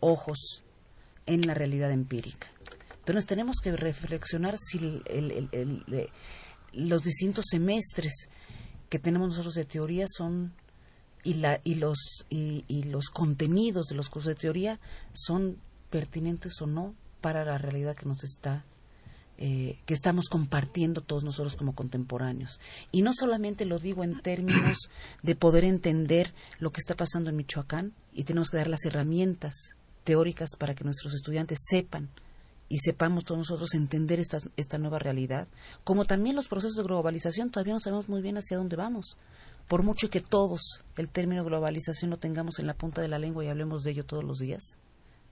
ojos 0.00 0.64
en 1.26 1.46
la 1.46 1.54
realidad 1.54 1.90
empírica. 1.90 2.48
Entonces 2.98 3.26
tenemos 3.26 3.56
que 3.62 3.70
reflexionar 3.76 4.56
si 4.56 5.02
los 6.72 7.02
distintos 7.02 7.44
semestres 7.48 8.28
que 8.88 8.98
tenemos 8.98 9.28
nosotros 9.28 9.54
de 9.54 9.64
teoría 9.64 10.06
son 10.08 10.52
y, 11.22 11.34
la, 11.34 11.60
y, 11.64 11.76
los, 11.76 12.24
y, 12.28 12.84
los 12.84 13.10
contenidos 13.10 13.86
de 13.86 13.96
los 13.96 14.08
cursos 14.08 14.34
de 14.34 14.40
teoría 14.40 14.80
son 15.12 15.58
pertinentes 15.90 16.60
o 16.60 16.66
no 16.66 16.94
para 17.20 17.44
la 17.44 17.58
realidad 17.58 17.96
que 17.96 18.06
nos 18.06 18.22
está 18.24 18.64
eh, 19.38 19.78
que 19.84 19.92
estamos 19.92 20.28
compartiendo 20.30 21.02
todos 21.02 21.22
nosotros 21.22 21.56
como 21.56 21.74
contemporáneos. 21.74 22.58
Y 22.90 23.02
no 23.02 23.12
solamente 23.12 23.66
lo 23.66 23.78
digo 23.78 24.02
en 24.02 24.22
términos 24.22 24.88
de 25.22 25.36
poder 25.36 25.64
entender 25.64 26.32
lo 26.58 26.72
que 26.72 26.80
está 26.80 26.94
pasando 26.94 27.28
en 27.28 27.36
Michoacán 27.36 27.92
y 28.14 28.24
tenemos 28.24 28.50
que 28.50 28.56
dar 28.56 28.68
las 28.68 28.86
herramientas 28.86 29.75
teóricas 30.06 30.50
para 30.56 30.74
que 30.74 30.84
nuestros 30.84 31.12
estudiantes 31.14 31.58
sepan 31.68 32.08
y 32.68 32.78
sepamos 32.78 33.24
todos 33.24 33.38
nosotros 33.38 33.74
entender 33.74 34.20
esta, 34.20 34.38
esta 34.56 34.78
nueva 34.78 35.00
realidad, 35.00 35.48
como 35.84 36.04
también 36.04 36.36
los 36.36 36.48
procesos 36.48 36.76
de 36.76 36.84
globalización, 36.84 37.50
todavía 37.50 37.74
no 37.74 37.80
sabemos 37.80 38.08
muy 38.08 38.22
bien 38.22 38.38
hacia 38.38 38.56
dónde 38.56 38.76
vamos. 38.76 39.16
Por 39.68 39.82
mucho 39.82 40.08
que 40.08 40.20
todos 40.20 40.84
el 40.96 41.08
término 41.08 41.44
globalización 41.44 42.10
lo 42.10 42.18
tengamos 42.18 42.60
en 42.60 42.68
la 42.68 42.74
punta 42.74 43.02
de 43.02 43.08
la 43.08 43.18
lengua 43.18 43.44
y 43.44 43.48
hablemos 43.48 43.82
de 43.82 43.90
ello 43.90 44.06
todos 44.06 44.22
los 44.22 44.38
días, 44.38 44.78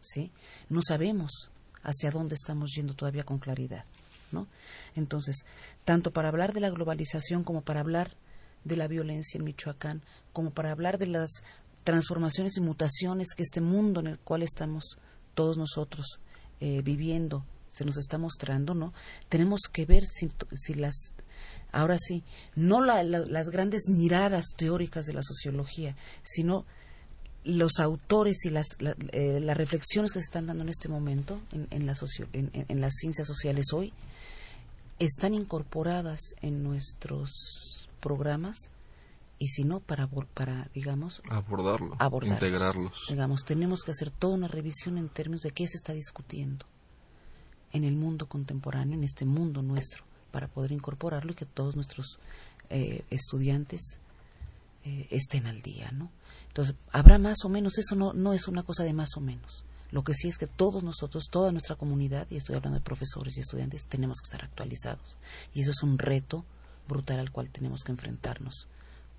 ¿sí? 0.01 0.33
No 0.69 0.81
sabemos 0.83 1.51
hacia 1.85 2.11
dónde 2.11 2.35
estamos 2.35 2.73
yendo 2.75 2.95
todavía 2.95 3.23
con 3.23 3.39
claridad, 3.39 3.85
¿no? 4.33 4.49
Entonces, 4.97 5.45
tanto 5.85 6.11
para 6.11 6.29
hablar 6.29 6.53
de 6.53 6.61
la 6.61 6.71
globalización 6.71 7.45
como 7.45 7.63
para 7.63 7.81
hablar 7.81 8.17
de 8.65 8.77
la 8.77 8.89
violencia 8.89 9.39
en 9.39 9.45
Michoacán, 9.45 10.03
como 10.33 10.51
para 10.51 10.73
hablar 10.73 10.99
de 10.99 11.07
las 11.07 11.31
transformaciones 11.85 12.57
y 12.57 12.61
mutaciones 12.61 13.35
que 13.37 13.43
este 13.43 13.61
mundo 13.61 14.01
en 14.01 14.09
el 14.09 14.19
cual 14.19 14.43
estamos 14.43 14.99
todos 15.35 15.59
nosotros 15.59 16.19
eh, 16.61 16.83
viviendo 16.83 17.45
se 17.75 17.85
nos 17.85 17.99
está 17.99 18.19
mostrando, 18.19 18.73
¿no? 18.75 18.95
Tenemos 19.29 19.63
que 19.71 19.85
ver 19.85 20.07
si, 20.07 20.29
si 20.55 20.75
las, 20.75 21.13
ahora 21.73 21.99
sí, 21.99 22.23
no 22.55 22.81
las 22.81 23.51
grandes 23.51 23.89
miradas 23.89 24.55
teóricas 24.57 25.07
de 25.07 25.13
la 25.13 25.23
sociología, 25.23 25.97
sino 26.23 26.67
los 27.43 27.81
autores 27.81 28.45
y 28.45 28.51
las, 28.51 28.77
eh, 29.11 29.41
las 29.41 29.57
reflexiones 29.57 30.13
que 30.13 30.21
se 30.21 30.27
están 30.27 30.47
dando 30.47 30.63
en 30.63 30.69
este 30.69 30.89
momento 30.89 31.41
en, 31.53 31.67
en, 31.71 31.85
la 31.85 31.95
en, 32.33 32.81
las 32.81 32.95
ciencias 32.95 33.27
sociales 33.27 33.67
hoy, 33.75 33.93
están 35.01 35.35
incorporadas 35.35 36.21
en 36.43 36.63
nuestros 36.63 37.89
programas 38.01 38.71
y 39.45 39.49
si 39.49 39.63
no 39.63 39.81
para 39.81 40.07
para 40.07 40.71
digamos 40.73 41.21
abordarlo, 41.29 41.99
integrarlos. 42.23 43.09
Digamos 43.11 43.45
tenemos 43.45 43.83
que 43.83 43.91
hacer 43.91 44.11
toda 44.11 44.33
una 44.33 44.49
revisión 44.49 44.97
en 44.97 45.11
términos 45.11 45.43
de 45.43 45.51
qué 45.51 45.69
se 45.69 45.77
está 45.77 45.93
discutiendo 45.93 46.65
en 47.75 47.85
el 47.85 47.95
mundo 47.95 48.27
contemporáneo 48.27 48.97
en 48.97 49.05
este 49.05 49.27
mundo 49.27 49.61
nuestro 49.61 50.03
para 50.31 50.49
poder 50.49 50.73
incorporarlo 50.73 51.33
y 51.33 51.35
que 51.35 51.45
todos 51.45 51.77
nuestros 51.77 52.19
eh, 52.71 53.05
estudiantes 53.11 53.99
eh, 54.87 55.09
estén 55.11 55.47
al 55.47 55.61
día 55.61 55.91
no 55.93 56.11
entonces 56.49 56.75
habrá 56.91 57.19
más 57.19 57.45
o 57.45 57.51
menos 57.51 57.77
eso 57.77 57.97
no 57.97 58.15
no 58.15 58.33
es 58.33 58.49
una 58.49 58.63
cosa 58.63 58.83
de 58.85 58.95
más 58.95 59.11
o 59.19 59.21
menos. 59.21 59.67
Lo 59.91 60.03
que 60.03 60.15
sí 60.15 60.27
es 60.27 60.39
que 60.39 60.49
todos 60.49 60.83
nosotros, 60.83 61.29
toda 61.31 61.53
nuestra 61.53 61.77
comunidad, 61.77 62.27
y 62.29 62.37
estoy 62.37 62.57
hablando 62.57 62.79
de 62.79 62.85
profesores 62.85 63.37
y 63.37 63.41
estudiantes, 63.41 63.87
tenemos 63.87 64.19
que 64.21 64.27
estar 64.27 64.43
actualizados. 64.43 65.17
Y 65.53 65.61
eso 65.61 65.71
es 65.71 65.85
un 65.85 65.99
reto 65.99 66.45
brutal 66.89 67.21
al 67.21 67.31
cual 67.31 67.51
tenemos 67.51 67.85
que 67.85 67.93
enfrentarnos 67.93 68.67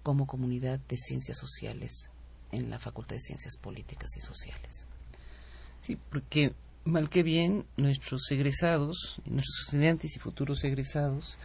como 0.06 0.28
comunidad 0.28 0.80
de 0.88 0.98
ciencias 0.98 1.40
sociales 1.40 2.12
en 2.52 2.70
la 2.70 2.78
Facultad 2.78 3.16
de 3.16 3.22
Ciencias 3.22 3.58
Políticas 3.58 4.16
y 4.16 4.22
Sociales. 4.22 4.86
Sí, 5.82 5.98
porque 6.12 6.54
mal 6.84 7.10
que 7.10 7.24
bien 7.24 7.66
nuestros 7.76 8.30
egresados, 8.30 9.20
nuestros 9.26 9.62
estudiantes 9.66 10.16
y 10.16 10.20
futuros 10.20 10.64
egresados, 10.64 11.40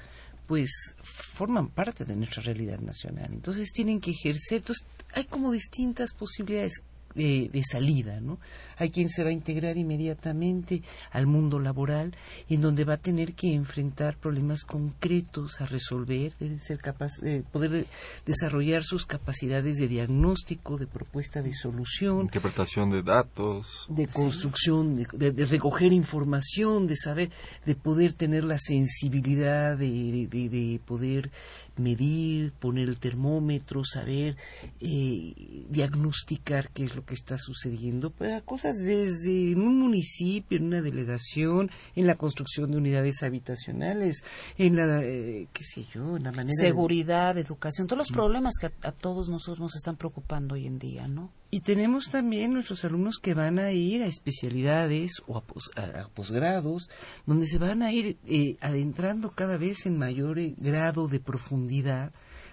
pues 0.46 0.70
forman 1.02 1.70
parte 1.70 2.04
de 2.04 2.16
nuestra 2.16 2.42
realidad 2.42 2.80
nacional. 2.80 3.30
Entonces 3.32 3.72
tienen 3.72 3.98
que 3.98 4.10
ejercer, 4.10 4.58
entonces 4.58 4.86
hay 5.14 5.24
como 5.24 5.52
distintas 5.52 6.12
posibilidades 6.12 6.82
de, 7.14 7.62
salida, 7.68 8.20
¿no? 8.20 8.38
Hay 8.76 8.90
quien 8.90 9.08
se 9.08 9.22
va 9.22 9.30
a 9.30 9.32
integrar 9.32 9.76
inmediatamente 9.76 10.82
al 11.10 11.26
mundo 11.26 11.58
laboral 11.58 12.16
y 12.48 12.54
en 12.54 12.62
donde 12.62 12.84
va 12.84 12.94
a 12.94 12.96
tener 12.96 13.34
que 13.34 13.52
enfrentar 13.52 14.16
problemas 14.16 14.64
concretos 14.64 15.60
a 15.60 15.66
resolver, 15.66 16.32
debe 16.40 16.58
ser 16.58 16.78
capaz 16.78 17.12
de 17.20 17.42
poder 17.42 17.86
desarrollar 18.24 18.82
sus 18.82 19.06
capacidades 19.06 19.76
de 19.76 19.88
diagnóstico, 19.88 20.78
de 20.78 20.86
propuesta 20.86 21.42
de 21.42 21.52
solución, 21.52 22.22
interpretación 22.22 22.90
de 22.90 23.02
datos, 23.02 23.86
de 23.88 24.06
construcción, 24.06 24.96
de, 24.96 25.46
recoger 25.46 25.92
información, 25.92 26.86
de 26.86 26.96
saber, 26.96 27.30
de 27.66 27.74
poder 27.74 28.14
tener 28.14 28.44
la 28.44 28.58
sensibilidad 28.58 29.76
de, 29.76 30.26
de 30.30 30.80
poder 30.86 31.30
medir, 31.76 32.52
poner 32.52 32.88
el 32.88 32.98
termómetro, 32.98 33.84
saber 33.84 34.36
eh, 34.80 35.64
diagnosticar 35.68 36.70
qué 36.70 36.84
es 36.84 36.96
lo 36.96 37.04
que 37.04 37.14
está 37.14 37.38
sucediendo, 37.38 38.10
para 38.10 38.40
cosas 38.42 38.76
desde 38.78 39.52
en 39.52 39.60
un 39.60 39.78
municipio, 39.78 40.58
en 40.58 40.66
una 40.66 40.82
delegación, 40.82 41.70
en 41.94 42.06
la 42.06 42.16
construcción 42.16 42.70
de 42.70 42.76
unidades 42.76 43.22
habitacionales, 43.22 44.22
en 44.58 44.76
la, 44.76 45.02
eh, 45.02 45.48
qué 45.52 45.64
sé 45.64 45.86
yo, 45.92 46.16
en 46.16 46.24
la 46.24 46.32
manera... 46.32 46.54
Seguridad, 46.54 47.36
educación, 47.38 47.86
todos 47.86 47.98
los 47.98 48.10
problemas 48.10 48.54
que 48.60 48.66
a, 48.66 48.92
todos 48.92 49.28
nosotros 49.28 49.60
nos 49.60 49.76
están 49.76 49.96
preocupando 49.96 50.54
hoy 50.54 50.66
en 50.66 50.78
día, 50.78 51.08
¿no? 51.08 51.30
Y 51.50 51.60
tenemos 51.60 52.10
también 52.10 52.52
nuestros 52.52 52.84
alumnos 52.84 53.18
que 53.18 53.34
van 53.34 53.58
a 53.58 53.72
ir 53.72 54.02
a 54.02 54.06
especialidades 54.06 55.22
o 55.26 55.36
a, 55.36 56.08
posgrados, 56.14 56.88
donde 57.26 57.46
se 57.46 57.58
van 57.58 57.82
a 57.82 57.92
ir 57.92 58.18
eh, 58.26 58.56
adentrando 58.60 59.32
cada 59.32 59.56
vez 59.56 59.84
en 59.86 59.98
mayor 59.98 60.38
grado 60.58 61.08
de 61.08 61.18
profundidad 61.18 62.12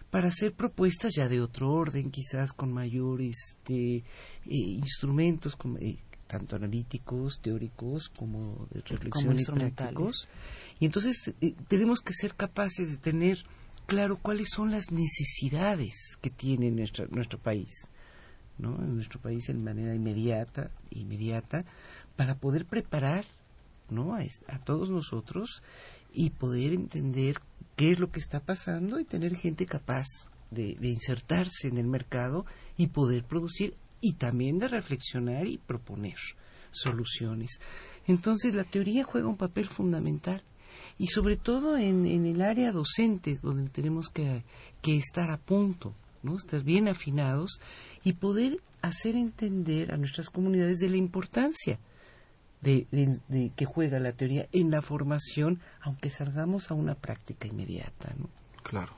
para 0.09 0.29
hacer 0.29 0.53
propuestas 0.53 1.13
ya 1.15 1.27
de 1.27 1.41
otro 1.41 1.71
orden, 1.71 2.11
quizás 2.11 2.53
con 2.53 2.71
mayores 2.71 3.57
este, 3.57 3.97
eh, 3.97 4.03
instrumentos, 4.45 5.57
eh, 5.79 5.97
tanto 6.27 6.55
analíticos, 6.55 7.39
teóricos, 7.41 8.09
como 8.09 8.67
de 8.71 8.81
reflexión 8.81 9.39
y 9.39 9.43
prácticos. 9.43 10.29
Y 10.79 10.85
entonces 10.85 11.33
eh, 11.41 11.55
tenemos 11.67 12.01
que 12.01 12.13
ser 12.13 12.35
capaces 12.35 12.91
de 12.91 12.97
tener 12.97 13.45
claro 13.85 14.17
cuáles 14.17 14.49
son 14.49 14.71
las 14.71 14.91
necesidades 14.91 16.17
que 16.21 16.29
tiene 16.29 16.71
nuestra, 16.71 17.07
nuestro 17.09 17.39
país, 17.39 17.89
¿no? 18.57 18.75
En 18.83 18.95
nuestro 18.95 19.19
país 19.19 19.49
en 19.49 19.63
manera 19.63 19.93
inmediata, 19.95 20.71
inmediata, 20.91 21.65
para 22.15 22.35
poder 22.35 22.65
preparar, 22.65 23.25
¿no? 23.89 24.15
A, 24.15 24.59
todos 24.59 24.89
nosotros 24.89 25.61
y 26.13 26.31
poder 26.31 26.73
entender 26.73 27.37
qué 27.75 27.91
es 27.91 27.99
lo 27.99 28.11
que 28.11 28.19
está 28.19 28.39
pasando 28.39 28.99
y 28.99 29.05
tener 29.05 29.35
gente 29.35 29.65
capaz 29.65 30.07
de, 30.51 30.77
insertarse 30.81 31.67
en 31.67 31.77
el 31.77 31.87
mercado 31.87 32.45
y 32.77 32.87
poder 32.87 33.23
producir 33.23 33.75
y 34.01 34.13
también 34.13 34.57
de 34.57 34.67
reflexionar 34.67 35.47
y 35.47 35.57
proponer 35.57 36.17
soluciones. 36.71 37.59
Entonces 38.07 38.53
la 38.53 38.63
teoría 38.63 39.03
juega 39.03 39.27
un 39.27 39.37
papel 39.37 39.67
fundamental 39.67 40.41
y 40.97 41.07
sobre 41.07 41.37
todo 41.37 41.77
en, 41.77 42.05
el 42.05 42.41
área 42.41 42.71
docente 42.71 43.39
donde 43.41 43.69
tenemos 43.69 44.09
que, 44.09 44.43
que, 44.81 44.95
estar 44.95 45.29
a 45.29 45.37
punto, 45.37 45.93
estar 46.35 46.63
bien 46.63 46.87
afinados 46.87 47.59
y 48.03 48.13
poder 48.13 48.61
hacer 48.81 49.15
entender 49.15 49.93
a 49.93 49.97
nuestras 49.97 50.29
comunidades 50.29 50.79
de 50.79 50.89
la 50.89 50.97
importancia 50.97 51.79
de, 52.61 53.51
que 53.55 53.65
juega 53.65 53.99
la 53.99 54.13
teoría 54.13 54.47
en 54.51 54.71
la 54.71 54.81
formación, 54.81 55.61
aunque 55.81 56.09
salgamos 56.09 56.71
a 56.71 56.73
una 56.73 56.95
práctica 56.95 57.47
inmediata. 57.47 58.13
¿no? 58.17 58.29
Claro. 58.63 58.93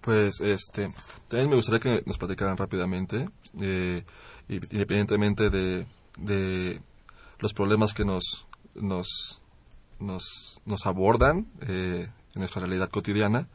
Pues 0.00 0.40
este, 0.40 0.90
también 1.28 1.50
me 1.50 1.56
gustaría 1.56 1.80
que 1.80 2.02
nos 2.06 2.18
platicaran 2.18 2.56
rápidamente, 2.56 3.28
eh, 3.60 4.04
independientemente 4.48 5.48
de, 5.48 5.86
de 6.18 6.80
los 7.38 7.54
problemas 7.54 7.94
que 7.94 8.04
nos, 8.04 8.46
nos, 8.74 9.40
nos, 10.00 10.60
nos 10.64 10.86
abordan 10.86 11.46
eh, 11.60 12.08
en 12.34 12.38
nuestra 12.38 12.60
realidad 12.60 12.90
cotidiana, 12.90 13.48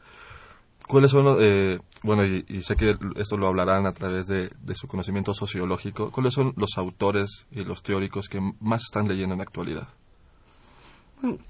¿Cuáles 0.88 1.10
son, 1.10 1.36
eh, 1.38 1.78
bueno, 2.02 2.24
y, 2.24 2.62
sé 2.62 2.74
que 2.74 2.96
esto 3.16 3.36
lo 3.36 3.46
hablarán 3.46 3.86
a 3.86 3.92
través 3.92 4.26
de, 4.26 4.48
su 4.74 4.88
conocimiento 4.88 5.34
sociológico, 5.34 6.10
cuáles 6.10 6.32
son 6.32 6.54
los 6.56 6.78
autores 6.78 7.46
y 7.50 7.62
los 7.64 7.82
teóricos 7.82 8.28
que 8.28 8.40
más 8.60 8.84
están 8.84 9.06
leyendo 9.06 9.34
en 9.34 9.38
la 9.38 9.44
actualidad? 9.44 9.88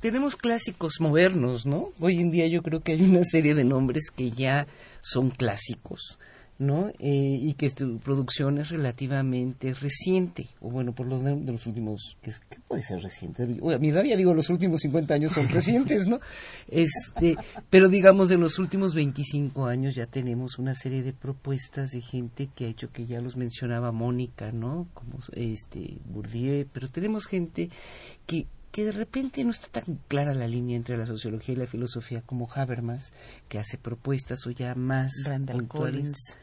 tenemos 0.01 0.34
clásicos 0.34 0.95
modernos, 0.99 1.66
¿no? 1.66 1.89
Hoy 2.01 2.20
en 2.20 2.30
día 2.30 2.47
yo 2.47 2.62
creo 2.62 2.80
que 2.80 2.93
hay 2.93 3.03
una 3.03 3.22
serie 3.22 3.55
de 3.55 3.64
nombres 3.64 4.11
que 4.11 4.30
ya 4.30 4.66
son 5.03 5.30
clásicos. 5.30 6.18
¿No? 6.59 6.88
Eh, 6.88 7.38
y 7.40 7.54
que 7.54 7.70
su 7.70 7.98
producción 7.98 8.59
es 8.59 8.70
relativamente 8.70 9.74
reciente, 9.74 10.48
o 10.61 10.70
bueno, 10.70 10.92
por 10.92 11.06
lo 11.06 11.20
de, 11.20 11.36
los 11.52 11.66
últimos, 11.66 12.16
¿qué, 12.20 12.32
puede 12.66 12.82
ser 12.82 13.00
reciente? 13.00 13.44
a 13.44 13.78
mi 13.78 13.88
edad 13.88 14.02
ya 14.02 14.16
digo, 14.16 14.34
los 14.34 14.50
últimos 14.50 14.80
50 14.80 15.14
años 15.14 15.32
son 15.32 15.48
recientes, 15.48 16.09
¿no? 16.09 16.18
Este, 16.68 17.36
pero 17.70 17.88
digamos, 17.88 18.30
en 18.32 18.40
los 18.40 18.59
últimos 18.59 18.94
25 18.94 19.66
años 19.66 19.94
ya 19.94 20.06
tenemos 20.06 20.59
una 20.59 20.74
serie 20.74 21.02
de 21.02 21.12
propuestas 21.12 21.90
de 21.90 22.00
gente 22.00 22.48
que 22.54 22.66
ha 22.66 22.68
hecho, 22.68 22.90
que 22.90 23.06
ya 23.06 23.20
los 23.20 23.36
mencionaba 23.36 23.92
Mónica, 23.92 24.50
¿no? 24.50 24.88
Como 24.94 25.18
este, 25.34 25.98
Bourdieu, 26.06 26.66
pero 26.72 26.88
tenemos 26.88 27.26
gente 27.26 27.70
que 28.26 28.46
que 28.70 28.84
de 28.84 28.92
repente 28.92 29.42
no 29.44 29.50
está 29.50 29.80
tan 29.80 29.98
clara 30.09 30.34
la 30.34 30.46
línea 30.46 30.76
entre 30.76 30.98
la 30.98 31.06
sociología 31.06 31.54
y 31.54 31.59
la 31.59 31.66
filosofía 31.66 32.20
como 32.20 32.48
Habermas, 32.52 33.12
que 33.48 33.59
hace 33.59 33.78
propuestas 33.78 34.46
o 34.46 34.50
ya 34.50 34.74
más 34.74 35.11
Randall 35.26 35.66
Collins 35.66 36.36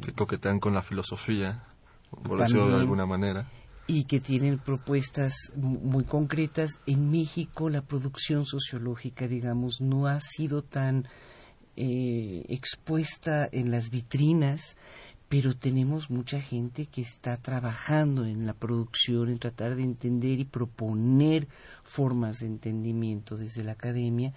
que 0.00 0.12
coquetean 0.14 0.60
con 0.60 0.74
la 0.74 0.82
filosofía, 0.82 1.64
por 2.10 2.38
decirlo 2.38 2.68
de 2.68 2.76
alguna 2.76 3.06
manera. 3.06 3.48
Y 3.88 4.04
que 4.04 4.20
tienen 4.20 4.58
propuestas 4.58 5.52
muy 5.54 6.04
concretas. 6.04 6.80
En 6.86 7.10
México 7.10 7.70
la 7.70 7.82
producción 7.82 8.44
sociológica, 8.44 9.28
digamos, 9.28 9.80
no 9.80 10.06
ha 10.06 10.18
sido 10.20 10.62
tan 10.62 11.06
eh, 11.76 12.44
expuesta 12.48 13.48
en 13.52 13.70
las 13.70 13.90
vitrinas, 13.90 14.76
pero 15.28 15.56
tenemos 15.56 16.10
mucha 16.10 16.40
gente 16.40 16.86
que 16.86 17.02
está 17.02 17.36
trabajando 17.36 18.24
en 18.24 18.46
la 18.46 18.54
producción, 18.54 19.28
en 19.28 19.38
tratar 19.38 19.76
de 19.76 19.82
entender 19.82 20.38
y 20.40 20.44
proponer 20.44 21.48
formas 21.82 22.38
de 22.38 22.46
entendimiento 22.46 23.36
desde 23.36 23.64
la 23.64 23.72
academia 23.72 24.32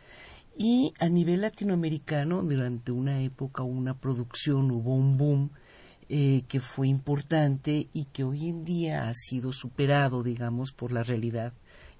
y 0.62 0.94
a 1.00 1.08
nivel 1.08 1.40
latinoamericano, 1.40 2.44
durante 2.44 2.92
una 2.92 3.22
época, 3.22 3.64
una 3.64 3.94
producción, 3.94 4.70
hubo 4.72 4.94
un 4.94 5.18
boom 5.18 5.52
eh, 6.10 6.44
que 6.50 6.60
fue 6.60 6.90
importante 6.90 7.88
y 7.94 8.06
que 8.12 8.26
hoy 8.26 8.50
en 8.50 8.66
día 8.66 9.08
ha 9.08 9.14
sido 9.14 9.54
superado, 9.54 10.22
digamos, 10.22 10.74
por 10.74 10.92
la 10.92 11.02
realidad 11.02 11.54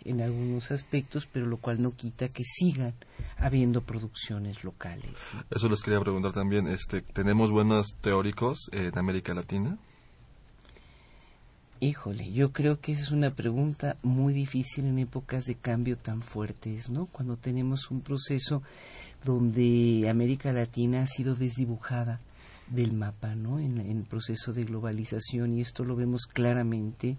en 0.04 0.20
algunos 0.20 0.72
aspectos, 0.72 1.26
pero 1.26 1.46
lo 1.46 1.56
cual 1.56 1.82
no 1.82 1.96
quita 1.96 2.28
que 2.28 2.44
sigan 2.44 2.96
habiendo 3.38 3.80
producciones 3.80 4.66
locales. 4.66 5.14
Eso 5.50 5.70
les 5.70 5.82
quería 5.82 6.02
preguntar 6.02 6.34
también. 6.34 6.68
Este, 6.68 7.02
¿Tenemos 7.02 7.52
buenos 7.52 7.96
teóricos 8.02 8.70
en 8.74 8.98
América 8.98 9.34
Latina? 9.34 9.78
Híjole, 11.82 12.30
yo 12.34 12.52
creo 12.52 12.82
que 12.82 12.92
esa 12.92 13.04
es 13.04 13.12
una 13.12 13.32
pregunta 13.32 13.96
muy 14.04 14.34
difícil 14.34 14.86
en 14.86 15.00
épocas 15.00 15.46
de 15.46 15.56
cambio 15.56 15.98
tan 15.98 16.22
fuertes, 16.22 16.90
¿no? 16.90 17.06
Cuando 17.06 17.38
tenemos 17.38 17.90
un 17.90 18.02
proceso 18.02 18.62
donde 19.24 20.10
América 20.10 20.52
Latina 20.52 21.04
ha 21.04 21.08
sido 21.08 21.36
desdibujada 21.36 22.20
del 22.68 22.92
mapa, 22.92 23.34
¿no? 23.34 23.60
En, 23.60 23.78
el 23.78 24.04
proceso 24.04 24.52
de 24.52 24.66
globalización 24.66 25.54
y 25.54 25.62
esto 25.62 25.86
lo 25.86 25.96
vemos 25.96 26.26
claramente 26.26 27.18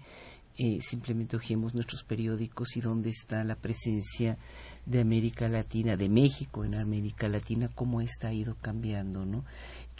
eh, 0.57 0.79
simplemente 0.81 1.37
ojemos 1.37 1.73
nuestros 1.73 2.03
periódicos 2.03 2.75
y 2.75 2.81
dónde 2.81 3.09
está 3.09 3.43
la 3.43 3.55
presencia 3.55 4.37
de 4.85 4.99
América 4.99 5.47
Latina, 5.47 5.97
de 5.97 6.07
México 6.09 6.65
en 6.65 6.75
América 6.75 7.27
Latina, 7.29 7.69
cómo 7.73 8.01
esta 8.01 8.27
ha 8.27 8.33
ido 8.33 8.55
cambiando, 8.61 9.25
¿no? 9.25 9.43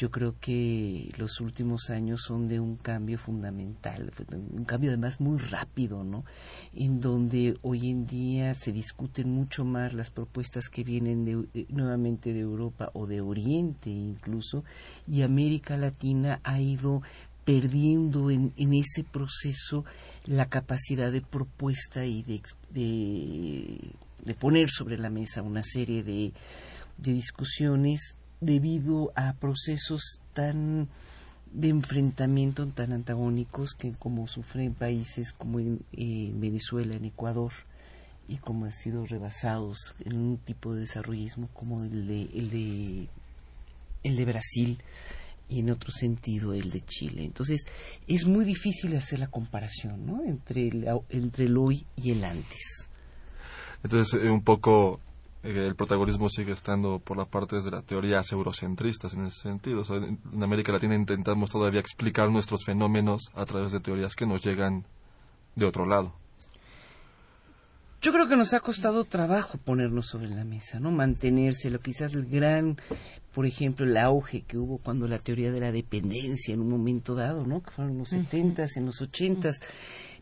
Yo 0.02 0.10
creo 0.10 0.34
que 0.40 1.14
los 1.18 1.42
últimos 1.42 1.92
años 1.92 2.24
son 2.26 2.48
de 2.48 2.60
un 2.60 2.76
cambio 2.76 3.20
fundamental, 3.20 4.12
un 4.32 4.66
cambio 4.66 4.90
además 4.90 5.22
muy 5.22 5.38
rápido, 5.38 6.04
¿no? 6.04 6.26
En 6.74 7.00
donde 7.00 7.60
hoy 7.62 7.92
en 7.92 8.08
día 8.08 8.56
se 8.56 8.72
discuten 8.72 9.30
mucho 9.30 9.64
más 9.64 9.94
las 9.94 10.10
propuestas 10.10 10.70
que 10.70 10.84
vienen 10.84 11.24
de, 11.24 11.48
eh, 11.54 11.68
nuevamente 11.70 12.34
de 12.34 12.40
Europa 12.40 12.90
o 12.94 13.06
de 13.06 13.22
Oriente 13.22 13.92
incluso, 13.92 14.64
y 15.08 15.22
América 15.22 15.78
Latina 15.78 16.40
ha 16.44 16.60
ido 16.60 17.04
perdiendo 17.46 18.32
en, 18.32 18.54
ese 18.58 19.04
proceso 19.04 19.86
la 20.26 20.48
capacidad 20.48 21.12
de 21.12 21.22
propuesta 21.22 22.06
y 22.06 22.24
de, 22.24 22.42
de, 22.72 24.34
poner 24.34 24.72
sobre 24.72 24.98
la 24.98 25.12
mesa 25.12 25.44
una 25.44 25.62
serie 25.62 26.02
de, 26.02 26.34
de, 26.98 27.14
discusiones 27.14 28.16
debido 28.42 29.12
a 29.16 29.34
procesos 29.34 30.20
tan 30.34 30.90
de 31.54 31.68
enfrentamiento 31.70 32.66
tan 32.68 32.94
antagónicos 32.94 33.74
que 33.74 33.92
como 33.92 34.28
sufren 34.28 34.74
países 34.74 35.34
como 35.34 35.60
en 35.60 36.42
Venezuela, 36.42 36.96
en 36.96 37.06
Ecuador, 37.06 37.52
y 38.28 38.38
como 38.38 38.66
han 38.66 38.72
sido 38.72 39.06
rebasados 39.06 39.96
en 40.06 40.16
un 40.16 40.38
tipo 40.38 40.74
de 40.74 40.82
desarrollismo 40.82 41.50
como 41.54 41.84
el 41.84 42.08
de, 42.08 42.22
el 42.34 42.50
de, 42.50 43.08
el 44.04 44.16
de 44.16 44.26
Brasil, 44.26 44.82
y 45.50 45.60
en 45.60 45.70
otro 45.70 45.92
sentido 45.92 46.54
el 46.54 46.70
de 46.72 46.80
Chile. 46.82 47.26
Entonces 47.26 47.66
es 48.08 48.26
muy 48.26 48.46
difícil 48.46 48.96
hacer 48.96 49.20
la 49.20 49.28
comparación 49.28 50.06
¿no? 50.06 50.24
entre, 50.24 50.70
el, 50.70 50.88
entre 51.10 51.46
el 51.46 51.58
hoy 51.58 51.86
y 51.98 52.12
el 52.12 52.24
antes. 52.24 52.90
Entonces 53.84 54.22
eh, 54.24 54.30
un 54.30 54.44
poco 54.44 55.02
el 55.44 55.76
protagonismo 55.76 56.30
sigue 56.30 56.52
estando 56.54 57.00
por 57.00 57.18
la 57.18 57.26
parte 57.26 57.62
de 57.62 57.72
las 57.72 57.84
teorías 57.84 58.32
eurocentristas 58.32 59.14
en 59.14 59.26
ese 59.26 59.42
sentido. 59.42 59.84
en 59.90 60.44
América 60.44 60.72
Latina 60.72 60.96
intentamos 60.96 61.50
todavía 61.50 61.80
explicar 61.80 62.30
nuestros 62.30 62.64
fenómenos 62.64 63.32
a 63.34 63.46
través 63.46 63.72
de 63.72 63.80
teorías 63.80 64.16
que 64.16 64.28
nos 64.28 64.44
llegan 64.44 64.86
de 65.56 65.66
otro 65.66 65.86
lado. 65.86 66.14
Yo 68.02 68.12
creo 68.12 68.28
que 68.28 68.36
nos 68.36 68.56
ha 68.56 68.60
costado 68.62 69.06
trabajo 69.06 69.60
ponernos 69.60 70.08
sobre 70.08 70.28
la 70.28 70.44
mesa, 70.44 70.80
¿no? 70.80 70.90
Mantenérselo. 70.90 71.78
Quizás 71.78 72.16
el 72.16 72.26
gran, 72.26 72.78
por 73.32 73.46
ejemplo, 73.46 73.86
el 73.86 73.96
auge 73.96 74.42
que 74.42 74.58
hubo 74.58 74.80
cuando 74.80 75.08
la 75.08 75.20
teoría 75.20 75.52
de 75.52 75.60
la 75.60 75.72
dependencia 75.72 76.52
en 76.52 76.62
un 76.62 76.70
momento 76.70 77.14
dado, 77.14 77.46
¿no? 77.46 77.62
Que 77.62 77.70
fueron 77.70 77.94
en 77.94 78.00
los 78.00 78.10
setentas, 78.10 78.76
en 78.76 78.88
los 78.88 79.02
ochentas. 79.02 79.60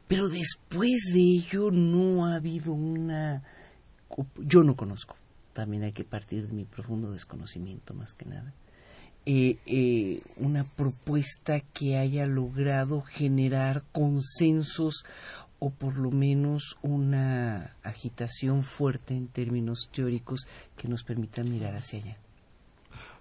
Pero 0.09 0.27
después 0.27 1.11
de 1.13 1.21
ello 1.21 1.71
no 1.71 2.25
ha 2.25 2.35
habido 2.35 2.73
una... 2.73 3.43
Yo 4.37 4.63
no 4.63 4.75
conozco. 4.75 5.15
También 5.53 5.83
hay 5.83 5.91
que 5.91 6.03
partir 6.03 6.47
de 6.47 6.53
mi 6.53 6.65
profundo 6.65 7.11
desconocimiento, 7.11 7.93
más 7.93 8.13
que 8.13 8.25
nada. 8.25 8.53
Eh, 9.25 9.57
eh, 9.65 10.21
una 10.37 10.63
propuesta 10.63 11.59
que 11.59 11.97
haya 11.97 12.25
logrado 12.25 13.01
generar 13.01 13.83
consensos 13.91 15.03
o 15.59 15.71
por 15.71 15.97
lo 15.97 16.09
menos 16.09 16.77
una 16.81 17.75
agitación 17.83 18.63
fuerte 18.63 19.13
en 19.13 19.27
términos 19.27 19.89
teóricos 19.93 20.47
que 20.77 20.87
nos 20.87 21.03
permitan 21.03 21.51
mirar 21.51 21.75
hacia 21.75 21.99
allá. 21.99 22.17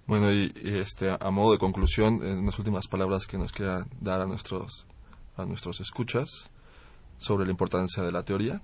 Bueno, 0.07 0.33
y, 0.33 0.53
este, 0.65 1.11
a 1.11 1.31
modo 1.31 1.53
de 1.53 1.59
conclusión, 1.59 2.23
en 2.23 2.47
las 2.47 2.59
últimas 2.59 2.87
palabras 2.87 3.27
que 3.27 3.37
nos 3.37 3.53
queda 3.53 3.87
dar 4.01 4.23
a 4.23 4.27
nuestros, 4.27 4.87
a 5.37 5.45
nuestros 5.45 5.81
escuchas 5.81 6.29
sobre 7.19 7.45
la 7.45 7.51
importancia 7.51 8.03
de 8.03 8.13
la 8.13 8.23
teoría 8.23 8.63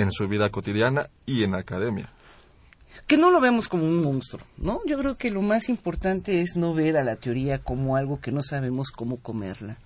en 0.00 0.10
su 0.10 0.28
vida 0.28 0.50
cotidiana 0.50 1.08
y 1.26 1.42
en 1.42 1.52
la 1.52 1.58
academia. 1.58 2.10
Que 3.06 3.16
no 3.16 3.30
lo 3.30 3.40
vemos 3.40 3.68
como 3.68 3.84
un 3.84 4.00
monstruo, 4.00 4.44
¿no? 4.58 4.80
Yo 4.86 4.98
creo 4.98 5.16
que 5.16 5.30
lo 5.30 5.42
más 5.42 5.68
importante 5.68 6.40
es 6.40 6.56
no 6.56 6.72
ver 6.72 6.96
a 6.96 7.04
la 7.04 7.16
teoría 7.16 7.58
como 7.58 7.96
algo 7.96 8.20
que 8.20 8.32
no 8.32 8.42
sabemos 8.42 8.90
cómo 8.90 9.16
comerla 9.18 9.78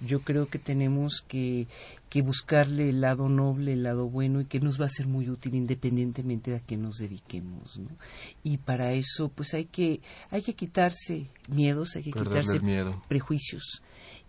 yo 0.00 0.20
creo 0.20 0.48
que 0.48 0.58
tenemos 0.58 1.24
que, 1.26 1.66
que 2.08 2.22
buscarle 2.22 2.90
el 2.90 3.00
lado 3.00 3.28
noble, 3.28 3.72
el 3.72 3.82
lado 3.82 4.08
bueno 4.08 4.40
y 4.40 4.44
que 4.44 4.60
nos 4.60 4.80
va 4.80 4.86
a 4.86 4.90
ser 4.90 5.06
muy 5.06 5.28
útil 5.30 5.54
independientemente 5.54 6.50
de 6.50 6.58
a 6.58 6.60
qué 6.60 6.76
nos 6.76 6.98
dediquemos, 6.98 7.78
¿no? 7.78 7.88
Y 8.42 8.58
para 8.58 8.92
eso, 8.92 9.28
pues 9.28 9.54
hay 9.54 9.66
que, 9.66 10.00
hay 10.30 10.42
que 10.42 10.54
quitarse 10.54 11.28
miedos, 11.48 11.96
hay 11.96 12.02
que 12.02 12.12
quitarse 12.12 12.60
prejuicios 13.08 13.82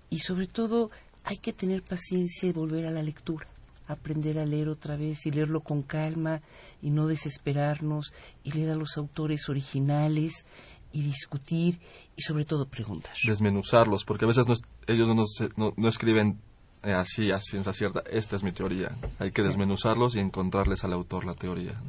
y 0.10 0.20
sobre 0.20 0.48
todo 0.48 0.90
hay 1.24 1.38
que 1.38 1.54
tener 1.54 1.84
paciencia 1.84 2.48
y 2.48 2.54
volver 2.54 2.86
a 2.86 2.92
la 2.92 3.04
lectura 3.04 3.48
aprender 3.88 4.40
a 4.40 4.46
leer 4.46 4.70
otra 4.70 4.98
vez 4.98 5.26
y 5.26 5.32
leerlo 5.32 5.62
con 5.62 5.82
calma 5.82 6.42
y 6.82 6.90
no 6.90 7.08
desesperarnos 7.08 8.14
y 8.44 8.52
leer 8.52 8.72
a 8.72 8.76
los 8.76 8.98
autores 8.98 9.50
originales 9.50 10.46
y 10.92 11.02
discutir 11.02 11.80
y 12.16 12.22
sobre 12.22 12.46
todo 12.46 12.68
preguntar. 12.68 13.14
Desmenuzarlos, 13.26 14.06
porque 14.06 14.26
a 14.26 14.28
veces 14.28 14.46
ellos 14.88 15.08
no, 15.56 15.74
no, 15.76 15.88
escriben 15.88 16.40
eh, 16.84 16.94
así, 16.94 17.32
a 17.32 17.40
ciencia 17.40 17.74
cierta, 17.74 18.04
esta 18.10 18.36
es 18.36 18.44
mi 18.44 18.52
teoría. 18.52 18.98
Hay 19.20 19.32
que 19.32 19.44
desmenuzarlos 19.44 20.16
y 20.16 20.20
encontrarles 20.20 20.84
al 20.84 20.94
autor 20.94 21.26
la 21.26 21.36
teoría. 21.36 21.80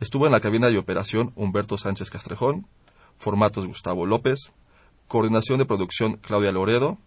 Estuvo 0.00 0.26
en 0.26 0.32
la 0.32 0.40
cabina 0.40 0.68
de 0.68 0.78
operación 0.78 1.32
Humberto 1.36 1.78
Sánchez 1.78 2.10
Castrejón, 2.10 2.66
formatos 3.16 3.66
Gustavo 3.66 4.04
López, 4.04 4.52
coordinación 5.06 5.58
de 5.58 5.64
producción 5.64 6.16
Claudia 6.16 6.52
Loredo, 6.52 6.98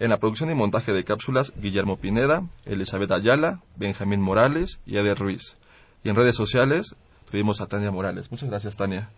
en 0.00 0.08
la 0.08 0.18
producción 0.18 0.50
y 0.50 0.54
montaje 0.54 0.92
de 0.92 1.04
cápsulas 1.04 1.52
Guillermo 1.60 1.98
Pineda, 1.98 2.42
Elizabeth 2.64 3.12
Ayala, 3.12 3.60
Benjamín 3.76 4.20
Morales 4.20 4.80
y 4.86 4.96
Eder 4.96 5.18
Ruiz. 5.18 5.56
Y 6.02 6.08
en 6.08 6.16
redes 6.16 6.34
sociales 6.34 6.96
tuvimos 7.30 7.60
a 7.60 7.66
Tania 7.66 7.90
Morales. 7.90 8.30
Muchas 8.30 8.48
gracias, 8.48 8.76
Tania. 8.76 9.10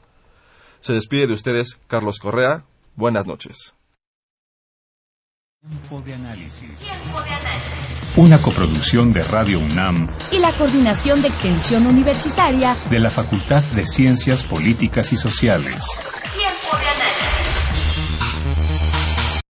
Se 0.80 0.92
despide 0.92 1.28
de 1.28 1.34
ustedes 1.34 1.78
Carlos 1.86 2.18
Correa. 2.18 2.64
Buenas 2.96 3.26
noches. 3.26 3.74
Tiempo 5.60 6.02
de 6.04 6.14
análisis. 6.14 6.90
Una 8.16 8.38
coproducción 8.38 9.12
de 9.12 9.22
Radio 9.22 9.60
UNAM 9.60 10.08
y 10.32 10.38
la 10.38 10.50
Coordinación 10.52 11.22
de 11.22 11.28
Extensión 11.28 11.86
Universitaria 11.86 12.76
de 12.90 12.98
la 12.98 13.08
Facultad 13.08 13.62
de 13.76 13.86
Ciencias 13.86 14.42
Políticas 14.42 15.12
y 15.12 15.16
Sociales. 15.16 16.21